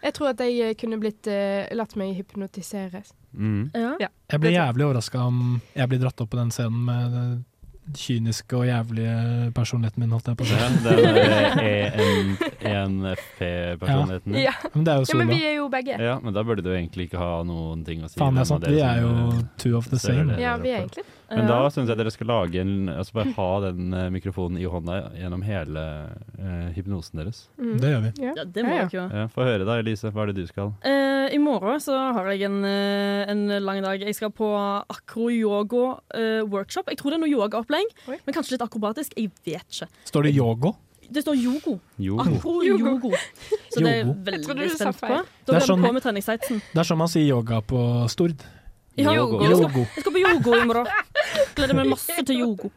[0.04, 3.00] Jeg tror at jeg eh, kunne blitt uh, latt meg hypnotisere.
[3.32, 3.72] Mm.
[3.72, 3.94] Ja.
[4.04, 4.12] Ja.
[4.34, 7.34] Jeg blir jævlig overraska om jeg blir dratt opp på den scenen med den
[8.00, 10.56] kyniske og jævlige personligheten min, holdt jeg på å si.
[10.56, 12.36] Ja, den
[12.70, 14.40] ENFP-personligheten din.
[14.46, 14.54] Ja.
[14.72, 15.98] Men det er jo ja, men vi er jo begge.
[16.00, 18.16] Ja, men da burde du egentlig ikke ha noen ting å si.
[18.20, 18.64] Faen, det er sant.
[18.68, 19.12] Vi er jo
[19.60, 20.38] two of the same.
[20.40, 23.46] Ja, vi er egentlig Men da syns jeg dere skal lage en, altså bare ha
[23.70, 25.84] den eh, mikrofonen i hånda gjennom hele
[26.38, 27.48] eh, hypnosen deres.
[27.58, 27.78] Mm.
[27.80, 28.10] Det gjør vi.
[28.26, 28.32] Ja.
[28.44, 28.84] Det må Ja, ja.
[28.84, 29.10] dere gjøre.
[29.22, 30.10] Ja, Få høre da, Elise.
[30.12, 30.72] Hva er det du skal?
[30.84, 34.00] Eh, I morgen så har jeg en, eh, en lang dag.
[34.04, 34.52] Jeg skal på
[34.92, 36.88] akro-yoga-workshop.
[36.90, 39.14] jeg tror det er noe yogaopplegg, men kanskje litt akrobatisk.
[39.18, 39.88] Jeg vet ikke.
[40.08, 40.74] Står det yogo?
[41.14, 41.78] Det står yogo.
[42.00, 42.16] Jo.
[42.18, 43.10] Akro-yogo.
[43.70, 44.14] Så det er jeg Yogo.
[44.24, 45.06] Jeg trodde veldig du sa spent på.
[45.06, 45.24] feil.
[45.44, 46.62] Da Det er vi sånn- på med treningssightsen.
[46.72, 48.36] Det er sånn man sier yoga på Stord.
[48.96, 49.40] Yogo.
[49.42, 50.86] Jeg, skal, jeg skal på yogo i morgen.
[51.56, 52.70] Gleder meg masse til yogo.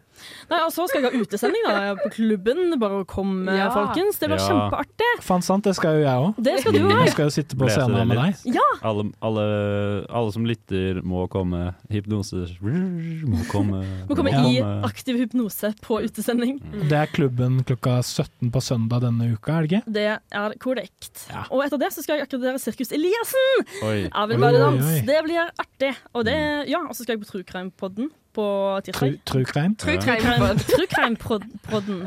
[0.50, 2.80] Nei, og så skal jeg ha utesending da, på klubben.
[2.80, 3.70] Bare kom, Ja.
[3.74, 4.18] folkens.
[4.20, 4.48] Det blir Ja.
[4.48, 5.10] kjempeartig.
[5.22, 6.36] Faen sant, det skal jo jeg òg.
[6.42, 8.36] Det skal du Jeg skal jo sitte på scenen med deg.
[8.56, 8.68] Ja.
[8.82, 11.76] Alle, alle, alle som lytter, må komme.
[11.92, 13.84] Hypnose Må komme.
[14.08, 14.44] Må komme Ja.
[14.48, 16.60] i aktiv hypnose på utesending.
[16.88, 19.84] Det er klubben klokka 17 på søndag denne uka, er det ikke?
[19.92, 21.28] Det er korrekt.
[21.30, 21.44] Ja.
[21.52, 23.66] Og etter det så skal jeg akkreditere Sirkus Eliassen!
[23.84, 24.10] Oi.
[24.10, 25.06] Jeg vil bare danse.
[25.06, 25.96] Det blir artig.
[26.16, 26.38] Og det,
[26.70, 28.46] ja, og så skal jeg på True Crime-podden på
[28.86, 29.18] tirsdag.
[29.26, 30.37] True True crime Crime- True Crime-podden.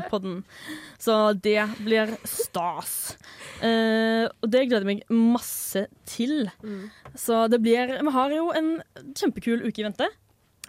[0.09, 0.43] Podden.
[0.99, 3.17] Så det blir stas.
[3.61, 6.49] Eh, og det gleder jeg meg masse til.
[6.63, 6.89] Mm.
[7.15, 8.81] Så det blir Vi har jo en
[9.17, 10.09] kjempekul uke i vente.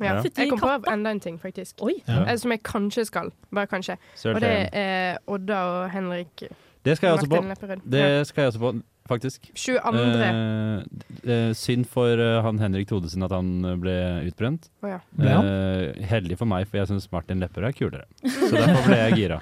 [0.01, 0.15] Ja.
[0.17, 0.23] Ja.
[0.25, 1.83] Jeg kom på enda en ting, faktisk.
[1.85, 1.95] Oi.
[2.09, 2.25] Ja.
[2.33, 3.33] Eh, Som jeg kanskje skal.
[3.55, 3.97] Bare kanskje.
[4.27, 6.49] Og det er Odda og Henrik
[6.85, 7.79] Det skal jeg også på.
[7.85, 8.73] Det skal jeg også på,
[9.09, 9.51] faktisk.
[9.59, 10.03] 22.
[10.27, 10.83] Eh,
[11.27, 13.97] eh, synd for eh, han Henrik Thodesen at han eh, ble
[14.31, 14.69] utbrent.
[14.83, 15.01] Oh, ja.
[15.19, 15.39] Ja.
[15.43, 18.05] Eh, heldig for meg, for jeg syns Martin Lepperød er kulere.
[18.25, 19.41] Så derfor ble jeg gira.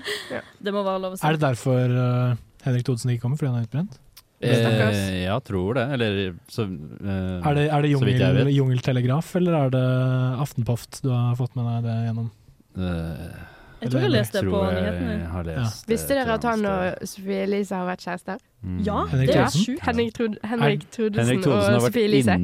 [0.60, 1.26] Det må være lov å si.
[1.26, 4.00] Er det derfor uh, Henrik Thodesen ikke kommer, fordi han er utbrent?
[4.40, 5.84] Eh, ja, tror det.
[5.94, 8.52] Eller så eh, Er det, er det så vidt jeg jungel.
[8.56, 9.86] Jungeltelegraf, eller er det
[10.40, 12.30] Aftenpoft du har fått med deg det gjennom?
[12.80, 13.26] Eh,
[13.80, 15.54] Jeg tror jeg leste det på nyhetene.
[15.56, 15.64] Ja.
[15.88, 18.40] Visste dere at han og Sofie Elise har vært kjærester?
[18.60, 18.80] Mm.
[18.84, 19.80] Ja, det er sjukt.
[19.86, 22.34] Henrik, Trud Henrik Thodesen Henrik Thodesen og vært Elise.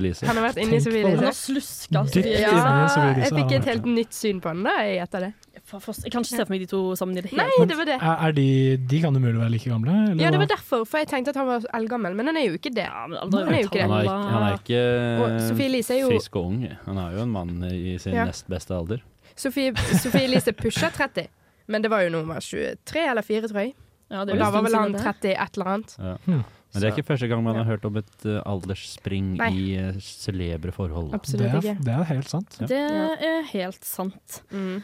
[0.00, 0.26] Elise.
[0.26, 1.44] Han har vært inni Sophie på Han har Elise.
[1.46, 2.56] sluska Sophie Elise.
[2.56, 5.32] Ja, jeg fikk et helt nytt syn på han da, jeg etter det.
[5.62, 7.86] Jeg kan ikke se for meg de to sammen i det hele Nei, det var
[7.86, 7.96] det.
[8.02, 8.46] Er, de,
[8.90, 9.94] de kan umulig være like gamle?
[10.10, 12.48] Eller Ja, det var derfor, for jeg tenkte at han var eldgammel, men han er
[12.48, 12.88] jo ikke det.
[12.88, 13.86] Ja, Han er jo ikke det.
[13.86, 16.66] Han er, ikke- han er ikke Elise frisk og ung.
[16.84, 18.24] Han er jo en mann i sin Ja.
[18.26, 19.00] nest beste alder.
[19.36, 21.28] Sofie, Sofie Elise pusha 30,
[21.72, 23.74] men det var jo nummer 23 eller 4, tror jeg.
[24.12, 25.94] Ja, det Og da var vel han 30 et eller annet.
[25.98, 26.16] Ja.
[26.26, 26.42] Hmm.
[26.72, 29.50] Men det er ikke første gang man har hørt om et uh, aldersspring Nei.
[29.52, 31.10] i uh, celebre forhold.
[31.28, 32.56] Det er, det er helt sant.
[32.62, 32.68] Ja.
[32.70, 32.80] Det
[33.28, 34.38] er helt sant.
[34.52, 34.80] Mm.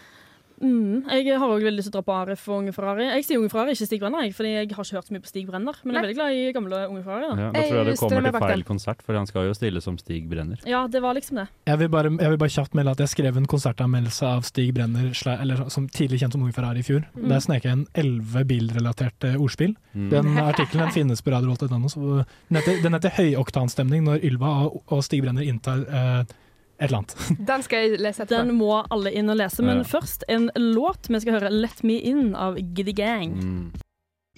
[0.62, 1.04] Mm.
[1.12, 3.06] Jeg har også veldig lyst til å dra på ARF og Unge Ferrari.
[3.08, 5.24] Jeg sier Unge Ferrari, ikke Stig Brenner, jeg, fordi jeg har ikke hørt så mye
[5.24, 5.78] på Stig Brenner.
[5.82, 7.28] Men jeg er veldig glad i gamle Unge Ferrari.
[7.28, 7.36] Da.
[7.38, 9.82] Ja, da tror jeg Jeg det kommer til feil konsert, for han skal jo stille
[9.84, 10.62] som Stig Brenner.
[10.68, 11.46] Ja, det var liksom det.
[11.70, 14.74] Jeg vil, bare, jeg vil bare kjapt melde at jeg skrev en konsertanmeldelse av Stig
[14.74, 17.06] Brenner, eller som tidlig kjent som Unge Ferrari, i fjor.
[17.14, 17.28] Mm.
[17.30, 19.76] Der snek jeg inn elleve bilrelaterte ordspill.
[19.94, 20.10] Mm.
[20.14, 21.88] Den artikkelen finnes på radiovolt.no.
[21.88, 26.36] så Den heter, den heter 'Høyoktanstemning når Ylva og, og Stig Brenner inntar eh,
[26.78, 27.16] et eller annet'.
[27.50, 28.46] Den skal jeg lese etterpå.
[28.46, 29.62] Den må alle inn og lese.
[29.62, 29.88] Men Ja.
[29.98, 31.08] først en låt.
[31.08, 33.34] Vi skal høre 'Let Me In' av Giddy Gang.
[33.34, 33.72] Mm.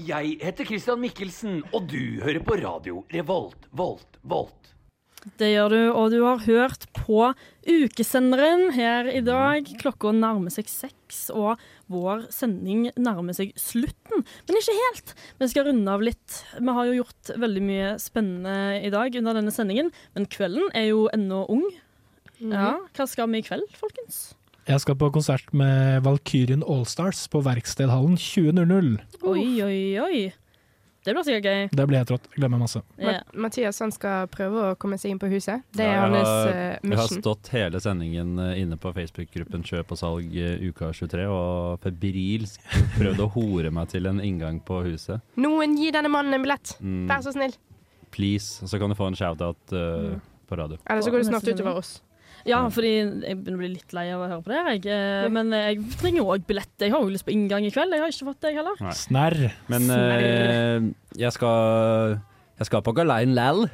[0.01, 4.55] Jeg heter Christian Mikkelsen, og du hører på radio Revolt, Volt, Volt.
[5.37, 7.35] Det gjør du, og du har hørt på
[7.69, 9.67] ukesenderen her i dag.
[9.81, 11.59] Klokka nærmer seg seks, og
[11.93, 14.25] vår sending nærmer seg slutten.
[14.49, 15.15] Men ikke helt.
[15.41, 16.39] Vi skal runde av litt.
[16.59, 18.57] Vi har jo gjort veldig mye spennende
[18.87, 21.69] i dag under denne sendingen, men kvelden er jo ennå ung.
[22.41, 22.53] Mhm.
[22.53, 24.35] Ja, Hva skal vi i kveld, folkens?
[24.69, 29.01] Jeg skal på konsert med Valkyrien Allstars på Verkstedhallen 20.00.
[29.23, 30.33] Oi, oi, oi.
[31.03, 31.69] Det blir sikkert gøy.
[31.73, 32.27] Det blir helt rått.
[32.35, 32.83] Gleder meg masse.
[33.01, 33.23] Yeah.
[33.33, 35.62] Mathias han skal prøve å komme seg inn på huset.
[35.73, 39.65] Det er Ja, hans har- eh, Jeg har stått hele sendingen eh, inne på Facebook-gruppen
[39.65, 42.61] Kjøp og salg eh, uka 23 og febrilsk
[42.99, 45.23] prøvd å hore meg til en inngang på huset.
[45.39, 46.77] Noen gi denne mannen en billett.
[46.83, 47.09] Mm.
[47.09, 47.57] Vær så snill.
[48.11, 48.61] Please.
[48.69, 50.21] Så kan du få en shout-out uh, Mm.
[50.51, 50.77] på radio.
[50.87, 52.03] Eller så går du snart utover oss.
[52.49, 52.93] Ja, fordi
[53.27, 54.62] jeg begynner å bli litt lei av å høre på det.
[54.71, 54.87] Jeg.
[54.95, 56.73] eh, Men jeg trenger òg billett.
[56.81, 57.93] Jeg har jo lyst på inngang i kveld.
[57.93, 58.81] Jeg har ikke fått det, jeg heller.
[58.81, 58.97] Nei.
[58.97, 59.39] Snarr.
[59.69, 62.19] Men uh, jeg skal
[62.61, 63.67] Jeg skal på Galeien Lell.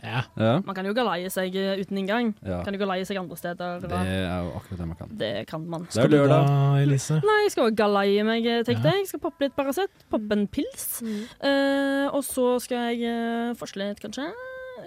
[0.00, 0.22] Ja.
[0.64, 2.30] Man kan jo galeie seg eh, uten inngang.
[2.46, 2.62] Ja.
[2.64, 3.82] Kan jo galeie seg andre steder.
[3.84, 5.10] Det er jo akkurat det man kan.
[5.20, 5.84] Det kan man.
[5.92, 6.38] Skal du da,
[6.80, 7.18] Elise?
[7.20, 9.02] Nei, jeg skal galeie meg, tenkte jeg.
[9.04, 11.02] Jeg skal poppe litt Paracet, poppe en pils.
[11.04, 14.30] Eh, og så skal jeg uh, forske litt, kanskje.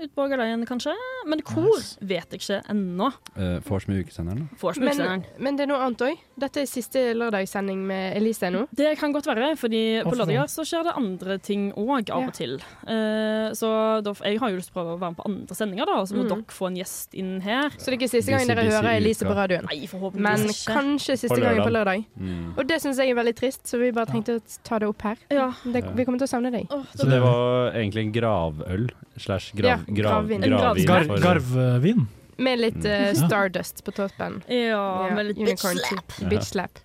[0.01, 0.93] Ut på galeien, kanskje.
[1.27, 3.11] Men hvor vet jeg ikke ennå.
[3.37, 4.57] Uh, Vors med ukesenderen, da.
[4.61, 5.23] Vors med Men, ukesenderen.
[5.39, 6.17] men det er noe annet òg.
[6.39, 8.67] Dette er siste lørdagssending med Elise nå.
[8.75, 12.27] Det kan godt være, fordi på lørdager så skjer det andre ting òg, av Ja.
[12.27, 12.55] og til.
[12.87, 15.55] Eh, så da, jeg har jo lyst til å prøve å være med på andre
[15.55, 16.29] sendinger, da, og så må Mm.
[16.29, 17.69] dere få en gjest inn her.
[17.77, 19.65] Så det er ikke siste gang dere hører Elise på radioen.
[19.69, 20.73] Nei, forhåpentligvis Men ikke.
[20.73, 22.05] kanskje siste På gangen på lørdag.
[22.19, 22.57] Mm.
[22.57, 25.01] Og det syns jeg er veldig trist, så vi bare tenkte å ta det opp
[25.01, 25.17] her.
[25.29, 26.67] Det, Vi kommer til å savne deg.
[26.95, 30.85] Så det var egentlig en gravøl slash Ja, grav, grav, gravvin.
[30.87, 32.07] Gar for- garvvin.
[32.37, 32.85] Med litt Mm.
[32.91, 34.41] eh, Stardust på toppen.
[34.49, 36.29] Ja, med litt bitch unicorn slap.
[36.29, 36.79] Bitch slap.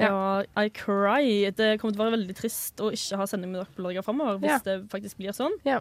[0.00, 1.50] Ja, I cry.
[1.50, 4.04] Det kommer til å være veldig trist å ikke ha sending med dere på lørdager
[4.04, 4.58] framover, hvis Ja.
[4.64, 5.52] det faktisk blir sånn.
[5.64, 5.80] Ja.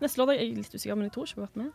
[0.00, 1.72] Neste lørdag er jeg litt usikker, men jeg tror ikke vi har vært med.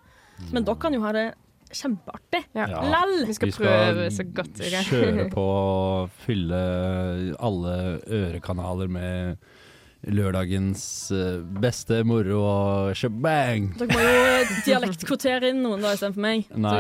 [0.53, 1.33] Men dere kan jo ha det
[1.71, 2.43] kjempeartig.
[2.53, 2.65] Ja.
[2.67, 3.25] Lell!
[3.25, 4.83] Vi skal prøve så godt vi kan.
[4.83, 9.37] kjøre på og fylle alle ørekanaler med
[10.07, 10.83] lørdagens
[11.13, 13.67] eh, beste moro og shabang.
[13.77, 16.47] Dere må jo dialektkvotere inn noen da istedenfor meg.
[16.55, 16.71] Nei,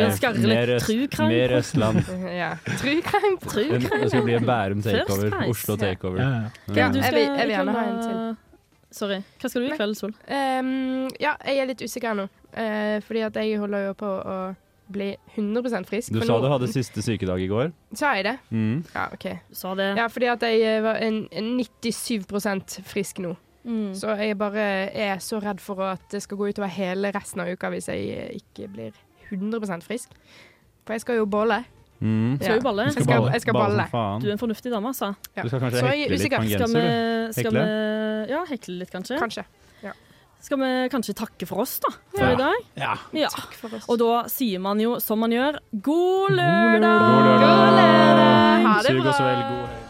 [0.41, 2.01] mer, øst, mer Østland.
[2.41, 2.51] ja.
[2.81, 3.37] Trukrang.
[3.37, 5.35] En- Det skal bli en Bærum takeover.
[5.51, 6.23] Oslo takeover.
[6.23, 6.75] Ja, ja.
[6.81, 8.23] Ja, Du jeg vil, jeg vil gjerne ha en til.
[8.91, 9.21] Sorry.
[9.39, 10.11] Hva skal du i kveld, Sol?
[10.27, 12.25] Um, ja, jeg er litt usikker nå.
[12.51, 14.35] Uh, fordi at jeg holder jo på å
[14.91, 16.11] bli 100 frisk.
[16.13, 17.71] Du For sa nå- du hadde siste sykedag i går.
[17.97, 18.35] Sa jeg det?
[18.51, 18.83] Mm.
[18.95, 19.25] Ja, OK.
[19.53, 19.89] Sa det.
[19.97, 23.35] Ja, fordi at jeg eh, var en, en 97% frisk nå.
[23.63, 23.91] Mm.
[23.93, 24.63] Så jeg bare
[24.93, 28.07] er så redd for at det skal gå utover hele resten av uka hvis jeg
[28.15, 28.91] eh, ikke blir
[29.31, 30.09] 100% frisk.
[30.85, 31.61] For jeg skal jo bolle.
[32.01, 32.39] Mm.
[32.41, 32.87] Skal du balle.
[32.89, 34.21] Jeg skal, jeg skal Balle balle.
[34.23, 35.11] Du er en fornuftig dame, altså.
[35.37, 35.43] Ja.
[35.45, 36.65] Du skal kanskje Så hekle litt på genser.
[36.65, 37.33] Skal vi, du?
[37.37, 37.65] skal Hekle?
[37.65, 39.19] vi Ja, hekle litt, kanskje.
[39.21, 39.43] Kanskje.
[40.41, 40.45] Ja.
[40.45, 41.91] Skal vi kanskje takke for oss, da?
[42.15, 42.31] For Ja.
[42.31, 42.55] i dag?
[43.13, 43.29] Ja.
[43.29, 43.85] Takk for oss.
[43.87, 46.81] Og da sier man jo som man gjør, god lørdag!
[46.81, 48.65] God lørdag!
[48.65, 49.80] Ha det bra!